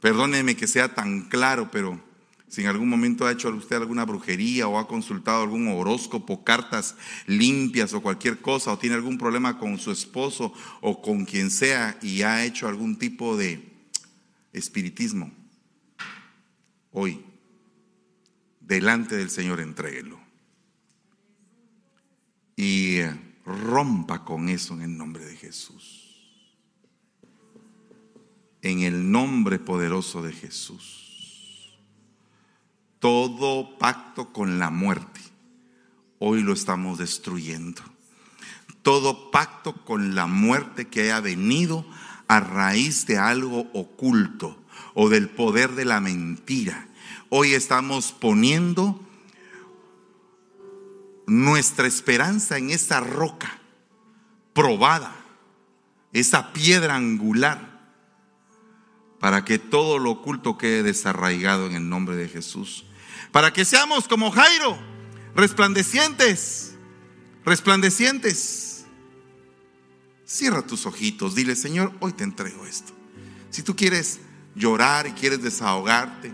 Perdóneme 0.00 0.56
que 0.56 0.66
sea 0.66 0.94
tan 0.94 1.28
claro, 1.28 1.70
pero 1.70 2.02
si 2.50 2.62
en 2.62 2.66
algún 2.66 2.88
momento 2.88 3.24
ha 3.24 3.30
hecho 3.30 3.48
usted 3.50 3.76
alguna 3.76 4.04
brujería 4.04 4.66
o 4.66 4.76
ha 4.76 4.88
consultado 4.88 5.44
algún 5.44 5.68
horóscopo, 5.68 6.42
cartas 6.42 6.96
limpias 7.26 7.94
o 7.94 8.02
cualquier 8.02 8.40
cosa, 8.40 8.72
o 8.72 8.78
tiene 8.78 8.96
algún 8.96 9.18
problema 9.18 9.56
con 9.56 9.78
su 9.78 9.92
esposo 9.92 10.52
o 10.80 11.00
con 11.00 11.24
quien 11.26 11.48
sea 11.48 11.96
y 12.02 12.22
ha 12.22 12.44
hecho 12.44 12.66
algún 12.66 12.98
tipo 12.98 13.36
de 13.36 13.86
espiritismo, 14.52 15.32
hoy, 16.90 17.24
delante 18.58 19.16
del 19.16 19.30
Señor, 19.30 19.60
entréguelo. 19.60 20.18
Y 22.56 22.98
rompa 23.46 24.24
con 24.24 24.48
eso 24.48 24.74
en 24.74 24.82
el 24.82 24.98
nombre 24.98 25.24
de 25.24 25.36
Jesús. 25.36 26.42
En 28.60 28.80
el 28.80 29.12
nombre 29.12 29.60
poderoso 29.60 30.20
de 30.20 30.32
Jesús 30.32 30.99
todo 33.00 33.78
pacto 33.78 34.32
con 34.32 34.58
la 34.58 34.70
muerte. 34.70 35.20
Hoy 36.18 36.42
lo 36.42 36.52
estamos 36.52 36.98
destruyendo. 36.98 37.82
Todo 38.82 39.30
pacto 39.30 39.72
con 39.84 40.14
la 40.14 40.26
muerte 40.26 40.86
que 40.86 41.02
haya 41.02 41.20
venido 41.20 41.84
a 42.28 42.40
raíz 42.40 43.06
de 43.06 43.18
algo 43.18 43.70
oculto 43.72 44.56
o 44.94 45.08
del 45.08 45.28
poder 45.28 45.72
de 45.72 45.86
la 45.86 46.00
mentira. 46.00 46.88
Hoy 47.30 47.54
estamos 47.54 48.12
poniendo 48.12 49.00
nuestra 51.26 51.86
esperanza 51.86 52.58
en 52.58 52.70
esa 52.70 53.00
roca 53.00 53.58
probada, 54.52 55.16
esa 56.12 56.52
piedra 56.52 56.96
angular, 56.96 57.80
para 59.20 59.44
que 59.44 59.58
todo 59.58 59.98
lo 59.98 60.10
oculto 60.10 60.58
quede 60.58 60.82
desarraigado 60.82 61.66
en 61.66 61.76
el 61.76 61.88
nombre 61.88 62.16
de 62.16 62.28
Jesús 62.28 62.84
para 63.32 63.52
que 63.52 63.64
seamos 63.64 64.08
como 64.08 64.30
Jairo, 64.30 64.78
resplandecientes, 65.34 66.74
resplandecientes. 67.44 68.84
Cierra 70.24 70.62
tus 70.62 70.86
ojitos, 70.86 71.34
dile, 71.34 71.56
Señor, 71.56 71.92
hoy 72.00 72.12
te 72.12 72.24
entrego 72.24 72.66
esto. 72.66 72.92
Si 73.50 73.62
tú 73.62 73.74
quieres 73.74 74.20
llorar 74.54 75.06
y 75.06 75.12
quieres 75.12 75.42
desahogarte, 75.42 76.32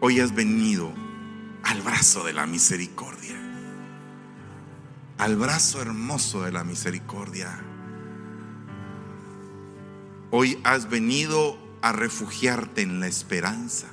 hoy 0.00 0.20
has 0.20 0.34
venido 0.34 0.92
al 1.62 1.82
brazo 1.82 2.24
de 2.24 2.32
la 2.32 2.46
misericordia, 2.46 3.36
al 5.18 5.36
brazo 5.36 5.82
hermoso 5.82 6.42
de 6.42 6.52
la 6.52 6.64
misericordia. 6.64 7.62
Hoy 10.30 10.58
has 10.64 10.88
venido 10.88 11.58
a 11.82 11.92
refugiarte 11.92 12.82
en 12.82 13.00
la 13.00 13.06
esperanza. 13.06 13.88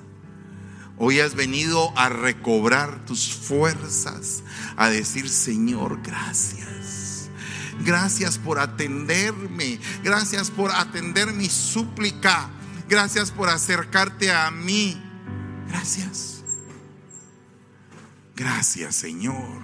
Hoy 0.98 1.20
has 1.20 1.36
venido 1.36 1.92
a 1.98 2.10
recobrar 2.10 3.06
tus 3.06 3.34
fuerzas, 3.34 4.44
a 4.78 4.90
decir, 4.90 5.30
Señor, 5.30 6.02
gracias. 6.02 7.30
Gracias 7.82 8.38
por 8.38 8.60
atenderme. 8.60 9.80
Gracias 10.04 10.50
por 10.50 10.72
atender 10.72 11.34
mi 11.34 11.50
súplica. 11.50 12.50
Gracias 12.88 13.32
por 13.32 13.50
acercarte 13.50 14.32
a 14.32 14.50
mí. 14.52 15.02
Gracias. 15.68 16.44
Gracias, 18.36 18.96
Señor. 18.96 19.62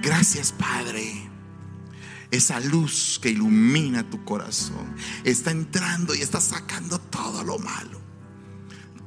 Gracias, 0.00 0.52
Padre. 0.52 1.30
Esa 2.30 2.60
luz 2.60 3.18
que 3.20 3.30
ilumina 3.30 4.08
tu 4.08 4.24
corazón 4.24 4.94
está 5.24 5.50
entrando 5.50 6.14
y 6.14 6.22
está 6.22 6.40
sacando 6.40 6.98
todo 6.98 7.44
lo 7.44 7.58
malo. 7.58 8.01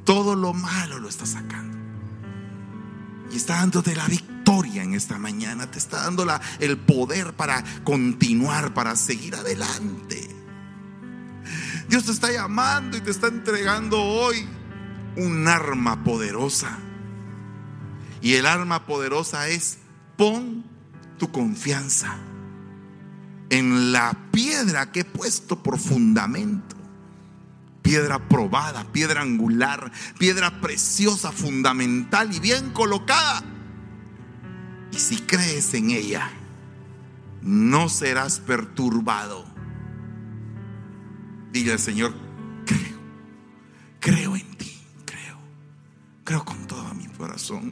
Todo 0.06 0.36
lo 0.36 0.54
malo 0.54 1.00
lo 1.00 1.10
está 1.10 1.26
sacando. 1.26 1.78
Y 3.32 3.38
está 3.38 3.56
dándote 3.56 3.96
la 3.96 4.08
victoria 4.08 4.84
en 4.84 4.94
esta 4.94 5.18
mañana. 5.18 5.70
Te 5.70 5.80
está 5.80 6.04
dando 6.04 6.24
la, 6.24 6.40
el 6.60 6.78
poder 6.78 7.34
para 7.34 7.64
continuar, 7.84 8.74
para 8.74 8.96
seguir 8.96 9.36
adelante. 9.36 10.30
Dios 11.90 12.06
te 12.06 12.12
está 12.12 12.32
llamando 12.32 12.98
y 12.98 13.02
te 13.02 13.12
está 13.12 13.28
entregando 13.28 14.02
hoy 14.02 14.48
un 15.18 15.48
arma 15.48 16.04
poderosa. 16.04 16.78
Y 18.22 18.34
el 18.34 18.46
arma 18.46 18.86
poderosa 18.86 19.50
es 19.50 19.80
pon 20.18 20.64
tu 21.18 21.32
confianza 21.32 22.16
en 23.50 23.92
la 23.92 24.18
piedra 24.32 24.92
que 24.92 25.02
he 25.02 25.06
puesto 25.06 25.62
por 25.62 25.80
fundamento. 25.80 26.75
Piedra 27.86 28.18
probada, 28.18 28.84
piedra 28.92 29.22
angular, 29.22 29.92
piedra 30.18 30.60
preciosa, 30.60 31.32
fundamental 31.32 32.34
y 32.34 32.40
bien 32.40 32.72
colocada. 32.72 33.44
Y 34.92 34.98
si 34.98 35.18
crees 35.18 35.72
en 35.76 35.92
ella, 35.92 36.32
no 37.44 37.88
serás 37.88 38.40
perturbado. 38.40 39.46
Dile 41.52 41.74
al 41.74 41.80
Señor, 41.80 42.16
creo, 42.66 42.98
creo 44.00 44.36
en 44.36 44.56
ti, 44.56 44.82
creo, 45.06 45.38
creo 46.24 46.44
con 46.44 46.66
todo 46.66 46.92
mi 46.96 47.06
corazón, 47.06 47.72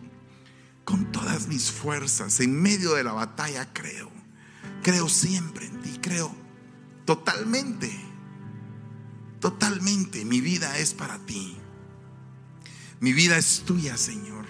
con 0.85 1.11
todas 1.11 1.47
mis 1.47 1.71
fuerzas, 1.71 2.39
en 2.39 2.61
medio 2.61 2.93
de 2.93 3.03
la 3.03 3.13
batalla 3.13 3.73
creo. 3.73 4.11
Creo 4.83 5.09
siempre 5.09 5.65
en 5.65 5.81
ti, 5.81 5.97
creo 5.99 6.35
totalmente, 7.05 7.91
totalmente. 9.43 10.23
Mi 10.23 10.39
vida 10.39 10.77
es 10.77 10.93
para 10.93 11.19
ti. 11.19 11.57
Mi 13.01 13.11
vida 13.11 13.37
es 13.37 13.63
tuya, 13.65 13.97
Señor. 13.97 14.45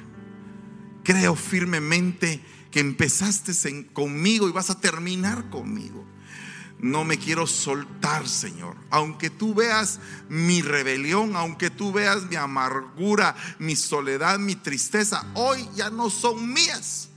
Creo 1.04 1.36
firmemente 1.36 2.46
que 2.70 2.80
empezaste 2.80 3.54
conmigo 3.88 4.48
y 4.48 4.52
vas 4.52 4.70
a 4.70 4.80
terminar 4.80 5.50
conmigo. 5.50 6.06
No 6.78 7.06
me 7.06 7.18
quiero 7.18 7.48
soltar, 7.48 8.28
Señor. 8.28 8.78
Aunque 8.92 9.32
tú 9.32 9.56
veas 9.56 10.00
mi 10.30 10.62
rebelión, 10.62 11.36
aunque 11.36 11.72
tú 11.72 11.92
veas 11.92 12.26
mi 12.30 12.36
amargura, 12.36 13.36
mi 13.58 13.76
soledad, 13.76 14.38
mi 14.38 14.56
tristeza, 14.56 15.26
hoy 15.34 15.68
ya 15.76 15.90
no 15.90 16.12
son 16.12 16.54
mías 16.54 17.10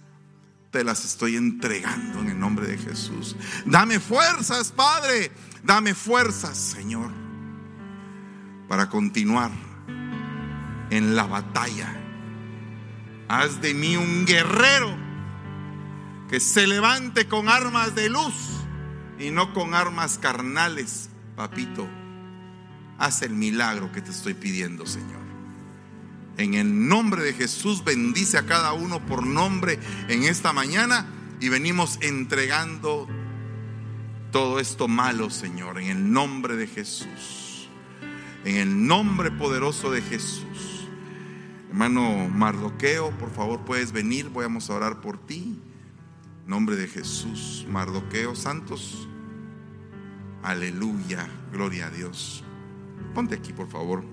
te 0.70 0.84
las 0.84 1.06
estoy 1.06 1.36
entregando 1.36 2.20
en 2.20 2.28
el 2.28 2.38
nombre 2.38 2.66
de 2.66 2.76
Jesús. 2.76 3.34
Dame 3.64 3.98
fuerzas, 3.98 4.72
Padre. 4.72 5.30
Dame 5.62 5.94
fuerzas, 5.94 6.58
Señor, 6.58 7.10
para 8.68 8.88
continuar 8.88 9.50
en 10.90 11.16
la 11.16 11.24
batalla. 11.24 11.94
Haz 13.28 13.60
de 13.60 13.74
mí 13.74 13.96
un 13.96 14.24
guerrero 14.24 14.96
que 16.28 16.40
se 16.40 16.66
levante 16.66 17.28
con 17.28 17.48
armas 17.48 17.94
de 17.94 18.08
luz 18.08 18.34
y 19.18 19.30
no 19.30 19.52
con 19.52 19.74
armas 19.74 20.18
carnales, 20.18 21.10
papito. 21.34 21.88
Haz 22.98 23.22
el 23.22 23.32
milagro 23.32 23.92
que 23.92 24.00
te 24.00 24.10
estoy 24.10 24.34
pidiendo, 24.34 24.86
Señor. 24.86 25.26
En 26.38 26.54
el 26.54 26.88
nombre 26.88 27.22
de 27.22 27.32
Jesús 27.32 27.82
bendice 27.84 28.38
a 28.38 28.46
cada 28.46 28.72
uno 28.72 29.04
por 29.06 29.26
nombre 29.26 29.78
en 30.08 30.24
esta 30.24 30.52
mañana 30.52 31.06
y 31.40 31.48
venimos 31.48 31.98
entregando 32.02 33.08
todo 34.32 34.60
esto 34.60 34.86
malo, 34.86 35.30
Señor, 35.30 35.80
en 35.80 35.88
el 35.88 36.12
nombre 36.12 36.56
de 36.56 36.66
Jesús. 36.66 37.45
En 38.46 38.54
el 38.54 38.86
nombre 38.86 39.32
poderoso 39.32 39.90
de 39.90 40.00
Jesús. 40.00 40.86
Hermano 41.68 42.28
Mardoqueo, 42.28 43.10
por 43.18 43.28
favor 43.32 43.64
puedes 43.64 43.90
venir, 43.90 44.30
vamos 44.32 44.70
a 44.70 44.74
orar 44.74 45.00
por 45.00 45.18
ti. 45.18 45.58
Nombre 46.46 46.76
de 46.76 46.86
Jesús, 46.86 47.66
Mardoqueo 47.68 48.36
Santos. 48.36 49.08
Aleluya, 50.44 51.28
gloria 51.52 51.88
a 51.88 51.90
Dios. 51.90 52.44
Ponte 53.16 53.34
aquí, 53.34 53.52
por 53.52 53.66
favor. 53.66 54.04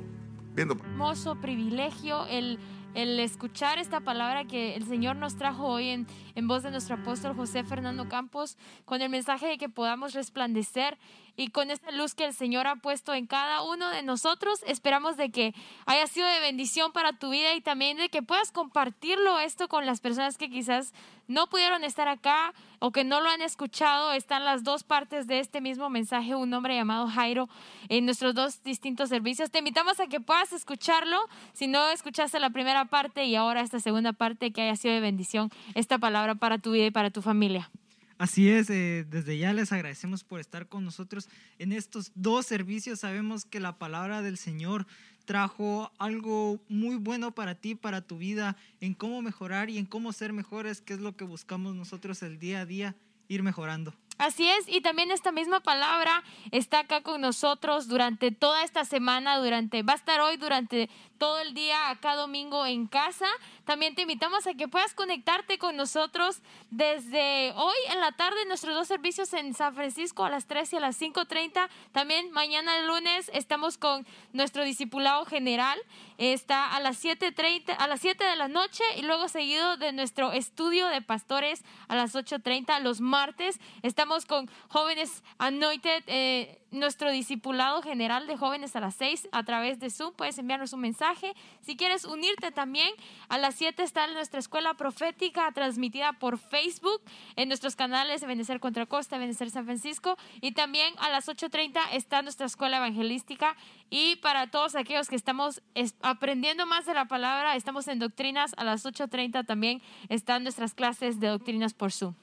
Hermoso 0.57 1.35
privilegio 1.35 2.25
el, 2.25 2.57
el, 2.93 3.19
escuchar 3.19 3.79
esta 3.79 3.99
palabra 3.99 4.45
que 4.45 4.75
el 4.75 4.85
Señor 4.85 5.15
nos 5.15 5.37
trajo 5.37 5.67
hoy 5.67 5.89
en, 5.89 6.07
en 6.35 6.47
voz 6.47 6.63
de 6.63 6.71
nuestro 6.71 6.95
apóstol 6.95 7.35
José 7.35 7.63
Fernando 7.63 8.07
Campos, 8.07 8.57
con 8.85 9.01
el 9.01 9.09
mensaje 9.09 9.47
de 9.47 9.57
que 9.57 9.69
podamos 9.69 10.13
resplandecer 10.13 10.97
y 11.35 11.47
con 11.47 11.71
esta 11.71 11.91
luz 11.91 12.13
que 12.13 12.25
el 12.25 12.33
Señor 12.33 12.67
ha 12.67 12.75
puesto 12.75 13.13
en 13.13 13.25
cada 13.25 13.63
uno 13.63 13.89
de 13.89 14.03
nosotros, 14.03 14.63
esperamos 14.67 15.17
de 15.17 15.31
que 15.31 15.55
haya 15.85 16.05
sido 16.07 16.27
de 16.27 16.39
bendición 16.39 16.91
para 16.91 17.13
tu 17.13 17.31
vida 17.31 17.55
y 17.55 17.61
también 17.61 17.97
de 17.97 18.09
que 18.09 18.21
puedas 18.21 18.51
compartirlo 18.51 19.39
esto 19.39 19.67
con 19.67 19.85
las 19.85 19.99
personas 19.99 20.37
que 20.37 20.49
quizás 20.49 20.93
no 21.27 21.47
pudieron 21.47 21.83
estar 21.83 22.07
acá 22.07 22.53
o 22.79 22.91
que 22.91 23.03
no 23.03 23.21
lo 23.21 23.29
han 23.29 23.41
escuchado. 23.41 24.11
Están 24.11 24.43
las 24.43 24.63
dos 24.63 24.83
partes 24.83 25.25
de 25.25 25.39
este 25.39 25.61
mismo 25.61 25.89
mensaje, 25.89 26.35
un 26.35 26.53
hombre 26.53 26.75
llamado 26.75 27.07
Jairo, 27.07 27.49
en 27.89 28.05
nuestros 28.05 28.35
dos 28.35 28.61
distintos 28.63 29.09
servicios. 29.09 29.49
Te 29.49 29.59
invitamos 29.59 29.99
a 29.99 30.07
que 30.07 30.19
puedas 30.19 30.51
escucharlo. 30.53 31.17
Si 31.53 31.67
no 31.67 31.87
escuchaste 31.89 32.39
la 32.39 32.49
primera 32.49 32.82
parte 32.85 33.25
y 33.25 33.35
ahora 33.35 33.61
esta 33.61 33.79
segunda 33.79 34.13
parte, 34.13 34.51
que 34.51 34.61
haya 34.61 34.75
sido 34.75 34.93
de 34.93 34.99
bendición 34.99 35.49
esta 35.75 35.97
palabra 35.97 36.35
para 36.35 36.57
tu 36.57 36.71
vida 36.71 36.85
y 36.85 36.91
para 36.91 37.11
tu 37.11 37.21
familia. 37.21 37.69
Así 38.17 38.49
es, 38.49 38.69
eh, 38.69 39.05
desde 39.09 39.37
ya 39.37 39.53
les 39.53 39.71
agradecemos 39.71 40.23
por 40.23 40.39
estar 40.39 40.67
con 40.67 40.85
nosotros 40.85 41.29
en 41.57 41.71
estos 41.71 42.11
dos 42.15 42.45
servicios. 42.45 42.99
Sabemos 42.99 43.43
que 43.43 43.59
la 43.59 43.77
palabra 43.77 44.21
del 44.21 44.37
Señor 44.37 44.85
trajo 45.25 45.91
algo 45.97 46.59
muy 46.69 46.95
bueno 46.95 47.33
para 47.33 47.55
ti, 47.55 47.75
para 47.75 48.01
tu 48.01 48.17
vida, 48.17 48.55
en 48.81 48.93
cómo 48.93 49.21
mejorar 49.21 49.69
y 49.69 49.77
en 49.77 49.85
cómo 49.85 50.13
ser 50.13 50.33
mejores, 50.33 50.81
que 50.81 50.93
es 50.93 50.99
lo 50.99 51.15
que 51.15 51.25
buscamos 51.25 51.75
nosotros 51.75 52.21
el 52.23 52.39
día 52.39 52.61
a 52.61 52.65
día, 52.65 52.95
ir 53.27 53.43
mejorando. 53.43 53.93
Así 54.19 54.47
es, 54.47 54.67
y 54.67 54.81
también 54.81 55.09
esta 55.09 55.31
misma 55.31 55.61
palabra 55.61 56.23
está 56.51 56.79
acá 56.79 57.01
con 57.01 57.19
nosotros 57.19 57.87
durante 57.87 58.31
toda 58.31 58.63
esta 58.63 58.85
semana, 58.85 59.37
durante, 59.39 59.81
va 59.81 59.93
a 59.93 59.95
estar 59.95 60.21
hoy 60.21 60.37
durante 60.37 60.89
todo 61.23 61.39
el 61.39 61.53
día 61.53 61.89
acá 61.89 62.15
domingo 62.15 62.65
en 62.65 62.85
casa. 62.85 63.27
También 63.63 63.95
te 63.95 64.01
invitamos 64.01 64.45
a 64.45 64.55
que 64.55 64.67
puedas 64.67 64.93
conectarte 64.93 65.57
con 65.57 65.77
nosotros 65.77 66.41
desde 66.69 67.53
hoy 67.53 67.75
en 67.91 68.01
la 68.01 68.11
tarde 68.11 68.45
nuestros 68.45 68.75
dos 68.75 68.89
servicios 68.89 69.33
en 69.33 69.53
San 69.53 69.73
Francisco 69.73 70.25
a 70.25 70.29
las 70.29 70.47
3 70.47 70.73
y 70.73 70.75
a 70.75 70.79
las 70.81 71.01
5.30. 71.01 71.69
También 71.93 72.29
mañana 72.31 72.77
el 72.77 72.87
lunes 72.87 73.31
estamos 73.33 73.77
con 73.77 74.05
nuestro 74.33 74.65
discipulado 74.65 75.25
general. 75.25 75.79
Está 76.17 76.75
a 76.75 76.81
las 76.81 77.03
7.30, 77.03 77.75
a 77.77 77.87
las 77.87 78.01
7 78.01 78.21
de 78.23 78.35
la 78.35 78.49
noche 78.49 78.83
y 78.97 79.03
luego 79.03 79.29
seguido 79.29 79.77
de 79.77 79.93
nuestro 79.93 80.33
estudio 80.33 80.87
de 80.87 81.01
pastores 81.01 81.63
a 81.87 81.95
las 81.95 82.15
8.30 82.15 82.81
los 82.81 82.99
martes. 82.99 83.61
Estamos 84.03 84.25
con 84.25 84.49
jóvenes 84.67 85.23
anointed. 85.37 86.03
Eh, 86.07 86.59
nuestro 86.71 87.09
discipulado 87.09 87.81
general 87.81 88.27
de 88.27 88.35
jóvenes 88.35 88.75
a 88.75 88.81
las 88.81 88.95
6 88.95 89.29
a 89.31 89.43
través 89.43 89.79
de 89.79 89.89
Zoom. 89.89 90.13
Puedes 90.13 90.37
enviarnos 90.37 90.73
un 90.73 90.81
mensaje. 90.81 91.33
Si 91.61 91.77
quieres 91.77 92.03
unirte 92.03 92.51
también, 92.51 92.89
a 93.29 93.37
las 93.37 93.55
7 93.55 93.81
está 93.81 94.05
nuestra 94.07 94.39
escuela 94.39 94.73
profética 94.73 95.49
transmitida 95.53 96.11
por 96.11 96.37
Facebook 96.37 97.01
en 97.37 97.47
nuestros 97.47 97.77
canales 97.77 98.19
de 98.19 98.27
Benecer 98.27 98.59
Contra 98.59 98.85
Costa, 98.87 99.17
Benecer 99.17 99.49
San 99.51 99.63
Francisco. 99.63 100.17
Y 100.41 100.51
también 100.51 100.93
a 100.97 101.09
las 101.09 101.29
8.30 101.29 101.79
está 101.93 102.21
nuestra 102.23 102.47
escuela 102.47 102.77
evangelística. 102.77 103.55
Y 103.89 104.17
para 104.17 104.51
todos 104.51 104.75
aquellos 104.75 105.07
que 105.07 105.15
estamos 105.15 105.61
aprendiendo 106.01 106.65
más 106.65 106.85
de 106.85 106.93
la 106.93 107.05
palabra, 107.05 107.55
estamos 107.55 107.87
en 107.87 107.99
doctrinas. 107.99 108.51
A 108.57 108.65
las 108.65 108.85
8.30 108.85 109.45
también 109.45 109.81
están 110.09 110.43
nuestras 110.43 110.73
clases 110.73 111.21
de 111.21 111.27
doctrinas 111.27 111.73
por 111.73 111.93
Zoom. 111.93 112.15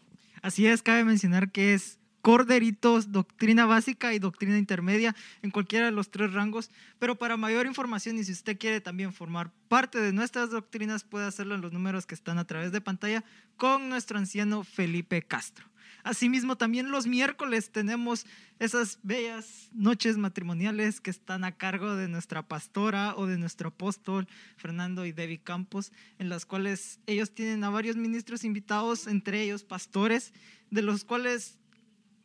Así 0.42 0.66
es, 0.66 0.82
cabe 0.82 1.04
mencionar 1.04 1.50
que 1.50 1.74
es 1.74 1.98
corderitos, 2.22 3.12
doctrina 3.12 3.66
básica 3.66 4.12
y 4.14 4.18
doctrina 4.18 4.58
intermedia 4.58 5.14
en 5.42 5.50
cualquiera 5.50 5.86
de 5.86 5.92
los 5.92 6.10
tres 6.10 6.32
rangos. 6.32 6.70
Pero 6.98 7.16
para 7.16 7.36
mayor 7.36 7.66
información 7.66 8.18
y 8.18 8.24
si 8.24 8.32
usted 8.32 8.58
quiere 8.58 8.80
también 8.80 9.12
formar 9.12 9.50
parte 9.68 10.00
de 10.00 10.12
nuestras 10.12 10.50
doctrinas, 10.50 11.04
puede 11.04 11.26
hacerlo 11.26 11.54
en 11.54 11.60
los 11.60 11.72
números 11.72 12.06
que 12.06 12.14
están 12.14 12.38
a 12.38 12.46
través 12.46 12.72
de 12.72 12.80
pantalla 12.80 13.24
con 13.56 13.88
nuestro 13.88 14.18
anciano 14.18 14.64
Felipe 14.64 15.22
Castro. 15.22 15.66
Asimismo, 16.02 16.56
también 16.56 16.90
los 16.90 17.06
miércoles 17.06 17.70
tenemos 17.70 18.26
esas 18.58 18.98
bellas 19.02 19.68
noches 19.72 20.16
matrimoniales 20.16 21.00
que 21.00 21.10
están 21.10 21.44
a 21.44 21.52
cargo 21.52 21.96
de 21.96 22.08
nuestra 22.08 22.42
pastora 22.42 23.14
o 23.16 23.26
de 23.26 23.38
nuestro 23.38 23.68
apóstol 23.68 24.26
Fernando 24.56 25.06
y 25.06 25.12
Debbie 25.12 25.42
Campos, 25.42 25.92
en 26.18 26.28
las 26.28 26.46
cuales 26.46 27.00
ellos 27.06 27.32
tienen 27.32 27.64
a 27.64 27.70
varios 27.70 27.96
ministros 27.96 28.44
invitados, 28.44 29.06
entre 29.06 29.42
ellos 29.42 29.64
pastores, 29.64 30.32
de 30.70 30.82
los 30.82 31.04
cuales 31.04 31.58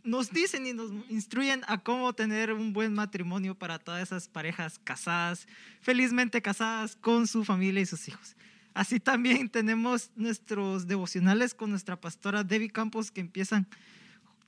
nos 0.06 0.30
dicen 0.30 0.68
y 0.68 0.74
nos 0.74 0.92
instruyen 1.10 1.64
a 1.68 1.80
cómo 1.80 2.14
tener 2.14 2.54
un 2.54 2.74
buen 2.74 2.94
matrimonio 2.94 3.56
para 3.56 3.80
todas 3.80 4.04
esas 4.04 4.28
parejas 4.28 4.80
casadas, 4.84 5.48
felizmente 5.82 6.42
casadas 6.42 6.96
con 6.96 7.28
su 7.28 7.44
familia 7.44 7.82
y 7.82 7.86
sus 7.86 8.08
hijos. 8.08 8.36
Así 8.76 9.00
también 9.00 9.48
tenemos 9.50 10.12
nuestros 10.18 10.86
devocionales 10.86 11.56
con 11.56 11.70
nuestra 11.70 12.00
pastora 12.00 12.44
Debbie 12.44 12.70
Campos 12.70 13.10
que 13.10 13.22
empiezan 13.22 13.68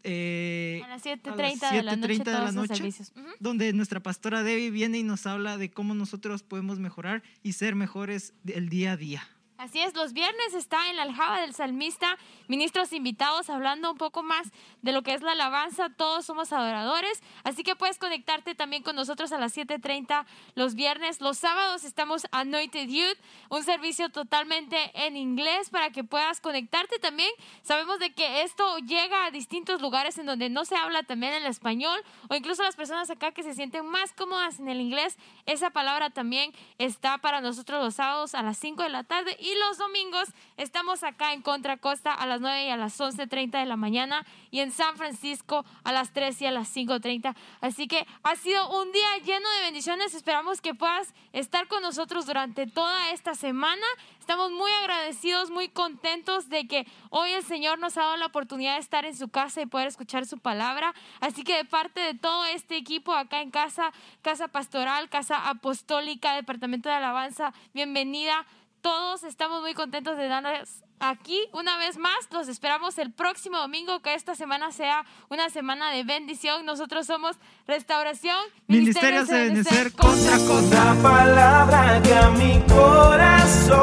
eh, 0.04 0.82
a 0.84 0.90
las 0.90 1.06
7.30 1.06 1.72
de 1.72 1.84
la 1.84 1.96
noche, 1.96 2.24
de 2.24 2.32
la 2.32 2.52
noche 2.52 2.92
donde 3.40 3.72
nuestra 3.72 4.02
pastora 4.02 4.44
Debbie 4.44 4.70
viene 4.70 5.00
y 5.00 5.04
nos 5.04 5.26
habla 5.26 5.58
de 5.58 5.72
cómo 5.72 5.94
nosotros 5.94 6.44
podemos 6.44 6.78
mejorar 6.78 7.24
y 7.42 7.54
ser 7.54 7.76
mejores 7.76 8.34
el 8.46 8.68
día 8.68 8.92
a 8.92 8.98
día. 8.98 9.28
Así 9.58 9.80
es, 9.80 9.96
los 9.96 10.14
viernes 10.14 10.54
está 10.54 10.92
en 10.92 10.98
la 10.98 11.02
aljaba 11.02 11.42
del 11.42 11.56
salmista, 11.56 12.16
ministros 12.48 12.94
invitados 12.94 13.50
hablando 13.50 13.90
un 13.90 13.98
poco 13.98 14.22
más 14.22 14.52
de 14.84 14.92
lo 14.92 15.02
que 15.02 15.16
es 15.16 15.24
la 15.24 15.32
alabanza, 15.32 15.90
todos 15.90 16.28
somos 16.28 16.54
adoradores, 16.54 17.24
así 17.44 17.64
que 17.64 17.76
puedes 17.76 17.98
conectarte 17.98 18.54
también 18.54 18.84
con 18.84 18.96
nosotros 18.96 19.32
a 19.32 19.40
las 19.40 19.58
7.30 19.58 20.28
los 20.54 20.76
viernes. 20.76 21.22
Los 21.22 21.40
sábados 21.40 21.86
estamos 21.86 22.28
Anointed 22.32 22.88
Youth, 22.88 23.18
un 23.50 23.64
servicio 23.64 24.10
totalmente 24.10 24.92
en 24.94 25.18
inglés 25.18 25.72
para 25.72 25.90
que 25.90 26.04
puedas 26.04 26.40
conectarte 26.40 27.00
también. 27.00 27.32
Sabemos 27.64 27.98
de 27.98 28.14
que 28.14 28.44
esto 28.44 28.78
llega 28.78 29.26
a 29.26 29.32
distintos 29.32 29.82
lugares 29.82 30.20
en 30.20 30.28
donde 30.28 30.50
no 30.50 30.66
se 30.66 30.76
habla 30.76 31.02
también 31.02 31.34
el 31.34 31.48
español 31.48 32.00
o 32.30 32.36
incluso 32.36 32.62
las 32.62 32.76
personas 32.76 33.10
acá 33.10 33.32
que 33.32 33.42
se 33.42 33.56
sienten 33.56 33.88
más 33.88 34.14
cómodas 34.14 34.60
en 34.60 34.68
el 34.68 34.82
inglés, 34.82 35.18
esa 35.48 35.72
palabra 35.72 36.12
también 36.12 36.54
está 36.78 37.18
para 37.18 37.42
nosotros 37.42 37.84
los 37.84 37.96
sábados 37.96 38.36
a 38.36 38.44
las 38.44 38.60
5 38.60 38.84
de 38.84 38.90
la 38.90 39.04
tarde 39.04 39.36
los 39.56 39.78
domingos 39.78 40.30
estamos 40.58 41.04
acá 41.04 41.34
en 41.34 41.42
Contra 41.42 41.78
Costa 41.78 42.14
a 42.14 42.26
las 42.26 42.42
9 42.42 42.66
y 42.66 42.70
a 42.70 42.78
las 42.78 43.00
11.30 43.00 43.60
de 43.60 43.66
la 43.66 43.76
mañana 43.76 44.26
y 44.52 44.60
en 44.60 44.72
San 44.72 44.98
Francisco 44.98 45.66
a 45.84 45.92
las 45.92 46.14
3 46.14 46.42
y 46.42 46.46
a 46.46 46.52
las 46.52 46.76
5.30. 46.76 47.36
Así 47.62 47.88
que 47.88 48.06
ha 48.24 48.36
sido 48.36 48.70
un 48.82 48.92
día 48.92 49.18
lleno 49.24 49.50
de 49.50 49.62
bendiciones. 49.62 50.14
Esperamos 50.14 50.62
que 50.62 50.74
puedas 50.74 51.14
estar 51.34 51.68
con 51.68 51.82
nosotros 51.82 52.26
durante 52.26 52.68
toda 52.68 53.12
esta 53.12 53.36
semana. 53.36 53.86
Estamos 54.20 54.52
muy 54.52 54.72
agradecidos, 54.72 55.50
muy 55.52 55.70
contentos 55.70 56.50
de 56.50 56.68
que 56.68 56.86
hoy 57.10 57.32
el 57.32 57.44
Señor 57.44 57.80
nos 57.80 57.98
ha 57.98 58.02
dado 58.02 58.18
la 58.18 58.26
oportunidad 58.26 58.74
de 58.74 58.80
estar 58.80 59.06
en 59.06 59.16
su 59.16 59.30
casa 59.30 59.62
y 59.62 59.66
poder 59.66 59.88
escuchar 59.88 60.26
su 60.26 60.38
palabra. 60.38 60.94
Así 61.22 61.44
que 61.44 61.56
de 61.56 61.66
parte 61.66 62.02
de 62.02 62.14
todo 62.14 62.46
este 62.46 62.76
equipo 62.76 63.14
acá 63.14 63.42
en 63.42 63.52
casa, 63.52 63.94
Casa 64.22 64.48
Pastoral, 64.50 65.10
Casa 65.10 65.50
Apostólica, 65.50 66.36
Departamento 66.36 66.90
de 66.90 66.96
Alabanza, 66.96 67.54
bienvenida 67.74 68.46
todos 68.82 69.24
estamos 69.24 69.62
muy 69.62 69.74
contentos 69.74 70.18
de 70.18 70.28
darnos 70.28 70.84
aquí 71.00 71.40
una 71.54 71.78
vez 71.78 71.98
más. 71.98 72.16
Los 72.32 72.48
esperamos 72.48 72.98
el 72.98 73.12
próximo 73.12 73.58
domingo, 73.58 74.02
que 74.02 74.14
esta 74.14 74.36
semana 74.36 74.72
sea 74.72 75.06
una 75.30 75.50
semana 75.50 75.92
de 75.92 76.04
bendición. 76.04 76.66
Nosotros 76.66 77.06
somos 77.06 77.38
Restauración, 77.68 78.38
Ministerio 78.68 79.26
de 79.26 79.50
Benecer 79.50 79.94
contra 79.94 80.38
contra 80.40 80.94
palabra 81.02 82.02
que 82.02 82.14
a 82.14 82.30
mi 82.32 82.62
corazón 82.68 83.78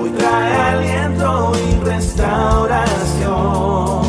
hoy 0.00 0.10
trae 0.10 0.54
aliento 0.54 1.52
y 1.56 1.84
restauración. 1.84 4.01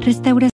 Restauración 0.00 0.50